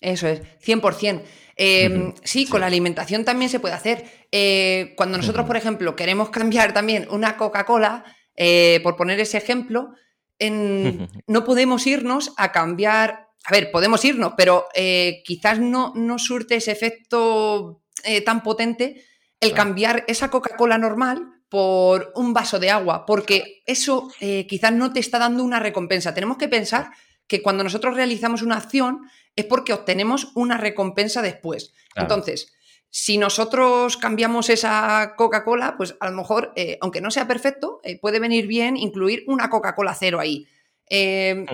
Eso 0.00 0.28
es, 0.28 0.42
100%. 0.64 1.22
Em, 1.60 2.14
sí, 2.22 2.46
con 2.46 2.60
la 2.60 2.68
alimentación 2.68 3.24
también 3.24 3.50
se 3.50 3.58
puede 3.58 3.74
hacer. 3.74 4.04
Eh, 4.30 4.94
cuando 4.96 5.18
nosotros, 5.18 5.44
por 5.44 5.56
ejemplo, 5.56 5.96
queremos 5.96 6.30
cambiar 6.30 6.72
también 6.72 7.08
una 7.10 7.36
Coca-Cola, 7.36 8.04
eh, 8.36 8.78
por 8.84 8.96
poner 8.96 9.18
ese 9.18 9.38
ejemplo, 9.38 9.90
no 10.38 11.44
podemos 11.44 11.84
irnos 11.88 12.32
a 12.36 12.52
cambiar. 12.52 13.26
A 13.44 13.50
ver, 13.50 13.72
podemos 13.72 14.04
irnos, 14.04 14.34
pero 14.36 14.66
eh, 14.72 15.22
quizás 15.24 15.58
no, 15.58 15.92
no, 15.96 16.18
surte 16.20 16.56
ese 16.56 16.70
efecto 16.70 17.82
tan 18.24 18.44
potente 18.44 19.04
el 19.40 19.52
cambiar 19.52 20.04
esa 20.06 20.30
Coca-Cola 20.30 20.78
normal 20.78 21.42
por 21.48 22.12
un 22.14 22.32
vaso 22.32 22.60
de 22.60 22.70
agua, 22.70 23.04
porque 23.04 23.62
eso 23.66 24.12
quizás 24.46 24.72
no 24.72 24.92
te 24.92 25.00
está 25.00 25.18
dando 25.18 25.42
una 25.42 25.58
recompensa. 25.58 26.14
Tenemos 26.14 26.36
que 26.36 26.46
pensar 26.46 26.92
que 27.28 27.42
cuando 27.42 27.62
nosotros 27.62 27.94
realizamos 27.94 28.42
una 28.42 28.56
acción 28.56 29.02
es 29.36 29.44
porque 29.44 29.72
obtenemos 29.72 30.32
una 30.34 30.56
recompensa 30.56 31.22
después. 31.22 31.72
Entonces, 31.94 32.52
si 32.90 33.18
nosotros 33.18 33.96
cambiamos 33.96 34.48
esa 34.48 35.14
Coca-Cola, 35.16 35.76
pues 35.76 35.94
a 36.00 36.10
lo 36.10 36.16
mejor, 36.16 36.52
eh, 36.56 36.78
aunque 36.80 37.00
no 37.00 37.10
sea 37.10 37.28
perfecto, 37.28 37.80
eh, 37.84 37.98
puede 38.00 38.18
venir 38.18 38.46
bien 38.46 38.76
incluir 38.76 39.24
una 39.26 39.50
Coca-Cola 39.50 39.94
cero 39.94 40.18
ahí. 40.18 40.46
Em, 40.90 41.44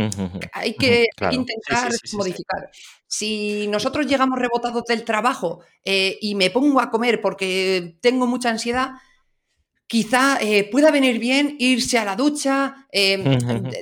hay 0.53 0.75
que 0.75 1.07
intentar 1.33 1.91
modificar. 2.13 2.71
Si 3.07 3.67
nosotros 3.67 4.07
llegamos 4.07 4.39
rebotados 4.39 4.85
del 4.85 5.05
trabajo 5.05 5.61
eh, 5.85 6.19
y 6.21 6.37
me 6.37 6.51
pongo 6.51 6.81
a 6.81 6.91
comer 6.91 7.21
porque 7.21 7.97
tengo 8.01 8.29
mucha 8.29 8.51
ansiedad, 8.51 8.93
quizá 9.87 10.39
eh, 10.41 10.69
pueda 10.71 10.91
venir 10.91 11.19
bien 11.19 11.57
irse 11.59 11.99
a 11.99 12.05
la 12.05 12.17
ducha 12.17 12.87
em, 12.91 13.23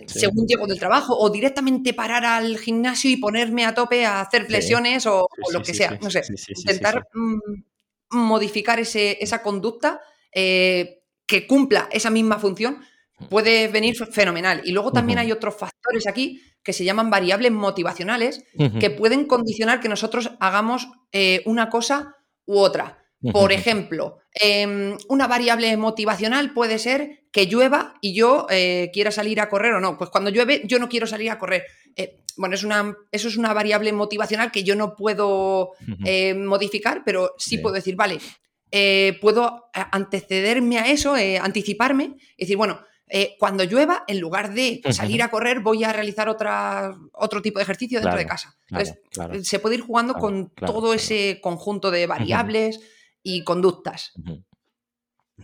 según 0.07 0.46
llego 0.46 0.66
del 0.66 0.78
trabajo 0.78 1.16
o 1.16 1.30
directamente 1.30 1.94
parar 1.94 2.24
al 2.24 2.59
gimnasio 2.59 3.11
y 3.11 3.16
ponerme 3.16 3.64
a 3.64 3.74
tope 3.74 4.05
a 4.05 4.20
hacer 4.20 4.46
flexiones 4.46 5.07
o, 5.07 5.28
lo 5.53 5.62
que 5.62 5.74
sea. 5.74 5.98
No 6.03 6.11
sé, 6.11 6.22
intentar 6.57 7.07
mm, 7.14 7.38
modificar 8.11 8.80
esa 8.80 9.42
conducta 9.42 10.00
eh, 10.32 11.03
que 11.26 11.46
cumpla 11.46 11.88
esa 11.92 12.11
misma 12.11 12.38
función 12.38 12.80
puede 13.28 13.68
venir 13.68 13.96
fenomenal. 14.07 14.62
Y 14.64 14.72
luego 14.72 14.92
también 14.92 15.18
hay 15.18 15.30
otros 15.30 15.55
factores 15.55 16.07
aquí 16.07 16.42
que 16.62 16.72
se 16.72 16.84
llaman 16.84 17.11
variables 17.11 17.53
motivacionales 17.53 18.44
que 18.80 18.90
pueden 18.90 19.26
condicionar 19.26 19.80
que 19.80 19.88
nosotros 19.88 20.32
hagamos 20.40 20.88
eh, 21.12 21.42
una 21.46 21.68
cosa 21.68 22.16
u 22.44 22.59
otra. 22.59 23.01
Por 23.30 23.52
ejemplo, 23.52 24.18
em, 24.34 24.96
una 25.08 25.28
variable 25.28 25.76
motivacional 25.76 26.52
puede 26.52 26.78
ser 26.78 27.22
que 27.30 27.46
llueva 27.46 27.94
y 28.00 28.14
yo 28.14 28.46
eh, 28.50 28.90
quiera 28.92 29.10
salir 29.10 29.40
a 29.40 29.48
correr 29.48 29.74
o 29.74 29.80
no. 29.80 29.96
Pues 29.96 30.10
cuando 30.10 30.30
llueve 30.30 30.62
yo 30.64 30.78
no 30.78 30.88
quiero 30.88 31.06
salir 31.06 31.30
a 31.30 31.38
correr. 31.38 31.64
Eh, 31.94 32.18
bueno, 32.36 32.54
es 32.54 32.64
una, 32.64 32.96
eso 33.12 33.28
es 33.28 33.36
una 33.36 33.52
variable 33.52 33.92
motivacional 33.92 34.50
que 34.50 34.64
yo 34.64 34.74
no 34.74 34.96
puedo 34.96 35.72
eh, 36.04 36.34
modificar, 36.34 37.02
pero 37.04 37.34
sí, 37.38 37.58
puedo 37.58 37.74
decir, 37.74 37.94
vale, 37.94 38.18
puedo 39.20 39.66
antecederme 39.74 40.78
a 40.78 40.88
eso, 40.88 41.14
anticiparme 41.42 42.16
y 42.36 42.44
decir, 42.44 42.56
bueno, 42.56 42.80
cuando 43.38 43.64
llueva, 43.64 44.04
en 44.08 44.18
lugar 44.18 44.54
de 44.54 44.80
salir 44.92 45.22
a 45.22 45.28
correr, 45.28 45.60
voy 45.60 45.84
a 45.84 45.92
realizar 45.92 46.30
otra, 46.30 46.94
otro 47.12 47.42
tipo 47.42 47.58
de 47.58 47.64
ejercicio 47.64 48.00
dentro 48.00 48.16
de 48.16 48.24
casa. 48.24 48.56
Entonces, 48.70 49.46
se 49.46 49.58
puede 49.58 49.74
ir 49.74 49.82
jugando 49.82 50.14
con 50.14 50.48
todo 50.54 50.94
ese 50.94 51.38
conjunto 51.42 51.90
de 51.90 52.06
variables 52.06 52.80
y 53.22 53.44
conductas. 53.44 54.12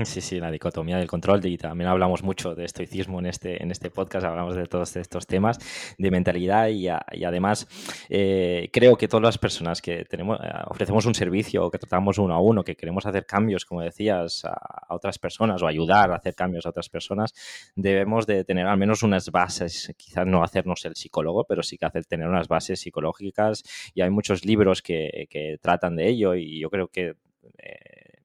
Sí, 0.04 0.20
sí, 0.20 0.38
la 0.38 0.50
dicotomía 0.50 0.96
del 0.98 1.08
control 1.08 1.44
y 1.46 1.56
también 1.56 1.88
hablamos 1.88 2.22
mucho 2.22 2.54
de 2.54 2.64
estoicismo 2.64 3.18
en 3.18 3.26
este, 3.26 3.60
en 3.60 3.72
este 3.72 3.90
podcast, 3.90 4.26
hablamos 4.26 4.54
de 4.54 4.66
todos 4.66 4.94
estos 4.94 5.26
temas 5.26 5.58
de 5.98 6.10
mentalidad 6.12 6.68
y, 6.68 6.88
además 6.88 7.66
eh, 8.08 8.68
creo 8.72 8.96
que 8.96 9.08
todas 9.08 9.24
las 9.24 9.38
personas 9.38 9.82
que 9.82 10.04
tenemos, 10.04 10.38
eh, 10.40 10.50
ofrecemos 10.66 11.04
un 11.06 11.14
servicio 11.16 11.64
o 11.64 11.70
que 11.70 11.78
tratamos 11.78 12.18
uno 12.18 12.34
a 12.34 12.40
uno, 12.40 12.62
que 12.62 12.76
queremos 12.76 13.06
hacer 13.06 13.26
cambios, 13.26 13.64
como 13.64 13.80
decías, 13.80 14.44
a, 14.44 14.94
otras 14.94 15.18
personas 15.18 15.62
o 15.62 15.66
ayudar 15.66 16.12
a 16.12 16.16
hacer 16.16 16.34
cambios 16.36 16.66
a 16.66 16.68
otras 16.68 16.88
personas, 16.88 17.32
debemos 17.74 18.26
de 18.26 18.44
tener 18.44 18.68
al 18.68 18.78
menos 18.78 19.02
unas 19.02 19.32
bases, 19.32 19.92
quizás 19.96 20.26
no 20.26 20.44
hacernos 20.44 20.84
el 20.84 20.94
psicólogo, 20.94 21.44
pero 21.44 21.64
sí 21.64 21.76
que 21.76 21.86
hacer, 21.86 22.04
tener 22.04 22.28
unas 22.28 22.46
bases 22.46 22.78
psicológicas 22.78 23.64
y 23.94 24.02
hay 24.02 24.10
muchos 24.10 24.44
libros 24.44 24.80
que, 24.80 25.26
que 25.28 25.58
tratan 25.60 25.96
de 25.96 26.08
ello 26.08 26.36
y 26.36 26.60
yo 26.60 26.70
creo 26.70 26.86
que 26.86 27.16
eh, 27.58 28.18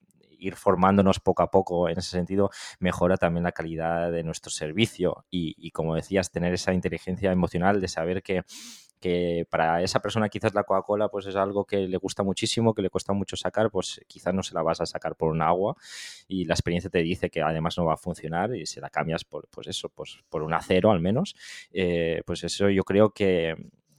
ir 0.43 0.55
formándonos 0.55 1.19
poco 1.19 1.43
a 1.43 1.49
poco 1.49 1.89
en 1.89 1.97
ese 1.97 2.11
sentido 2.11 2.49
mejora 2.79 3.17
también 3.17 3.43
la 3.43 3.51
calidad 3.51 4.11
de 4.11 4.23
nuestro 4.23 4.51
servicio 4.51 5.25
y, 5.29 5.71
como 5.71 5.95
decías, 5.95 6.31
tener 6.31 6.53
esa 6.53 6.73
inteligencia 6.73 7.31
emocional 7.31 7.79
de 7.79 7.87
saber 7.87 8.21
que, 8.21 8.43
que 8.99 9.45
para 9.49 9.81
esa 9.81 10.01
persona 10.01 10.29
quizás 10.29 10.53
la 10.53 10.63
Coca-Cola 10.63 11.09
pues 11.09 11.25
es 11.25 11.35
algo 11.35 11.65
que 11.65 11.87
le 11.87 11.97
gusta 11.97 12.23
muchísimo, 12.23 12.73
que 12.73 12.81
le 12.81 12.89
cuesta 12.89 13.13
mucho 13.13 13.35
sacar, 13.35 13.71
pues 13.71 14.01
quizás 14.07 14.33
no 14.33 14.43
se 14.43 14.53
la 14.53 14.61
vas 14.61 14.81
a 14.81 14.85
sacar 14.85 15.15
por 15.15 15.31
un 15.31 15.41
agua 15.41 15.75
y 16.27 16.45
la 16.45 16.53
experiencia 16.53 16.89
te 16.89 16.99
dice 16.99 17.29
que 17.29 17.41
además 17.41 17.77
no 17.77 17.85
va 17.85 17.93
a 17.93 17.97
funcionar 17.97 18.55
y 18.55 18.65
si 18.65 18.79
la 18.79 18.89
cambias 18.89 19.23
por 19.23 19.47
pues 19.49 19.67
eso, 19.67 19.89
pues 19.89 20.19
por 20.29 20.43
un 20.43 20.53
acero 20.53 20.91
al 20.91 20.99
menos, 20.99 21.35
eh, 21.71 22.21
pues 22.25 22.43
eso 22.43 22.69
yo 22.69 22.83
creo 22.83 23.11
que 23.11 23.55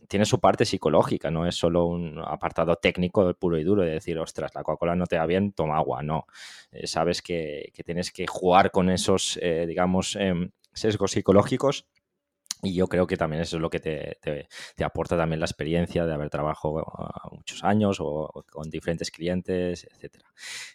tiene 0.09 0.25
su 0.25 0.41
parte 0.41 0.65
psicológica, 0.65 1.31
no 1.31 1.47
es 1.47 1.55
solo 1.55 1.87
un 1.87 2.19
apartado 2.19 2.77
técnico 2.77 3.33
puro 3.35 3.59
y 3.59 3.65
duro 3.65 3.83
de 3.83 3.93
decir, 3.93 4.19
ostras, 4.19 4.55
la 4.55 4.63
Coca-Cola 4.63 4.97
no 4.97 5.07
te 5.07 5.19
va 5.19 5.27
bien, 5.27 5.53
toma 5.53 5.77
agua, 5.77 6.03
no. 6.03 6.27
Eh, 6.73 6.87
sabes 6.87 7.23
que, 7.23 7.73
tienes 7.85 8.13
que 8.13 8.27
jugar 8.27 8.71
con 8.71 8.91
esos, 8.91 9.39
eh, 9.43 9.65
digamos, 9.67 10.17
em, 10.17 10.51
sesgos 10.73 11.13
psicológicos 11.13 11.87
y 12.63 12.75
yo 12.75 12.87
creo 12.87 13.07
que 13.07 13.17
también 13.17 13.43
eso 13.43 13.57
es 13.57 13.63
lo 13.63 13.71
que 13.71 13.81
te, 13.81 14.19
aporta 14.83 15.17
también 15.17 15.41
la 15.41 15.47
experiencia 15.47 16.07
de 16.07 16.15
haber 16.15 16.31
trabajado 16.31 16.81
ah, 16.81 17.29
muchos 17.33 17.63
años 17.65 17.99
o, 18.01 18.45
con 18.51 18.71
diferentes 18.71 19.11
clientes, 19.11 19.87
etcétera. 19.91 20.25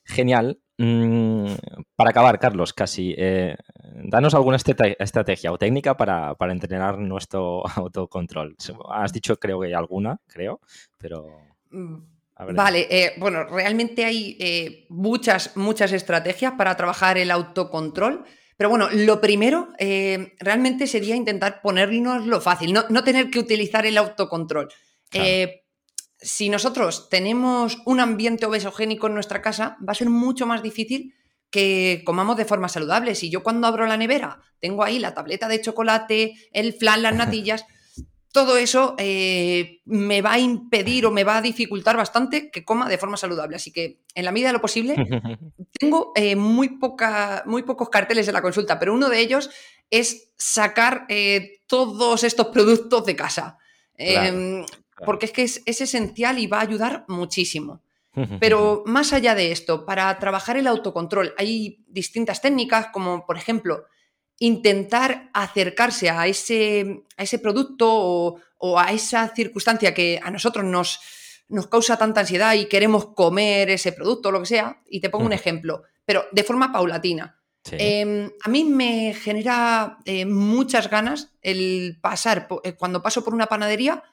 Genial. 0.03 0.59
Mm, 0.77 1.53
para 1.95 2.11
acabar, 2.11 2.39
Carlos, 2.39 2.73
casi, 2.73 3.13
eh, 3.17 3.55
danos 4.03 4.33
alguna 4.33 4.57
estrategia 4.57 5.51
o 5.51 5.57
técnica 5.57 5.97
para, 5.97 6.35
entrenar 6.39 6.97
nuestro 6.97 7.63
autocontrol. 7.75 8.55
Has 8.89 9.11
dicho, 9.11 9.37
creo 9.37 9.59
que 9.59 9.67
hay 9.67 9.73
alguna, 9.73 10.19
creo, 10.27 10.61
pero... 10.97 11.25
Mm, 11.71 12.19
Vale, 12.53 12.87
eh, 12.89 13.13
bueno, 13.17 13.43
realmente 13.43 14.05
hay 14.05 14.37
eh, 14.39 14.85
muchas, 14.87 15.57
muchas 15.57 15.91
estrategias 15.91 16.53
para 16.53 16.77
trabajar 16.77 17.17
el 17.17 17.31
autocontrol. 17.31 18.23
Pero 18.59 18.69
bueno, 18.69 18.89
lo 18.91 19.21
primero 19.21 19.69
eh, 19.77 20.33
realmente 20.37 20.85
sería 20.85 21.15
intentar 21.15 21.61
ponernos 21.61 22.25
lo 22.25 22.41
fácil, 22.41 22.73
no, 22.73 23.03
tener 23.05 23.29
que 23.29 23.39
utilizar 23.39 23.85
el 23.85 23.97
autocontrol. 23.97 24.67
si 26.19 26.49
nosotros 26.49 27.07
tenemos 27.07 27.77
un 27.85 28.01
ambiente 28.01 28.45
obesogénico 28.45 29.07
en 29.07 29.13
nuestra 29.13 29.41
casa, 29.41 29.77
va 29.79 29.93
a 29.93 29.95
ser 29.95 30.09
mucho 30.09 30.45
más 30.45 30.61
difícil 30.61 31.15
que 31.49 32.03
comamos 32.05 32.35
de 32.35 32.43
forma 32.43 32.67
saludable. 32.67 33.15
Si 33.15 33.29
yo 33.29 33.43
cuando 33.43 33.65
abro 33.65 33.87
la 33.87 33.95
nevera 33.95 34.41
tengo 34.59 34.83
ahí 34.83 34.99
la 34.99 35.13
tableta 35.13 35.47
de 35.47 35.61
chocolate, 35.61 36.33
el 36.51 36.73
flan, 36.73 37.01
las 37.01 37.15
natillas, 37.15 37.63
todo 38.31 38.57
eso 38.57 38.95
eh, 38.97 39.81
me 39.85 40.21
va 40.21 40.33
a 40.33 40.39
impedir 40.39 41.05
o 41.05 41.11
me 41.11 41.23
va 41.23 41.37
a 41.37 41.41
dificultar 41.41 41.97
bastante 41.97 42.51
que 42.51 42.63
coma 42.63 42.87
de 42.87 42.97
forma 42.97 43.17
saludable. 43.17 43.55
Así 43.55 43.71
que 43.71 44.01
en 44.13 44.25
la 44.25 44.31
medida 44.31 44.49
de 44.49 44.53
lo 44.53 44.61
posible, 44.61 44.95
tengo 45.79 46.11
eh, 46.15 46.35
muy, 46.35 46.77
poca, 46.77 47.43
muy 47.45 47.63
pocos 47.63 47.89
carteles 47.89 48.27
en 48.27 48.35
la 48.35 48.41
consulta, 48.41 48.77
pero 48.77 48.93
uno 48.93 49.09
de 49.09 49.19
ellos 49.19 49.49
es 49.89 50.31
sacar 50.37 51.05
eh, 51.09 51.61
todos 51.65 52.23
estos 52.23 52.47
productos 52.47 53.05
de 53.05 53.15
casa. 53.15 53.57
Em, 53.95 54.65
porque 55.05 55.25
es 55.25 55.31
que 55.31 55.43
es, 55.43 55.61
es 55.65 55.81
esencial 55.81 56.39
y 56.39 56.47
va 56.47 56.59
a 56.59 56.63
ayudar 56.63 57.05
muchísimo. 57.07 57.81
Pero 58.39 58.83
más 58.85 59.13
allá 59.13 59.35
de 59.35 59.51
esto, 59.51 59.85
para 59.85 60.17
trabajar 60.19 60.57
el 60.57 60.67
autocontrol 60.67 61.33
hay 61.37 61.83
distintas 61.87 62.41
técnicas, 62.41 62.87
como 62.87 63.25
por 63.25 63.37
ejemplo 63.37 63.85
intentar 64.39 65.29
acercarse 65.33 66.09
a 66.09 66.27
ese, 66.27 67.03
a 67.17 67.23
ese 67.23 67.39
producto 67.39 67.87
o, 68.57 68.79
a 68.79 68.91
esa 68.91 69.33
circunstancia 69.35 69.93
que 69.93 70.19
a 70.21 70.31
nosotros 70.31 70.65
nos, 70.65 70.99
nos 71.49 71.67
causa 71.67 71.97
tanta 71.97 72.21
ansiedad 72.21 72.53
y 72.53 72.65
queremos 72.65 73.07
comer 73.13 73.69
ese 73.69 73.91
producto 73.91 74.29
o 74.29 74.31
lo 74.31 74.39
que 74.39 74.47
sea. 74.47 74.81
Y 74.89 75.01
te 75.01 75.09
pongo 75.09 75.25
un 75.25 75.33
ejemplo, 75.33 75.83
pero 76.05 76.25
de 76.31 76.43
forma 76.43 76.71
paulatina. 76.71 77.35
Em, 77.71 78.31
a 78.41 78.49
mí 78.49 78.63
me 78.63 79.13
genera 79.13 79.99
eh, 80.05 80.25
muchas 80.25 80.89
ganas 80.89 81.33
el 81.41 81.99
pasar, 82.01 82.47
eh, 82.63 82.73
cuando 82.73 83.03
paso 83.03 83.23
por 83.23 83.33
una 83.33 83.45
panadería, 83.47 84.03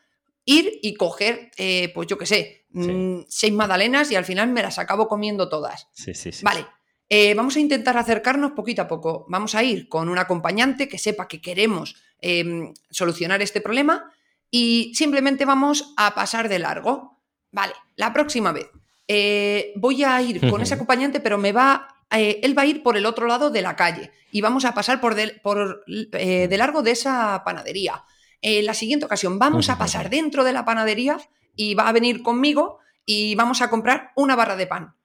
ir 0.45 0.79
y 0.83 0.95
coger, 0.95 1.51
eh, 1.57 1.91
pues 1.95 2.07
yo 2.07 2.19
qué 2.19 2.27
sé, 2.27 2.67
mm, 2.71 3.21
seis 3.29 3.53
magdalenas 3.53 4.11
y 4.11 4.17
al 4.17 4.25
final 4.25 4.49
me 4.49 4.63
las 4.63 4.79
acabo 4.79 5.09
comiendo 5.09 5.49
todas. 5.49 5.89
Sí, 5.93 6.13
sí, 6.13 6.33
sí. 6.33 6.45
Vale, 6.45 6.67
eh, 7.09 7.35
vamos 7.35 7.57
a 7.57 7.61
intentar 7.61 7.97
acercarnos 7.97 8.53
poquito 8.53 8.83
a 8.83 8.89
poco. 8.89 9.27
Vamos 9.29 9.55
a 9.55 9.63
ir 9.63 9.89
con 9.89 10.09
un 10.09 10.19
acompañante 10.19 10.89
que 10.89 10.99
sepa 10.99 11.29
que 11.29 11.41
queremos 11.41 11.97
em, 12.21 12.75
solucionar 12.91 13.43
este 13.43 13.61
problema 13.61 14.11
y 14.51 14.93
simplemente 14.95 15.45
vamos 15.45 15.95
a 15.97 16.15
pasar 16.15 16.49
de 16.49 16.59
largo. 16.59 17.23
Vale, 17.53 17.75
la 17.95 18.13
próxima 18.13 18.53
vez 18.53 18.69
eh, 19.07 19.73
voy 19.77 20.03
a 20.03 20.21
ir 20.21 20.51
con 20.51 20.61
ese 20.63 20.75
acompañante, 20.79 21.21
pero 21.21 21.39
me 21.39 21.53
va, 21.53 21.87
eh, 22.11 22.41
él 22.43 22.59
va 22.59 22.63
a 22.63 22.67
ir 22.67 22.83
por 22.83 22.97
el 22.97 23.07
otro 23.07 23.27
lado 23.27 23.51
de 23.51 23.63
la 23.63 23.77
calle 23.77 24.11
y 24.33 24.41
vamos 24.41 24.65
a 24.65 24.75
pasar 24.75 25.01
por, 25.01 25.15
por 25.43 25.85
de 25.87 26.57
largo 26.59 26.83
de 26.83 26.91
esa 26.91 27.43
panadería. 27.45 28.05
En 28.43 28.67
la 28.67 28.75
siguiente 28.75 29.07
ocasión 29.07 29.39
vamos 29.39 29.71
a 29.71 29.79
pasar 29.79 30.11
dentro 30.11 30.43
de 30.43 30.53
la 30.53 30.65
panadería 30.65 31.19
y 31.55 31.75
va 31.75 31.89
a 31.89 31.93
venir 31.93 32.23
conmigo 32.23 32.81
y 33.05 33.37
vamos 33.37 33.63
a 33.63 33.71
comprar 33.71 34.11
una 34.17 34.35
barra 34.35 34.57
de 34.57 34.67
pan. 34.67 34.96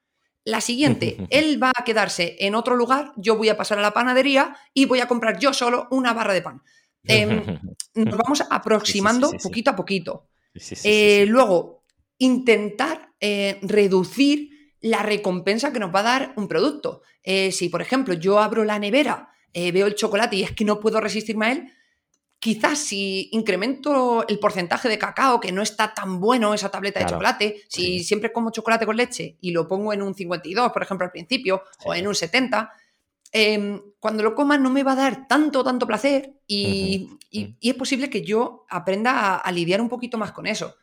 La 0.43 0.61
siguiente, 0.61 1.17
él 1.29 1.61
va 1.61 1.71
a 1.75 1.83
quedarse 1.83 2.35
en 2.39 2.55
otro 2.55 2.75
lugar, 2.75 3.13
yo 3.17 3.35
voy 3.35 3.49
a 3.49 3.57
pasar 3.57 3.79
a 3.79 3.81
la 3.81 3.93
panadería 3.93 4.55
y 4.73 4.85
voy 4.85 4.99
a 4.99 5.07
comprar 5.07 5.39
yo 5.39 5.53
solo 5.53 5.87
una 5.91 6.13
barra 6.13 6.33
de 6.33 6.41
pan. 6.41 6.61
Em, 7.03 7.43
nos 7.95 8.17
vamos 8.17 8.43
aproximando 8.49 9.31
poquito 9.41 9.71
a 9.71 9.75
poquito. 9.75 10.27
Eh, 10.83 11.25
luego, 11.27 11.83
intentar 12.17 13.13
eh, 13.19 13.59
reducir 13.61 14.49
la 14.81 15.03
recompensa 15.03 15.71
que 15.71 15.79
nos 15.79 15.93
va 15.93 15.99
a 15.99 16.03
dar 16.03 16.33
un 16.37 16.47
producto. 16.47 17.01
Eh, 17.23 17.51
si, 17.51 17.69
por 17.69 17.81
ejemplo, 17.81 18.13
yo 18.15 18.39
abro 18.39 18.63
la 18.63 18.79
nevera, 18.79 19.29
veo 19.53 19.85
el 19.85 19.95
chocolate 19.95 20.37
y 20.37 20.43
es 20.43 20.51
que 20.51 20.65
no 20.65 20.79
puedo 20.79 21.01
resistirme 21.01 21.45
a 21.45 21.51
él, 21.51 21.73
quizás 22.41 22.79
si 22.79 23.29
incremento 23.33 24.27
el 24.27 24.39
porcentaje 24.39 24.89
de 24.89 24.97
cacao, 24.97 25.39
que 25.39 25.51
no 25.51 25.61
está 25.61 25.93
tan 25.93 26.19
bueno 26.19 26.55
esa 26.55 26.69
tableta 26.69 26.99
de 26.99 27.05
chocolate, 27.05 27.61
si 27.69 28.03
siempre 28.03 28.33
como 28.33 28.49
chocolate 28.49 28.87
con 28.87 28.97
leche 28.97 29.37
y 29.41 29.51
lo 29.51 29.67
pongo 29.67 29.93
en 29.93 30.01
un 30.01 30.15
52, 30.15 30.71
por 30.71 30.81
ejemplo, 30.81 31.05
al 31.05 31.11
principio, 31.11 31.61
o 31.85 31.93
en 31.93 32.07
un 32.07 32.15
70, 32.15 32.73
em, 33.31 33.79
cuando 33.99 34.23
lo 34.23 34.33
coma 34.33 34.57
no 34.57 34.71
me 34.71 34.81
va 34.81 34.93
a 34.93 34.95
dar 34.95 35.27
tanto, 35.27 35.63
tanto 35.63 35.85
placer 35.85 36.33
y, 36.47 37.11
es 37.31 37.75
posible 37.75 38.09
que 38.09 38.23
yo 38.23 38.65
aprenda 38.69 39.37
a, 39.37 39.51
lidiar 39.51 39.79
un 39.79 39.87
poquito 39.87 40.17
más 40.17 40.31
con 40.31 40.47
eso. 40.47 40.75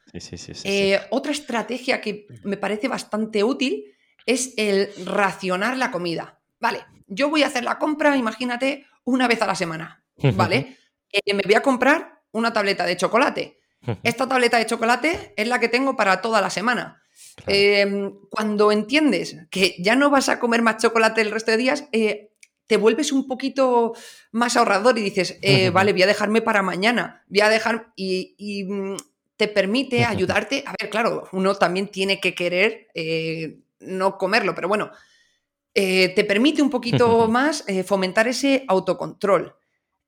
Eh, 0.64 0.98
otra 1.10 1.32
estrategia 1.32 2.00
que 2.00 2.26
me 2.44 2.56
parece 2.56 2.86
bastante 2.86 3.42
útil 3.42 3.84
es 4.24 4.54
el 4.56 4.90
racionar 5.04 5.76
la 5.76 5.90
comida. 5.90 6.38
Vale, 6.60 6.86
yo 7.08 7.28
voy 7.28 7.42
a 7.42 7.48
hacer 7.48 7.64
la 7.64 7.78
compra, 7.78 8.16
imagínate, 8.16 8.86
una 9.02 9.26
vez 9.26 9.42
a 9.42 9.46
la 9.46 9.56
semana, 9.56 10.04
¿vale? 10.36 10.78
Eh, 11.12 11.34
me 11.34 11.42
voy 11.44 11.54
a 11.54 11.62
comprar 11.62 12.20
una 12.32 12.52
tableta 12.52 12.84
de 12.86 12.96
chocolate. 12.96 13.58
Esta 14.02 14.28
tableta 14.28 14.58
de 14.58 14.66
chocolate 14.66 15.32
es 15.36 15.48
la 15.48 15.60
que 15.60 15.68
tengo 15.68 15.96
para 15.96 16.20
toda 16.20 16.40
la 16.40 16.50
semana. 16.50 17.02
Em, 17.46 18.12
cuando 18.28 18.72
entiendes 18.72 19.36
que 19.50 19.76
ya 19.78 19.94
no 19.94 20.10
vas 20.10 20.28
a 20.28 20.40
comer 20.40 20.62
más 20.62 20.78
chocolate 20.78 21.20
el 21.20 21.30
resto 21.30 21.52
de 21.52 21.56
días, 21.56 21.84
eh, 21.92 22.32
te 22.66 22.76
vuelves 22.76 23.12
un 23.12 23.26
poquito 23.26 23.94
más 24.32 24.56
ahorrador 24.56 24.98
y 24.98 25.02
dices, 25.02 25.38
eh, 25.42 25.70
vale, 25.70 25.92
voy 25.92 26.02
a 26.02 26.06
dejarme 26.06 26.42
para 26.42 26.62
mañana, 26.62 27.24
voy 27.28 27.40
a 27.40 27.48
dejar 27.48 27.92
y, 27.96 28.66
mm, 28.68 28.96
te 29.36 29.48
permite 29.48 30.04
ayudarte. 30.04 30.64
A 30.66 30.74
ver, 30.78 30.90
claro, 30.90 31.28
uno 31.32 31.54
también 31.54 31.88
tiene 31.88 32.20
que 32.20 32.34
querer 32.34 32.88
no 33.78 34.18
comerlo, 34.18 34.54
pero 34.56 34.66
bueno, 34.66 34.90
te 35.72 36.24
permite 36.26 36.60
un 36.60 36.70
poquito 36.70 37.28
más 37.28 37.64
fomentar 37.86 38.26
ese 38.26 38.64
autocontrol. 38.66 39.54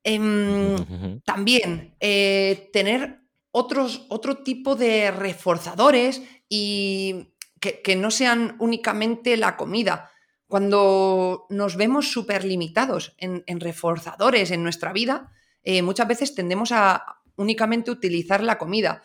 Em, 0.02 1.20
también 1.24 1.94
eh, 2.00 2.70
tener 2.72 3.20
otros, 3.50 4.06
otro 4.08 4.38
tipo 4.38 4.74
de 4.74 5.10
reforzadores 5.10 6.22
y 6.48 7.34
que, 7.60 7.96
no 7.96 8.10
sean 8.10 8.56
únicamente 8.60 9.36
la 9.36 9.56
comida. 9.56 10.10
Cuando 10.46 11.46
nos 11.50 11.76
vemos 11.76 12.10
súper 12.10 12.44
limitados 12.44 13.14
en, 13.18 13.60
reforzadores 13.60 14.50
en 14.50 14.62
nuestra 14.62 14.92
vida, 14.92 15.32
eh, 15.62 15.82
muchas 15.82 16.08
veces 16.08 16.34
tendemos 16.34 16.72
a 16.72 17.20
únicamente 17.36 17.90
utilizar 17.90 18.42
la 18.42 18.56
comida. 18.56 19.02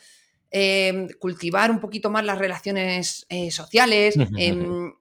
Em, 0.49 1.09
cultivar 1.19 1.69
un 1.69 1.81
poquito 1.81 2.09
más 2.09 2.23
las 2.23 2.37
relaciones 2.37 3.25
eh, 3.27 3.51
sociales. 3.51 4.15
Em, 4.37 4.93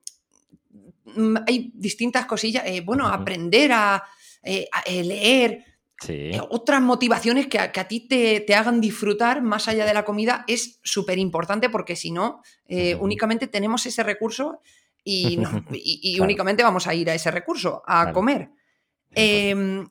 mm, 1.05 1.37
hay 1.47 1.71
distintas 1.73 2.25
cosillas. 2.25 2.65
bueno, 2.83 3.07
aprender 3.07 3.71
a 3.71 4.03
leer, 4.85 5.63
eh, 6.09 6.39
otras 6.49 6.81
motivaciones 6.81 7.47
que 7.47 7.59
a, 7.59 7.87
ti 7.87 8.07
te, 8.07 8.55
hagan 8.55 8.81
disfrutar 8.81 9.41
más 9.41 9.67
allá 9.67 9.85
de 9.85 9.93
la 9.93 10.05
comida 10.05 10.43
es 10.47 10.79
súper 10.83 11.17
importante 11.19 11.69
porque 11.69 11.95
si 11.95 12.11
no, 12.11 12.41
eh, 12.67 12.95
únicamente 12.95 13.47
tenemos 13.47 13.85
ese 13.85 14.03
recurso 14.03 14.61
y, 15.03 15.37
únicamente 16.19 16.63
vamos 16.63 16.87
a 16.87 16.93
ir 16.93 17.09
a 17.09 17.15
ese 17.15 17.31
recurso, 17.31 17.83
a 17.85 18.11
comer. 18.11 18.49
Em, 19.11 19.87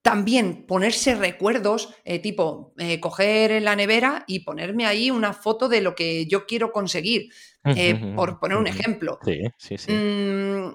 también 0.00 0.66
ponerse 0.66 1.14
recuerdos, 1.14 1.94
eh, 2.04 2.18
tipo 2.18 2.74
coger 3.00 3.52
en 3.52 3.64
la 3.64 3.76
nevera 3.76 4.24
y 4.26 4.40
ponerme 4.40 4.86
ahí 4.86 5.10
una 5.10 5.32
foto 5.32 5.68
de 5.68 5.80
lo 5.80 5.94
que 5.94 6.26
yo 6.26 6.46
quiero 6.46 6.72
conseguir, 6.72 7.28
por 8.16 8.40
poner 8.40 8.58
un 8.58 8.66
ejemplo. 8.66 9.18
Mm, 9.88 10.66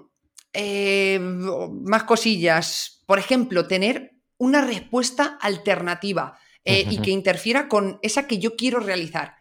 más 1.83 2.03
cosillas. 2.03 3.03
Por 3.05 3.19
ejemplo, 3.19 3.67
tener 3.67 4.16
una 4.37 4.61
respuesta 4.61 5.37
alternativa 5.41 6.37
eh, 6.63 6.85
y 6.89 6.97
que 6.99 7.11
interfiera 7.11 7.67
con 7.67 7.99
esa 8.01 8.27
que 8.27 8.39
yo 8.39 8.55
quiero 8.55 8.79
realizar. 8.79 9.35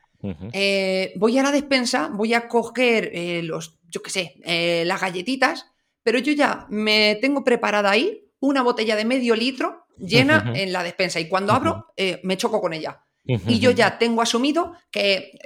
Eh, 0.53 1.13
voy 1.17 1.39
a 1.39 1.43
la 1.43 1.53
despensa, 1.53 2.09
voy 2.13 2.35
a 2.35 2.49
coger 2.49 3.11
eh, 3.13 3.43
los, 3.43 3.79
yo 3.89 4.03
qué 4.03 4.11
sé, 4.11 4.85
las 4.85 5.01
galletitas, 5.01 5.67
pero 6.03 6.19
yo 6.19 6.33
ya 6.33 6.67
me 6.69 7.17
tengo 7.21 7.45
preparada 7.45 7.91
ahí 7.91 8.25
una 8.41 8.63
botella 8.63 8.97
de 8.97 9.05
medio 9.05 9.37
litro 9.37 9.87
llena 9.99 10.53
en 10.55 10.73
la 10.73 10.83
despensa 10.83 11.21
y 11.21 11.29
cuando 11.29 11.53
abro 11.53 11.87
me 12.23 12.37
choco 12.37 12.61
con 12.61 12.73
ella. 12.73 13.03
Y 13.25 13.59
yo 13.59 13.71
ya 13.71 13.99
tengo 13.99 14.23
asumido 14.23 14.73
que 14.91 15.39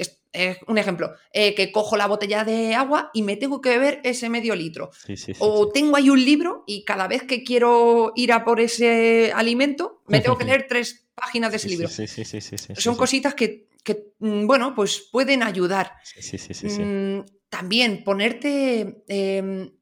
un 0.67 0.79
ejemplo, 0.79 1.13
eh, 1.33 1.55
que 1.55 1.73
cojo 1.73 1.97
la 1.97 2.07
botella 2.07 2.45
de 2.45 2.75
agua 2.75 3.11
y 3.13 3.23
me 3.23 3.37
tengo 3.37 3.61
que 3.61 3.71
beber 3.71 4.01
ese 4.05 4.29
medio 4.29 4.55
litro. 4.55 4.91
o 5.39 5.69
tengo 5.69 5.97
ahí 5.97 6.11
un 6.11 6.25
libro 6.25 6.65
y 6.67 6.85
cada 6.85 7.09
vez 7.09 7.25
que 7.25 7.43
quiero 7.43 8.13
ir 8.15 8.33
a 8.33 8.45
por 8.45 8.61
ese 8.61 9.33
alimento, 9.35 10.03
me 10.07 10.21
tengo 10.21 10.39
que 10.39 10.45
leer 10.51 10.67
tres 10.69 11.09
páginas 11.15 11.51
de 11.51 11.57
ese 11.57 11.69
libro. 11.69 11.89
Son 12.77 12.97
cositas 12.97 13.35
que, 13.35 13.67
mm, 14.21 14.47
bueno, 14.47 14.75
pues 14.75 15.09
pueden 15.11 15.43
ayudar. 15.43 15.95
Mm, 16.63 17.21
también 17.49 18.05
ponerte, 18.05 19.03
em, 19.09 19.73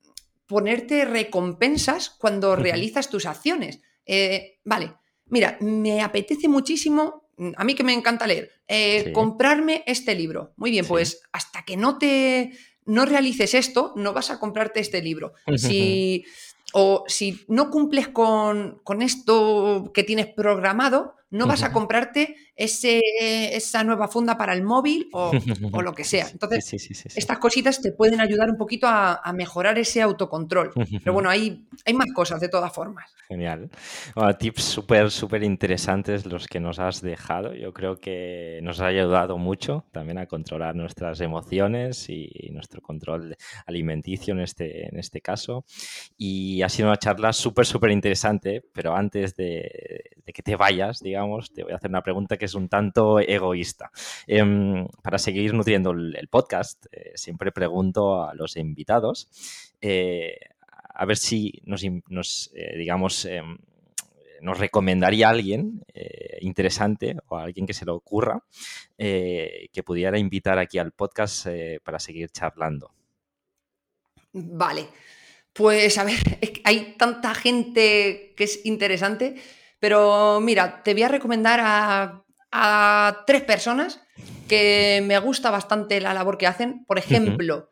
ponerte 0.46 1.04
recompensas 1.04 2.08
cuando 2.08 2.56
realizas 2.56 3.10
tus 3.10 3.26
acciones. 3.26 3.80
Eh, 4.06 4.60
vale, 4.64 4.94
mira, 5.26 5.58
me 5.60 6.00
apetece 6.00 6.48
muchísimo 6.48 7.27
a 7.56 7.64
mí 7.64 7.74
que 7.74 7.84
me 7.84 7.92
encanta 7.92 8.26
leer, 8.26 8.50
eh, 8.66 9.12
comprarme 9.12 9.84
este 9.86 10.14
libro. 10.14 10.52
Muy 10.56 10.70
bien, 10.70 10.86
pues 10.86 11.22
hasta 11.32 11.62
que 11.64 11.76
no 11.76 11.98
te 11.98 12.52
no 12.88 13.04
realices 13.04 13.54
esto, 13.54 13.92
no 13.96 14.14
vas 14.14 14.30
a 14.30 14.40
comprarte 14.40 14.80
este 14.80 15.02
libro. 15.02 15.34
Si, 15.56 16.24
o 16.72 17.04
si 17.06 17.44
no 17.46 17.70
cumples 17.70 18.08
con, 18.08 18.80
con 18.82 19.02
esto 19.02 19.90
que 19.92 20.04
tienes 20.04 20.26
programado, 20.26 21.14
no 21.30 21.46
vas 21.46 21.62
a 21.62 21.72
comprarte 21.72 22.36
ese, 22.56 23.00
esa 23.54 23.84
nueva 23.84 24.08
funda 24.08 24.36
para 24.36 24.52
el 24.52 24.62
móvil 24.62 25.08
o, 25.12 25.32
lo 25.82 25.94
que 25.94 26.04
sea. 26.04 26.28
Entonces, 26.32 26.72
estas 27.14 27.38
cositas 27.38 27.80
te 27.80 27.92
pueden 27.92 28.20
ayudar 28.20 28.50
un 28.50 28.56
poquito 28.56 28.86
a, 28.88 29.22
mejorar 29.34 29.78
ese 29.78 30.02
autocontrol. 30.02 30.72
Pero 30.74 31.12
bueno, 31.12 31.28
hay, 31.28 31.66
hay 31.84 31.94
más 31.94 32.08
cosas 32.14 32.40
de 32.40 32.48
todas 32.48 32.72
formas. 32.72 33.14
Genial. 33.28 33.70
tips 34.38 34.62
súper, 34.62 35.10
súper 35.10 35.42
interesantes 35.44 36.24
los 36.26 36.48
que 36.48 36.60
nos 36.60 36.78
has 36.78 37.02
dejado. 37.02 37.54
Yo 37.54 37.72
creo 37.72 38.00
que 38.00 38.58
nos 38.62 38.80
ha 38.80 38.86
ayudado 38.86 39.38
mucho 39.38 39.84
también 39.92 40.18
a 40.18 40.26
controlar 40.26 40.74
nuestras 40.74 41.20
emociones 41.20 42.08
y 42.08 42.48
nuestro 42.52 42.80
control 42.80 43.36
alimenticio 43.66 44.32
en 44.32 44.40
este, 44.40 44.88
en 44.88 44.98
este 44.98 45.20
caso. 45.20 45.64
Y 46.16 46.62
ha 46.62 46.68
sido 46.68 46.88
una 46.88 46.98
charla 46.98 47.32
súper, 47.32 47.66
súper 47.66 47.90
interesante, 47.90 48.64
pero 48.72 48.96
antes 48.96 49.36
de, 49.36 50.02
de 50.24 50.32
que 50.32 50.42
te 50.42 50.56
vayas, 50.56 51.00
digamos, 51.00 51.17
te 51.52 51.62
voy 51.62 51.72
a 51.72 51.76
hacer 51.76 51.90
una 51.90 52.02
pregunta 52.02 52.36
que 52.36 52.44
es 52.44 52.54
un 52.54 52.68
tanto 52.68 53.18
egoísta. 53.20 53.90
Em, 54.26 54.86
para 55.02 55.18
seguir 55.18 55.54
nutriendo 55.54 55.90
el, 55.90 56.28
podcast, 56.30 56.86
eh, 56.92 57.12
siempre 57.14 57.52
pregunto 57.52 58.22
a 58.22 58.34
los 58.34 58.56
invitados 58.56 59.28
eh, 59.80 60.38
a 60.94 61.04
ver 61.04 61.16
si 61.16 61.62
nos, 61.64 62.50
eh, 62.54 62.76
digamos, 62.76 63.24
em, 63.24 63.58
nos 64.40 64.58
recomendaría 64.58 65.28
a 65.28 65.30
alguien 65.30 65.84
interesante 66.40 67.16
o 67.26 67.36
a 67.36 67.42
alguien 67.42 67.66
que 67.66 67.74
se 67.74 67.84
le 67.84 67.90
ocurra 67.90 68.44
que 68.96 69.82
pudiera 69.84 70.16
invitar 70.16 70.58
aquí 70.58 70.78
al 70.78 70.92
podcast 70.92 71.48
para 71.82 71.98
seguir 71.98 72.30
charlando. 72.30 72.92
Vale. 74.32 74.86
Pues 75.52 75.98
a 75.98 76.04
ver, 76.04 76.20
hay 76.64 76.94
tanta 76.96 77.34
gente 77.34 78.32
que 78.36 78.44
es 78.44 78.64
interesante 78.64 79.34
pero 79.78 80.40
mira, 80.40 80.82
te 80.82 80.92
voy 80.92 81.02
a 81.02 81.08
recomendar 81.08 81.60
a, 81.62 82.24
tres 83.26 83.42
personas 83.42 84.00
que 84.48 85.02
me 85.04 85.18
gusta 85.18 85.50
bastante 85.50 86.00
la 86.00 86.14
labor 86.14 86.38
que 86.38 86.46
hacen. 86.46 86.84
Por 86.86 86.98
ejemplo, 86.98 87.68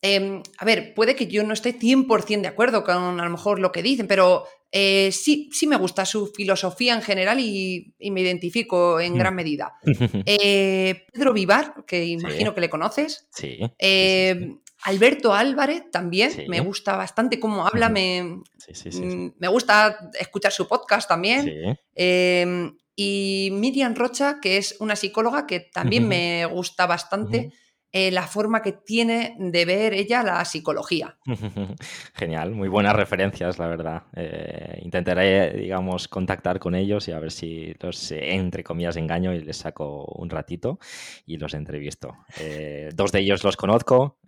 em, 0.00 0.42
a 0.58 0.64
ver, 0.64 0.94
puede 0.94 1.16
que 1.16 1.26
yo 1.26 1.42
no 1.42 1.52
esté 1.52 1.76
100% 1.76 2.42
de 2.42 2.48
acuerdo 2.48 2.84
con 2.84 3.20
a 3.20 3.24
lo 3.24 3.30
mejor 3.30 3.58
lo 3.58 3.72
que 3.72 3.82
dicen, 3.82 4.06
pero 4.06 4.46
eh, 4.72 5.10
sí, 5.10 5.48
sí 5.52 5.66
me 5.66 5.76
gusta 5.76 6.04
su 6.04 6.28
filosofía 6.28 6.94
en 6.94 7.02
general 7.02 7.40
y, 7.40 7.94
me 7.98 8.20
identifico 8.20 9.00
en 9.00 9.16
gran 9.16 9.34
medida. 9.34 9.74
Eh, 10.26 11.06
Pedro 11.12 11.32
Vivar, 11.32 11.74
que 11.86 12.04
imagino 12.04 12.54
que 12.54 12.60
le 12.60 12.70
conoces. 12.70 13.28
Sí. 13.32 13.58
Eh, 13.78 14.58
Alberto 14.82 15.34
Álvarez 15.34 15.90
también, 15.90 16.32
me 16.48 16.60
gusta 16.60 16.96
bastante 16.96 17.38
cómo 17.38 17.66
habla, 17.66 17.88
me, 17.88 18.22
mm, 18.22 19.32
me, 19.38 19.48
gusta 19.48 20.10
escuchar 20.18 20.52
su 20.52 20.66
podcast 20.66 21.08
también. 21.08 21.78
Em, 21.94 22.76
y 22.96 23.50
Miriam 23.52 23.94
Rocha, 23.94 24.40
que 24.40 24.56
es 24.56 24.76
una 24.80 24.96
psicóloga 24.96 25.46
que 25.46 25.60
también 25.60 26.08
me 26.08 26.46
gusta 26.46 26.86
bastante. 26.86 27.52
Eh, 27.92 28.12
la 28.12 28.22
forma 28.22 28.62
que 28.62 28.72
tiene 28.72 29.34
de 29.38 29.64
ver 29.64 29.94
ella 29.94 30.22
la 30.22 30.44
psicología. 30.44 31.16
Genial, 32.14 32.52
muy 32.52 32.68
buenas 32.68 32.94
referencias, 32.94 33.58
la 33.58 33.66
verdad. 33.66 34.02
Eh, 34.14 34.80
intentaré, 34.82 35.52
digamos, 35.54 36.06
contactar 36.06 36.60
con 36.60 36.76
ellos 36.76 37.08
y 37.08 37.12
a 37.12 37.18
ver 37.18 37.32
si 37.32 37.74
los, 37.80 38.12
entre 38.12 38.62
comillas, 38.62 38.96
engaño 38.96 39.32
y 39.32 39.40
les 39.40 39.56
saco 39.56 40.04
un 40.04 40.30
ratito 40.30 40.78
y 41.26 41.36
los 41.36 41.54
entrevisto. 41.54 42.16
Eh, 42.38 42.90
dos 42.94 43.10
de 43.10 43.20
ellos 43.20 43.42
los 43.42 43.56
conozco, 43.56 44.18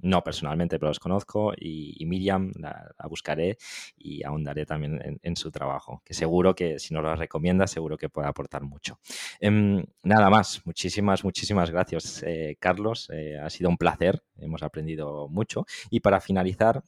no 0.00 0.22
personalmente, 0.22 0.78
pero 0.78 0.90
los 0.90 1.00
conozco 1.00 1.52
y, 1.56 2.04
Miriam 2.06 2.52
la, 2.58 2.94
buscaré 3.08 3.58
y 3.96 4.24
ahondaré 4.24 4.64
también 4.66 5.20
en, 5.22 5.36
su 5.36 5.50
trabajo, 5.50 6.02
que 6.04 6.14
seguro 6.14 6.54
que 6.54 6.78
si 6.78 6.94
nos 6.94 7.02
lo 7.02 7.14
recomienda, 7.14 7.66
seguro 7.66 7.96
que 7.96 8.08
puede 8.08 8.28
aportar 8.28 8.62
mucho. 8.62 8.98
Em, 9.40 9.84
nada 10.02 10.30
más, 10.30 10.62
muchísimas, 10.64 11.24
muchísimas 11.24 11.70
gracias, 11.70 12.22
eh, 12.24 12.56
Carlos. 12.58 13.08
Eh, 13.12 13.38
ha 13.38 13.50
sido 13.50 13.70
un 13.70 13.76
placer, 13.76 14.22
hemos 14.38 14.62
aprendido 14.62 15.28
mucho. 15.28 15.66
Y 15.90 16.00
para 16.00 16.20
finalizar, 16.20 16.82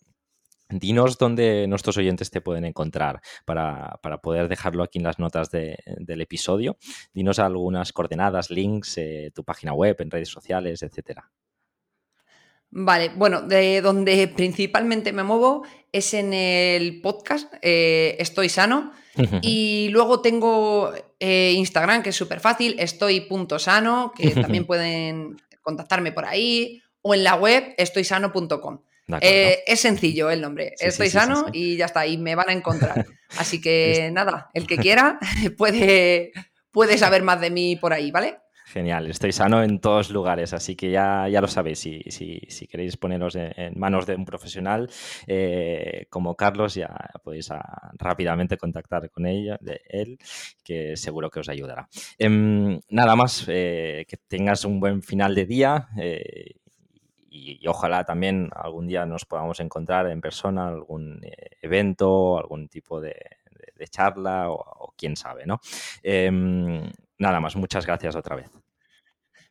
Dinos 0.71 1.19
dónde 1.19 1.67
nuestros 1.67 1.97
oyentes 1.97 2.31
te 2.31 2.41
pueden 2.41 2.65
encontrar 2.65 3.21
para, 3.45 3.99
poder 4.23 4.49
dejarlo 4.49 4.85
aquí 4.85 4.99
en 4.99 5.05
las 5.05 5.19
notas 5.19 5.51
del 5.51 6.21
episodio. 6.21 6.77
Dinos 7.13 7.41
algunas 7.41 7.93
coordenadas, 7.93 8.51
links, 8.51 8.97
eh, 8.99 9.33
tu 9.35 9.43
página 9.43 9.73
web, 9.73 9.97
en 9.99 10.11
redes 10.11 10.29
sociales, 10.29 10.83
etcétera. 10.83 11.31
Vale, 12.71 13.11
bueno, 13.17 13.43
de 13.43 13.81
donde 13.81 14.29
principalmente 14.29 15.13
me 15.13 15.25
muevo 15.25 15.65
es 15.93 16.15
en 16.15 16.33
el 16.33 17.01
podcast 17.01 17.53
eh, 17.63 18.17
Estoy 18.19 18.49
Sano. 18.49 18.93
y 19.43 19.89
luego 19.91 20.21
tengo 20.23 20.93
eh, 21.19 21.53
Instagram, 21.57 22.03
que 22.03 22.11
es 22.11 22.17
súper 22.17 22.41
fácil, 22.41 22.77
estoy.sano, 22.79 24.13
que 24.17 24.31
también 24.31 24.65
pueden 24.67 25.37
contactarme 25.63 26.13
por 26.13 26.25
ahí, 26.25 26.81
o 27.03 27.15
en 27.15 27.25
la 27.25 27.35
web 27.35 27.75
estoysano.com. 27.77 28.81
Eh, 29.21 29.65
es 29.67 29.81
sencillo 29.81 30.31
el 30.31 30.41
nombre, 30.41 30.75
estoy 30.79 31.11
sano 31.11 31.47
y 31.53 31.77
ya 31.77 31.87
está, 31.87 32.07
y 32.07 32.17
me 32.17 32.37
van 32.37 32.51
a 32.51 32.53
encontrar. 32.53 33.07
Así 33.37 33.61
que 33.61 34.11
nada, 34.13 34.51
el 34.55 34.67
que 34.67 34.77
quiera 34.77 35.19
puede, 35.59 36.33
puede 36.71 36.97
saber 36.97 37.23
más 37.23 37.41
de 37.41 37.51
mí 37.51 37.77
por 37.77 37.93
ahí, 37.93 38.11
¿vale? 38.11 38.39
Genial, 38.73 39.09
estoy 39.09 39.33
sano 39.33 39.65
en 39.65 39.81
todos 39.81 40.11
lugares, 40.11 40.53
así 40.53 40.77
que 40.77 40.93
ya, 40.93 41.29
ya 41.29 41.41
lo 41.41 41.49
sabéis. 41.49 41.81
Si, 41.81 42.03
si, 42.09 42.67
queréis 42.69 42.97
poneros 42.97 43.35
en, 43.35 43.77
manos 43.77 44.07
de 44.07 44.15
un 44.15 44.25
profesional 44.25 44.89
eh, 45.27 46.07
como 46.09 46.37
Carlos, 46.37 46.77
ya 46.77 46.95
podéis 47.25 47.51
ah, 47.51 47.91
rápidamente 47.95 48.57
contactar 48.57 49.11
con 49.11 49.27
ella, 49.27 49.59
de 49.61 49.81
él, 49.89 50.19
que 50.63 50.97
seguro 50.97 51.31
que 51.31 51.41
os 51.41 51.49
ayudará. 51.49 51.89
Em, 52.17 52.81
nada 52.91 53.17
más, 53.17 53.45
eh, 53.49 54.07
que 54.09 54.17
tengas 54.17 54.65
un 54.65 54.79
buen 54.79 55.03
final 55.03 55.35
de 55.35 55.47
día. 55.47 55.89
Eh, 55.99 56.55
y, 57.29 57.67
ojalá 57.67 58.05
también 58.05 58.51
algún 58.55 58.87
día 58.87 59.05
nos 59.05 59.25
podamos 59.25 59.59
encontrar 59.59 60.09
en 60.09 60.21
persona, 60.21 60.69
algún 60.69 61.21
evento, 61.61 62.39
algún 62.39 62.69
tipo 62.69 63.01
de, 63.01 63.17
charla 63.89 64.51
o, 64.51 64.55
o, 64.55 64.95
quién 64.97 65.17
sabe, 65.17 65.47
¿no? 65.47 65.61
Em, 66.03 66.91
nada 67.19 67.41
más, 67.41 67.57
muchas 67.57 67.87
gracias 67.87 68.17
otra 68.17 68.37
vez. 68.37 68.51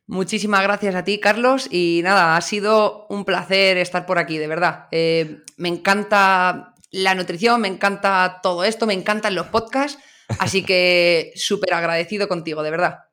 Muchísimas 0.06 0.62
gracias 0.62 0.96
a 0.96 1.04
ti, 1.04 1.20
Carlos. 1.20 1.68
Y 1.70 2.00
nada, 2.02 2.36
ha 2.36 2.40
sido 2.40 3.06
un 3.08 3.24
placer 3.24 3.76
estar 3.76 4.06
por 4.06 4.18
aquí, 4.18 4.38
de 4.38 4.48
verdad. 4.48 4.88
Eh, 4.90 5.42
me 5.56 5.68
encanta 5.68 6.74
la 6.90 7.14
nutrición, 7.14 7.60
me 7.60 7.68
encanta 7.68 8.40
todo 8.42 8.64
esto, 8.64 8.86
me 8.86 8.94
encantan 8.94 9.36
los 9.36 9.46
podcasts. 9.46 10.02
Así 10.38 10.64
que 10.64 11.32
súper 11.36 11.74
agradecido 11.74 12.26
contigo, 12.26 12.62
de 12.62 12.70
verdad. 12.72 13.04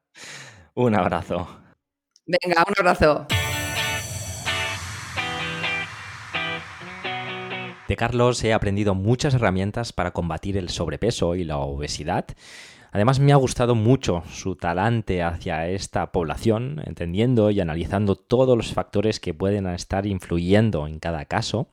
Un 0.74 0.96
abrazo. 0.96 1.48
Venga, 2.26 2.66
un 2.68 2.74
abrazo. 2.78 3.28
De 7.88 7.96
Carlos 7.96 8.44
he 8.44 8.54
aprendido 8.54 8.96
muchas 8.96 9.34
herramientas 9.34 9.94
para 9.94 10.12
combatir 10.12 10.58
el 10.58 10.70
sobrepeso 10.70 11.36
y 11.36 11.44
la 11.44 11.58
obesidad 11.58 12.26
Además 12.92 13.20
me 13.20 13.32
ha 13.34 13.36
gustado 13.36 13.76
mucho 13.76 14.24
su 14.32 14.56
talante 14.56 15.22
hacia 15.22 15.68
esta 15.68 16.12
población, 16.12 16.82
entendiendo 16.86 17.52
y 17.52 17.60
analizando 17.60 18.16
todos 18.16 18.58
los 18.58 18.74
factores 18.74 19.20
que 19.20 19.34
pueden 19.34 19.68
estar 19.68 20.06
influyendo 20.06 20.88
en 20.88 21.00
cada 21.00 21.26
caso. 21.26 21.68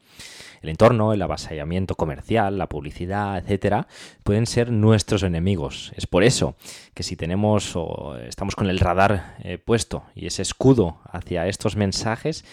El 0.60 0.70
entorno, 0.70 1.12
el 1.12 1.22
avasallamiento 1.22 1.94
comercial, 1.94 2.58
la 2.58 2.68
publicidad, 2.68 3.38
etcétera, 3.38 3.86
pueden 4.22 4.46
ser 4.46 4.70
nuestros 4.70 5.22
enemigos. 5.22 5.92
Es 5.96 6.06
por 6.06 6.24
eso 6.24 6.56
que 6.94 7.02
si 7.02 7.16
tenemos 7.16 7.72
o 7.74 8.16
estamos 8.16 8.56
con 8.56 8.68
el 8.68 8.78
radar 8.78 9.36
eh, 9.42 9.58
puesto 9.58 10.04
y 10.14 10.26
ese 10.26 10.42
escudo 10.42 11.00
hacia 11.10 11.46
estos 11.46 11.76
mensajes, 11.76 12.44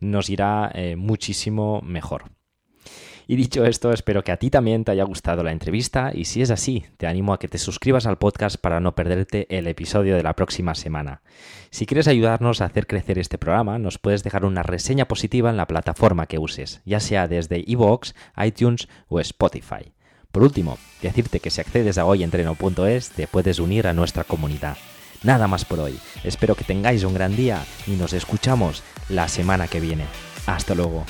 nos 0.00 0.30
irá 0.30 0.70
eh, 0.74 0.96
muchísimo 0.96 1.80
mejor. 1.82 2.39
Y 3.30 3.36
dicho 3.36 3.64
esto, 3.64 3.92
espero 3.92 4.24
que 4.24 4.32
a 4.32 4.38
ti 4.38 4.50
también 4.50 4.82
te 4.82 4.90
haya 4.90 5.04
gustado 5.04 5.44
la 5.44 5.52
entrevista 5.52 6.10
y 6.12 6.24
si 6.24 6.42
es 6.42 6.50
así, 6.50 6.86
te 6.96 7.06
animo 7.06 7.32
a 7.32 7.38
que 7.38 7.46
te 7.46 7.58
suscribas 7.58 8.06
al 8.06 8.18
podcast 8.18 8.56
para 8.56 8.80
no 8.80 8.96
perderte 8.96 9.46
el 9.56 9.68
episodio 9.68 10.16
de 10.16 10.24
la 10.24 10.34
próxima 10.34 10.74
semana. 10.74 11.22
Si 11.70 11.86
quieres 11.86 12.08
ayudarnos 12.08 12.60
a 12.60 12.64
hacer 12.64 12.88
crecer 12.88 13.20
este 13.20 13.38
programa, 13.38 13.78
nos 13.78 13.98
puedes 13.98 14.24
dejar 14.24 14.44
una 14.44 14.64
reseña 14.64 15.04
positiva 15.06 15.48
en 15.48 15.56
la 15.56 15.68
plataforma 15.68 16.26
que 16.26 16.40
uses, 16.40 16.80
ya 16.84 16.98
sea 16.98 17.28
desde 17.28 17.62
iVoox, 17.68 18.14
iTunes 18.44 18.88
o 19.06 19.20
Spotify. 19.20 19.92
Por 20.32 20.42
último, 20.42 20.76
decirte 21.00 21.38
que 21.38 21.50
si 21.50 21.60
accedes 21.60 21.98
a 21.98 22.06
hoyentreno.es 22.06 23.10
te 23.10 23.28
puedes 23.28 23.60
unir 23.60 23.86
a 23.86 23.92
nuestra 23.92 24.24
comunidad. 24.24 24.76
Nada 25.22 25.46
más 25.46 25.64
por 25.64 25.78
hoy. 25.78 25.96
Espero 26.24 26.56
que 26.56 26.64
tengáis 26.64 27.04
un 27.04 27.14
gran 27.14 27.36
día 27.36 27.62
y 27.86 27.92
nos 27.92 28.12
escuchamos 28.12 28.82
la 29.08 29.28
semana 29.28 29.68
que 29.68 29.78
viene. 29.78 30.06
Hasta 30.46 30.74
luego. 30.74 31.04